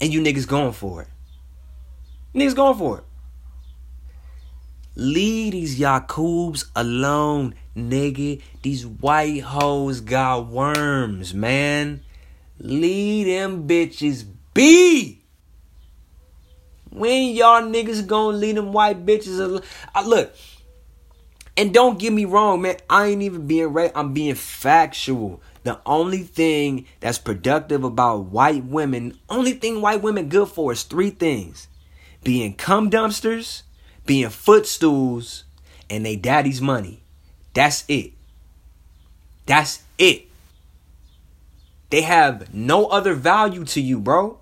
And 0.00 0.12
you 0.12 0.20
niggas 0.20 0.48
going 0.48 0.72
for 0.72 1.02
it. 1.02 1.08
Niggas 2.34 2.54
going 2.54 2.78
for 2.78 2.98
it. 2.98 3.04
Leave 4.96 5.52
these 5.52 5.78
Yakubs 5.78 6.64
alone, 6.74 7.54
nigga. 7.76 8.40
These 8.62 8.86
white 8.86 9.42
hoes 9.42 10.00
got 10.00 10.46
worms, 10.46 11.32
man. 11.32 12.02
Leave 12.58 13.26
them 13.26 13.66
bitches 13.66 14.24
be. 14.52 15.22
When 16.90 17.34
y'all 17.34 17.62
niggas 17.62 18.06
gonna 18.06 18.36
leave 18.36 18.56
them 18.56 18.72
white 18.72 19.06
bitches 19.06 19.38
alone? 19.40 19.62
Uh, 19.94 20.02
look, 20.04 20.34
and 21.56 21.72
don't 21.72 21.98
get 21.98 22.12
me 22.12 22.24
wrong, 22.24 22.62
man. 22.62 22.76
I 22.88 23.06
ain't 23.06 23.22
even 23.22 23.46
being 23.46 23.72
right. 23.72 23.92
I'm 23.94 24.12
being 24.12 24.34
factual. 24.34 25.40
The 25.62 25.80
only 25.84 26.22
thing 26.22 26.86
that's 27.00 27.18
productive 27.18 27.84
about 27.84 28.24
white 28.26 28.64
women, 28.64 29.18
only 29.28 29.52
thing 29.52 29.80
white 29.80 30.02
women 30.02 30.28
good 30.28 30.48
for 30.48 30.72
is 30.72 30.82
three 30.82 31.10
things: 31.10 31.68
being 32.24 32.54
cum 32.54 32.90
dumpsters, 32.90 33.62
being 34.06 34.30
footstools, 34.30 35.44
and 35.90 36.06
they 36.06 36.16
daddy's 36.16 36.62
money. 36.62 37.02
That's 37.52 37.84
it. 37.88 38.12
That's 39.46 39.82
it. 39.98 40.28
They 41.90 42.02
have 42.02 42.54
no 42.54 42.86
other 42.86 43.14
value 43.14 43.64
to 43.66 43.80
you, 43.80 43.98
bro. 43.98 44.38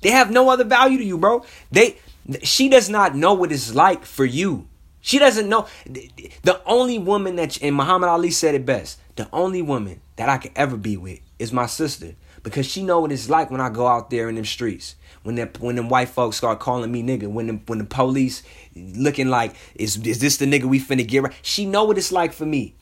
They 0.00 0.10
have 0.10 0.30
no 0.30 0.48
other 0.48 0.64
value 0.64 0.98
to 0.98 1.04
you, 1.04 1.18
bro. 1.18 1.44
They 1.72 1.98
she 2.42 2.68
does 2.68 2.88
not 2.88 3.14
know 3.14 3.34
what 3.34 3.52
it's 3.52 3.74
like 3.74 4.04
for 4.04 4.24
you. 4.24 4.68
She 5.00 5.18
doesn't 5.18 5.48
know 5.48 5.66
the 5.84 6.62
only 6.64 6.98
woman 6.98 7.36
that 7.36 7.60
and 7.60 7.76
Muhammad 7.76 8.08
Ali 8.08 8.30
said 8.30 8.54
it 8.54 8.64
best. 8.64 8.98
The 9.16 9.28
only 9.32 9.62
woman 9.62 10.00
that 10.16 10.28
I 10.28 10.38
could 10.38 10.52
ever 10.56 10.76
be 10.76 10.96
with 10.96 11.20
is 11.38 11.52
my 11.52 11.66
sister 11.66 12.14
because 12.42 12.66
she 12.66 12.82
know 12.82 13.00
what 13.00 13.12
it's 13.12 13.30
like 13.30 13.50
when 13.50 13.60
I 13.60 13.70
go 13.70 13.86
out 13.86 14.10
there 14.10 14.28
in 14.28 14.34
them 14.34 14.44
streets. 14.44 14.96
When 15.22 15.36
the 15.36 15.48
when 15.60 15.76
them 15.76 15.88
white 15.88 16.10
folks 16.10 16.36
start 16.36 16.60
calling 16.60 16.92
me 16.92 17.02
nigga, 17.02 17.26
when 17.28 17.46
the, 17.46 17.52
when 17.66 17.78
the 17.78 17.84
police 17.84 18.42
looking 18.74 19.28
like 19.28 19.54
is 19.74 19.96
is 20.04 20.18
this 20.20 20.36
the 20.36 20.46
nigga 20.46 20.64
we 20.64 20.80
finna 20.80 21.06
get 21.06 21.22
right? 21.22 21.32
She 21.42 21.64
know 21.64 21.84
what 21.84 21.96
it's 21.96 22.12
like 22.12 22.32
for 22.32 22.44
me. 22.44 22.74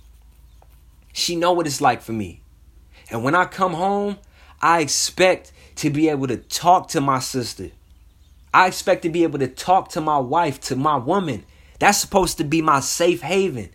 She 1.13 1.37
know 1.37 1.53
what 1.53 1.67
it's 1.67 1.81
like 1.81 2.03
for 2.03 2.13
me. 2.13 2.41
And 3.11 3.23
when 3.23 3.35
I 3.35 3.45
come 3.45 3.75
home, 3.75 4.19
I 4.61 4.81
expect 4.81 5.53
to 5.77 5.91
be 5.91 6.09
able 6.09 6.27
to 6.29 6.37
talk 6.37 6.89
to 6.89 7.01
my 7.01 7.19
sister. 7.19 7.71
I 8.55 8.67
expect 8.67 9.03
to 9.03 9.09
be 9.09 9.23
able 9.23 9.39
to 9.39 9.49
talk 9.49 9.91
to 9.91 10.01
my 10.01 10.19
wife, 10.19 10.61
to 10.63 10.77
my 10.77 10.97
woman. 10.97 11.45
That's 11.79 11.99
supposed 11.99 12.39
to 12.39 12.45
be 12.45 12.63
my 12.63 12.81
safe 12.81 13.23
haven. 13.23 13.71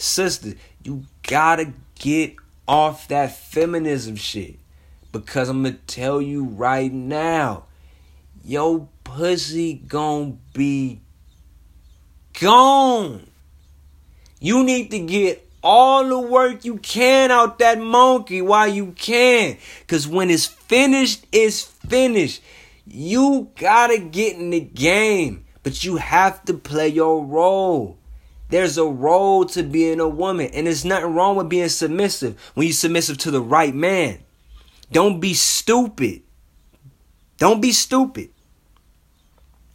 Sister, 0.00 0.54
you 0.82 1.04
gotta 1.22 1.72
get 1.96 2.34
off 2.66 3.08
that 3.08 3.36
feminism 3.36 4.16
shit. 4.16 4.56
Because 5.12 5.48
I'm 5.48 5.62
gonna 5.62 5.76
tell 5.86 6.22
you 6.22 6.44
right 6.44 6.92
now, 6.92 7.64
yo 8.44 8.88
pussy 9.04 9.74
gonna 9.74 10.36
be 10.54 11.00
gone. 12.40 13.26
You 14.40 14.64
need 14.64 14.90
to 14.92 15.00
get 15.00 15.46
all 15.62 16.08
the 16.08 16.18
work 16.18 16.64
you 16.64 16.78
can 16.78 17.30
out 17.30 17.58
that 17.58 17.78
monkey 17.78 18.40
while 18.40 18.68
you 18.68 18.92
can. 18.92 19.58
Cause 19.86 20.08
when 20.08 20.30
it's 20.30 20.46
finished, 20.46 21.26
it's 21.30 21.62
finished. 21.62 22.40
You 22.86 23.50
gotta 23.56 23.98
get 23.98 24.36
in 24.36 24.50
the 24.50 24.60
game, 24.60 25.44
but 25.62 25.84
you 25.84 25.96
have 25.96 26.42
to 26.46 26.54
play 26.54 26.88
your 26.88 27.22
role. 27.24 27.99
There's 28.50 28.78
a 28.78 28.84
role 28.84 29.44
to 29.46 29.62
being 29.62 30.00
a 30.00 30.08
woman, 30.08 30.50
and 30.52 30.66
there's 30.66 30.84
nothing 30.84 31.14
wrong 31.14 31.36
with 31.36 31.48
being 31.48 31.68
submissive 31.68 32.38
when 32.54 32.66
you're 32.66 32.74
submissive 32.74 33.18
to 33.18 33.30
the 33.30 33.40
right 33.40 33.74
man. 33.74 34.18
Don't 34.92 35.20
be 35.20 35.34
stupid. 35.34 36.22
Don't 37.38 37.60
be 37.60 37.72
stupid. 37.72 38.30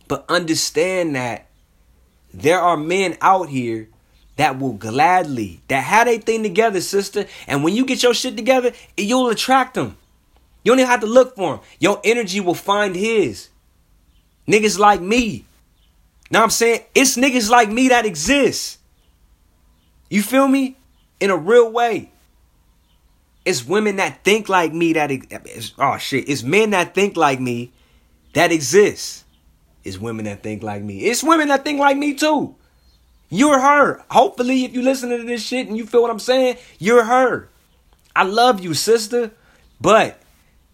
But 0.08 0.26
understand 0.30 1.16
that 1.16 1.48
there 2.34 2.60
are 2.60 2.78
men 2.78 3.18
out 3.22 3.50
here 3.50 3.90
that 4.36 4.60
will 4.60 4.74
gladly, 4.74 5.62
that 5.70 5.84
have 5.84 6.08
a 6.08 6.18
thing 6.18 6.44
together, 6.44 6.82
sister. 6.82 7.26
And 7.48 7.64
when 7.64 7.74
you 7.74 7.86
get 7.86 8.04
your 8.04 8.14
shit 8.14 8.36
together, 8.36 8.74
you'll 8.98 9.30
attract 9.30 9.76
them. 9.76 9.98
You 10.64 10.72
don't 10.72 10.80
even 10.80 10.90
have 10.90 11.00
to 11.02 11.08
look 11.08 11.36
for 11.36 11.56
them. 11.56 11.66
Your 11.80 12.02
energy 12.04 12.42
will 12.42 12.56
find 12.56 12.96
his. 12.96 13.50
Niggas 14.48 14.78
like 14.78 15.00
me. 15.00 15.45
Now 16.36 16.44
I'm 16.44 16.50
saying 16.50 16.82
it's 16.94 17.16
niggas 17.16 17.50
like 17.50 17.70
me 17.70 17.88
that 17.88 18.06
exist. 18.06 18.80
You 20.10 20.22
feel 20.22 20.50
me? 20.50 20.76
In 21.22 21.30
a 21.30 21.38
real 21.38 21.72
way. 21.72 22.12
It's 23.46 23.66
women 23.66 23.96
that 23.96 24.22
think 24.26 24.50
like 24.50 24.74
me 24.74 24.92
that 24.92 25.10
oh 25.80 25.98
shit. 25.98 26.28
It's 26.28 26.44
men 26.44 26.72
that 26.72 26.94
think 26.94 27.16
like 27.16 27.40
me 27.40 27.72
that 28.34 28.52
exist. 28.52 29.24
It's 29.86 29.98
women 29.98 30.26
that 30.26 30.44
think 30.44 30.62
like 30.62 30.84
me. 30.84 31.06
It's 31.06 31.24
women 31.24 31.48
that 31.48 31.64
think 31.64 31.80
like 31.80 31.96
me 31.96 32.14
too. 32.14 32.54
You're 33.30 33.62
her. 33.62 34.04
Hopefully, 34.12 34.66
if 34.66 34.74
you 34.74 34.82
listen 34.82 35.12
to 35.12 35.24
this 35.24 35.42
shit 35.42 35.70
and 35.70 35.78
you 35.78 35.86
feel 35.86 36.02
what 36.02 36.12
I'm 36.12 36.20
saying, 36.20 36.58
you're 36.80 37.06
her. 37.06 37.48
I 38.14 38.24
love 38.24 38.60
you, 38.60 38.74
sister. 38.74 39.32
But 39.80 40.20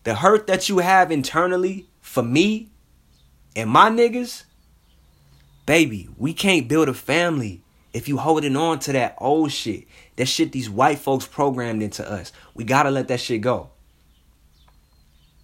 the 0.06 0.16
hurt 0.16 0.48
that 0.48 0.70
you 0.70 0.80
have 0.80 1.12
internally 1.12 1.86
for 2.02 2.24
me 2.24 2.72
and 3.56 3.70
my 3.70 3.92
niggas, 3.92 4.46
baby, 5.66 6.10
we 6.18 6.34
can't 6.34 6.68
build 6.68 6.90
a 6.90 6.94
family 6.94 7.64
if 7.94 8.08
you 8.08 8.18
holding 8.18 8.56
on 8.56 8.80
to 8.80 8.94
that 8.94 9.16
old 9.18 9.52
shit. 9.52 9.86
That 10.16 10.28
shit 10.28 10.52
these 10.52 10.70
white 10.70 11.00
folks 11.00 11.28
programmed 11.28 11.84
into 11.84 12.10
us. 12.10 12.32
We 12.54 12.64
gotta 12.64 12.92
let 12.92 13.08
that 13.10 13.20
shit 13.20 13.42
go. 13.42 13.70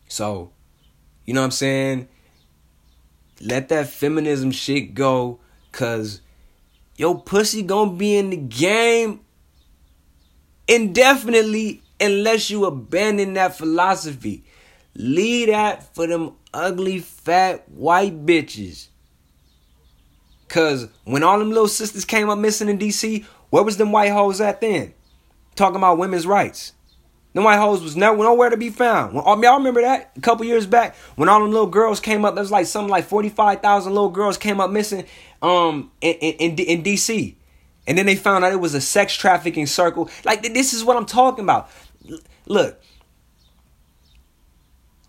So, 0.08 0.52
you 1.26 1.34
know 1.34 1.42
what 1.42 1.46
I'm 1.46 1.52
saying? 1.52 2.08
Let 3.42 3.70
that 3.70 3.90
feminism 3.90 4.52
shit 4.52 4.94
go, 4.94 5.40
cause 5.72 6.22
your 6.96 7.22
pussy 7.22 7.62
gonna 7.62 7.94
be 7.94 8.16
in 8.16 8.30
the 8.32 8.38
game 8.38 9.22
indefinitely 10.68 11.84
unless 12.00 12.50
you 12.50 12.66
abandon 12.66 13.34
that 13.34 13.58
philosophy. 13.58 14.44
Leave 14.96 15.48
that 15.48 15.94
for 15.94 16.08
them 16.08 16.34
ugly 16.54 17.00
fat 17.00 17.70
white 17.70 18.26
bitches. 18.26 18.88
Cause 20.50 20.88
when 21.04 21.24
all 21.24 21.40
them 21.40 21.50
little 21.50 21.68
sisters 21.68 22.06
came 22.06 22.30
up 22.30 22.40
missing 22.40 22.70
in 22.70 22.78
DC, 22.78 23.26
where 23.50 23.64
was 23.64 23.78
them 23.78 23.92
white 23.92 24.12
hoes 24.12 24.40
at 24.40 24.62
then? 24.62 24.94
Talking 25.56 25.78
about 25.78 25.98
women's 25.98 26.28
rights. 26.28 26.74
Them 27.34 27.44
white 27.44 27.60
hoes 27.60 27.84
was 27.84 27.96
never 27.96 28.18
nowhere 28.18 28.50
to 28.50 28.58
be 28.58 28.70
found. 28.70 29.14
When, 29.14 29.24
y'all 29.44 29.58
remember 29.58 29.82
that 29.82 30.12
a 30.16 30.22
couple 30.22 30.46
years 30.46 30.66
back 30.66 30.96
when 31.16 31.30
all 31.30 31.40
them 31.40 31.52
little 31.52 31.68
girls 31.68 32.00
came 32.00 32.26
up. 32.26 32.34
There 32.34 32.42
was 32.42 32.52
like 32.52 32.66
something 32.66 32.90
like 32.90 33.06
forty 33.06 33.30
five 33.30 33.62
thousand 33.62 33.94
little 33.94 34.10
girls 34.10 34.38
came 34.38 34.60
up 34.60 34.72
missing 34.72 35.06
um 35.42 35.92
in, 36.02 36.16
in 36.16 36.56
in 36.58 36.84
DC, 36.84 37.36
and 37.86 37.98
then 37.98 38.06
they 38.06 38.16
found 38.16 38.44
out 38.44 38.54
it 38.54 38.60
was 38.60 38.74
a 38.74 38.82
sex 38.82 39.14
trafficking 39.14 39.68
circle. 39.68 40.10
Like 40.24 40.42
this 40.42 40.74
is 40.74 40.84
what 40.84 40.98
I'm 40.98 41.06
talking 41.06 41.44
about. 41.44 41.70
Look, 42.48 42.82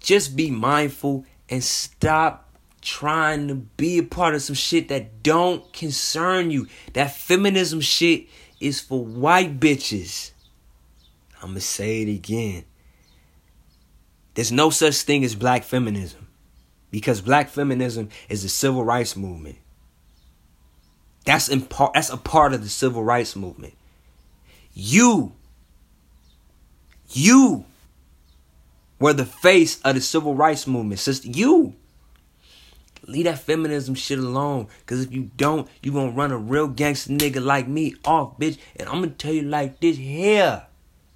just 0.00 0.36
be 0.36 0.50
mindful 0.50 1.24
and 1.48 1.62
stop 1.62 2.47
trying 2.88 3.48
to 3.48 3.54
be 3.54 3.98
a 3.98 4.02
part 4.02 4.34
of 4.34 4.42
some 4.42 4.54
shit 4.54 4.88
that 4.88 5.22
don't 5.22 5.70
concern 5.72 6.50
you. 6.50 6.66
That 6.94 7.14
feminism 7.14 7.80
shit 7.80 8.26
is 8.60 8.80
for 8.80 9.04
white 9.04 9.60
bitches. 9.60 10.32
I'm 11.42 11.50
gonna 11.50 11.60
say 11.60 12.02
it 12.02 12.08
again. 12.08 12.64
There's 14.34 14.50
no 14.50 14.70
such 14.70 15.02
thing 15.02 15.22
as 15.24 15.34
black 15.34 15.64
feminism 15.64 16.28
because 16.90 17.20
black 17.20 17.50
feminism 17.50 18.08
is 18.28 18.42
the 18.42 18.48
civil 18.48 18.84
rights 18.84 19.16
movement. 19.16 19.58
That's 21.26 21.48
in 21.48 21.60
part 21.62 21.92
that's 21.92 22.10
a 22.10 22.16
part 22.16 22.54
of 22.54 22.62
the 22.62 22.70
civil 22.70 23.04
rights 23.04 23.36
movement. 23.36 23.74
You 24.72 25.32
you 27.10 27.66
were 28.98 29.12
the 29.12 29.26
face 29.26 29.80
of 29.82 29.94
the 29.94 30.00
civil 30.00 30.34
rights 30.34 30.66
movement, 30.66 31.00
sister. 31.00 31.28
You 31.28 31.74
leave 33.06 33.24
that 33.24 33.38
feminism 33.38 33.94
shit 33.94 34.18
alone. 34.18 34.68
Cause 34.86 35.02
if 35.02 35.12
you 35.12 35.30
don't, 35.36 35.68
you 35.82 35.92
gonna 35.92 36.10
run 36.12 36.32
a 36.32 36.38
real 36.38 36.68
gangster 36.68 37.12
nigga 37.12 37.44
like 37.44 37.68
me 37.68 37.94
off, 38.04 38.38
bitch. 38.38 38.58
And 38.76 38.88
I'm 38.88 39.00
gonna 39.00 39.12
tell 39.12 39.32
you 39.32 39.42
like 39.42 39.80
this 39.80 39.96
here. 39.96 40.64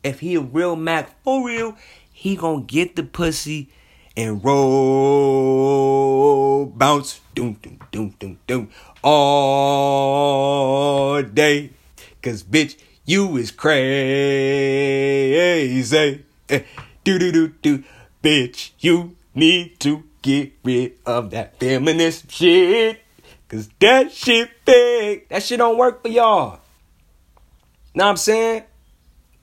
If 0.02 0.20
he 0.20 0.34
a 0.34 0.40
real 0.40 0.76
Mac 0.76 1.22
for 1.22 1.46
real, 1.46 1.76
he 2.12 2.36
gonna 2.36 2.62
get 2.62 2.96
the 2.96 3.02
pussy 3.02 3.70
and 4.16 4.44
roll, 4.44 4.66
bounce, 6.66 7.20
doom, 7.34 7.54
doom, 7.62 7.78
doom, 7.90 8.14
doom, 8.18 8.38
doom, 8.46 8.68
all 9.02 10.02
day. 11.22 11.70
Cause 12.22 12.42
bitch, 12.42 12.76
you 13.04 13.36
is 13.36 13.50
crazy. 13.50 13.82
Eh, 16.48 16.62
do 17.04 17.18
do 17.18 17.32
do 17.32 17.48
do, 17.62 17.82
bitch, 18.22 18.70
you 18.80 19.16
need 19.34 19.80
to 19.80 20.04
get 20.22 20.52
rid 20.64 20.94
of 21.06 21.30
that 21.30 21.58
feminist 21.58 22.30
shit. 22.30 23.00
Cause 23.48 23.68
that 23.80 24.12
shit 24.12 24.50
big. 24.64 25.28
That 25.28 25.42
shit 25.42 25.58
don't 25.58 25.76
work 25.76 26.02
for 26.02 26.08
y'all. 26.08 26.60
Know 27.94 28.04
what 28.04 28.10
I'm 28.10 28.16
saying? 28.16 28.62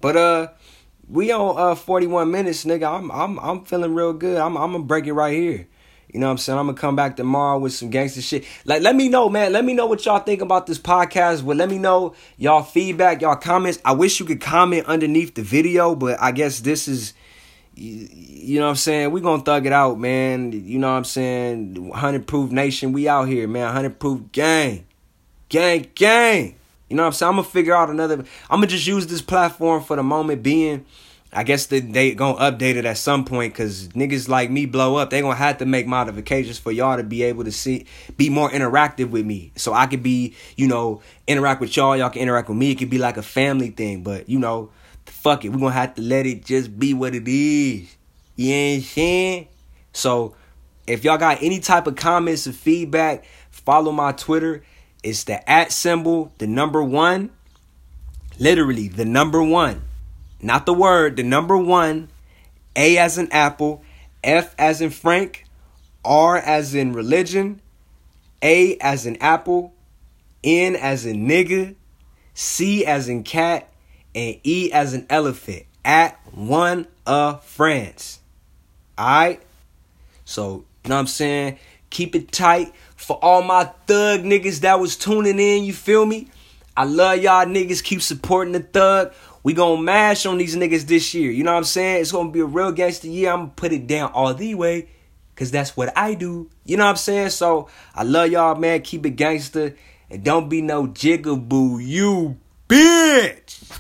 But 0.02 0.18
uh 0.18 0.48
we 1.08 1.32
on 1.32 1.58
uh 1.58 1.76
41 1.76 2.32
minutes, 2.32 2.66
nigga. 2.66 2.92
I'm 2.92 3.12
I'm 3.12 3.40
I'm 3.40 3.66
feeling 3.66 3.94
real 3.94 4.14
good. 4.14 4.38
I'm 4.38 4.58
I'm 4.58 4.72
gonna 4.72 4.84
break 4.84 5.06
it 5.06 5.14
right 5.14 5.34
here. 5.34 5.68
You 6.12 6.20
know 6.20 6.26
what 6.26 6.32
I'm 6.32 6.38
saying? 6.40 6.58
I'm 6.58 6.66
gonna 6.66 6.78
come 6.78 6.96
back 6.96 7.18
tomorrow 7.18 7.60
with 7.60 7.74
some 7.74 7.92
gangster 7.92 8.22
shit. 8.22 8.44
Like, 8.66 8.82
let 8.82 8.96
me 8.96 9.10
know, 9.10 9.30
man. 9.30 9.54
Let 9.54 9.64
me 9.64 9.74
know 9.74 9.86
what 9.86 10.04
y'all 10.06 10.20
think 10.20 10.42
about 10.42 10.66
this 10.66 10.80
podcast. 10.80 11.46
But 11.46 11.58
let 11.58 11.70
me 11.70 11.78
know 11.78 12.16
y'all 12.38 12.64
feedback, 12.64 13.22
y'all 13.22 13.36
comments. 13.36 13.80
I 13.86 13.92
wish 13.92 14.20
you 14.20 14.26
could 14.26 14.42
comment 14.42 14.88
underneath 14.88 15.36
the 15.36 15.44
video, 15.44 15.94
but 15.94 16.20
I 16.20 16.32
guess 16.32 16.62
this 16.62 16.88
is, 16.88 17.14
you 17.80 18.60
know 18.60 18.66
what 18.66 18.72
I'm 18.72 18.76
saying? 18.76 19.12
We 19.12 19.22
gonna 19.22 19.42
thug 19.42 19.66
it 19.66 19.72
out, 19.72 20.00
man. 20.00 20.52
You 20.52 20.80
know 20.80 20.92
what 20.92 20.98
I'm 20.98 21.04
saying? 21.06 21.90
100 21.90 22.28
Proof 22.28 22.52
Nation, 22.52 22.92
we 22.92 23.08
out 23.08 23.28
here, 23.28 23.48
man. 23.48 23.66
100 23.66 24.00
Proof 24.00 24.32
Gang, 24.32 24.86
gang, 25.48 25.88
gang. 25.96 26.56
You 26.90 26.96
know 26.98 27.04
what 27.04 27.08
I'm 27.08 27.14
saying? 27.14 27.30
I'm 27.30 27.36
gonna 27.36 27.48
figure 27.48 27.76
out 27.76 27.90
another. 27.90 28.16
I'm 28.50 28.58
gonna 28.58 28.68
just 28.68 28.86
use 28.86 29.08
this 29.08 29.22
platform 29.22 29.84
for 29.84 29.96
the 29.96 30.04
moment 30.04 30.44
being. 30.44 30.86
I 31.32 31.44
guess 31.44 31.68
they, 31.68 31.80
they 31.80 32.16
gonna 32.16 32.40
update 32.40 32.76
it 32.76 32.86
at 32.86 32.98
some 32.98 33.24
point 33.24 33.54
because 33.54 33.90
niggas 33.90 34.28
like 34.28 34.50
me 34.50 34.66
blow 34.66 34.96
up. 34.96 35.12
They 35.12 35.22
gonna 35.22 35.36
have 35.36 35.60
to 35.60 35.66
make 35.66 35.86
modifications 35.86 36.58
for 36.58 36.72
y'all 36.72 36.98
to 36.98 37.04
be 37.04 37.22
able 37.24 37.44
to 37.44 37.52
see, 37.52 37.86
be 38.18 38.30
more 38.30 38.50
interactive 38.50 39.12
with 39.12 39.26
me. 39.26 39.52
So 39.56 39.72
I 39.74 39.86
could 39.86 40.02
be, 40.02 40.34
you 40.58 40.68
know, 40.68 41.02
interact 41.28 41.62
with 41.62 41.78
y'all. 41.78 41.96
Y'all 41.96 42.10
can 42.10 42.24
interact 42.24 42.50
with 42.50 42.58
me. 42.58 42.72
It 42.72 42.80
could 42.80 42.90
be 42.90 42.98
like 42.98 43.18
a 43.18 43.22
family 43.22 43.70
thing. 43.70 44.02
But 44.02 44.28
you 44.28 44.40
know, 44.40 44.72
fuck 45.12 45.46
it. 45.46 45.50
We're 45.50 45.60
gonna 45.60 45.72
have 45.72 45.96
to 45.96 46.02
let 46.02 46.26
it 46.26 46.46
just 46.46 46.78
be 46.80 46.94
what 46.94 47.16
it 47.16 47.28
is. 47.28 47.96
You 48.36 48.54
I'm 48.54 48.82
saying? 48.82 49.48
So 49.94 50.36
if 50.88 51.04
y'all 51.04 51.18
got 51.18 51.42
any 51.42 51.60
type 51.60 51.88
of 51.88 51.96
comments 51.96 52.48
or 52.48 52.54
feedback, 52.54 53.26
follow 53.52 53.92
my 53.92 54.12
Twitter 54.12 54.64
it's 55.04 55.24
the 55.24 55.50
at 55.50 55.72
symbol, 55.72 56.34
the 56.40 56.48
number 56.48 56.84
one. 56.84 57.32
Literally, 58.38 58.88
the 58.88 59.06
number 59.06 59.42
one. 59.42 59.82
Not 60.42 60.66
the 60.66 60.74
word, 60.74 61.18
the 61.18 61.24
number 61.24 61.58
one. 61.58 62.10
A 62.76 62.98
as 62.98 63.18
in 63.18 63.32
apple, 63.32 63.82
F 64.24 64.56
as 64.58 64.82
in 64.82 64.90
Frank, 64.90 65.46
R 66.06 66.38
as 66.38 66.76
in 66.76 66.94
religion, 66.94 67.62
A 68.42 68.78
as 68.78 69.06
in 69.06 69.18
apple, 69.18 69.74
N 70.44 70.76
as 70.76 71.06
in 71.06 71.28
nigga, 71.28 71.76
C 72.34 72.86
as 72.86 73.10
in 73.10 73.24
cat, 73.24 73.70
and 74.16 74.38
E 74.44 74.72
as 74.72 74.94
an 74.94 75.06
elephant. 75.10 75.66
At 75.86 76.20
one 76.34 76.88
of 77.06 77.44
France. 77.44 78.20
Alright? 79.00 79.42
So, 80.26 80.66
you 80.84 80.90
know 80.90 80.96
what 80.96 81.02
I'm 81.02 81.08
saying? 81.08 81.58
Keep 81.90 82.16
it 82.16 82.32
tight 82.32 82.74
for 82.96 83.18
all 83.24 83.42
my 83.42 83.64
thug 83.88 84.22
niggas 84.22 84.60
that 84.60 84.80
was 84.80 84.96
tuning 84.96 85.40
in, 85.40 85.64
you 85.64 85.74
feel 85.74 86.06
me? 86.06 86.28
I 86.76 86.84
love 86.84 87.20
y'all 87.20 87.46
niggas. 87.46 87.84
Keep 87.84 88.02
supporting 88.02 88.54
the 88.54 88.60
thug. 88.60 89.14
We 89.42 89.54
gonna 89.54 89.82
mash 89.82 90.26
on 90.26 90.38
these 90.38 90.56
niggas 90.56 90.84
this 90.84 91.14
year. 91.14 91.32
You 91.32 91.44
know 91.44 91.52
what 91.52 91.58
I'm 91.58 91.64
saying? 91.64 92.02
It's 92.02 92.12
gonna 92.12 92.30
be 92.30 92.42
a 92.42 92.46
real 92.46 92.72
gangster 92.72 93.08
year. 93.08 93.32
I'm 93.32 93.40
gonna 93.40 93.52
put 93.56 93.72
it 93.72 93.88
down 93.88 94.12
all 94.12 94.34
the 94.34 94.54
way. 94.54 94.90
Cause 95.36 95.50
that's 95.50 95.78
what 95.78 95.98
I 95.98 96.14
do. 96.14 96.50
You 96.66 96.76
know 96.76 96.84
what 96.84 96.92
I'm 96.92 96.96
saying? 96.98 97.30
So 97.30 97.70
I 97.96 98.04
love 98.04 98.30
y'all, 98.30 98.56
man. 98.56 98.82
Keep 98.82 99.06
it 99.06 99.12
gangster. 99.12 99.76
And 100.10 100.24
don't 100.24 100.50
be 100.50 100.62
no 100.62 100.88
jigaboo, 100.88 101.86
you 101.86 102.38
bitch. 102.68 103.72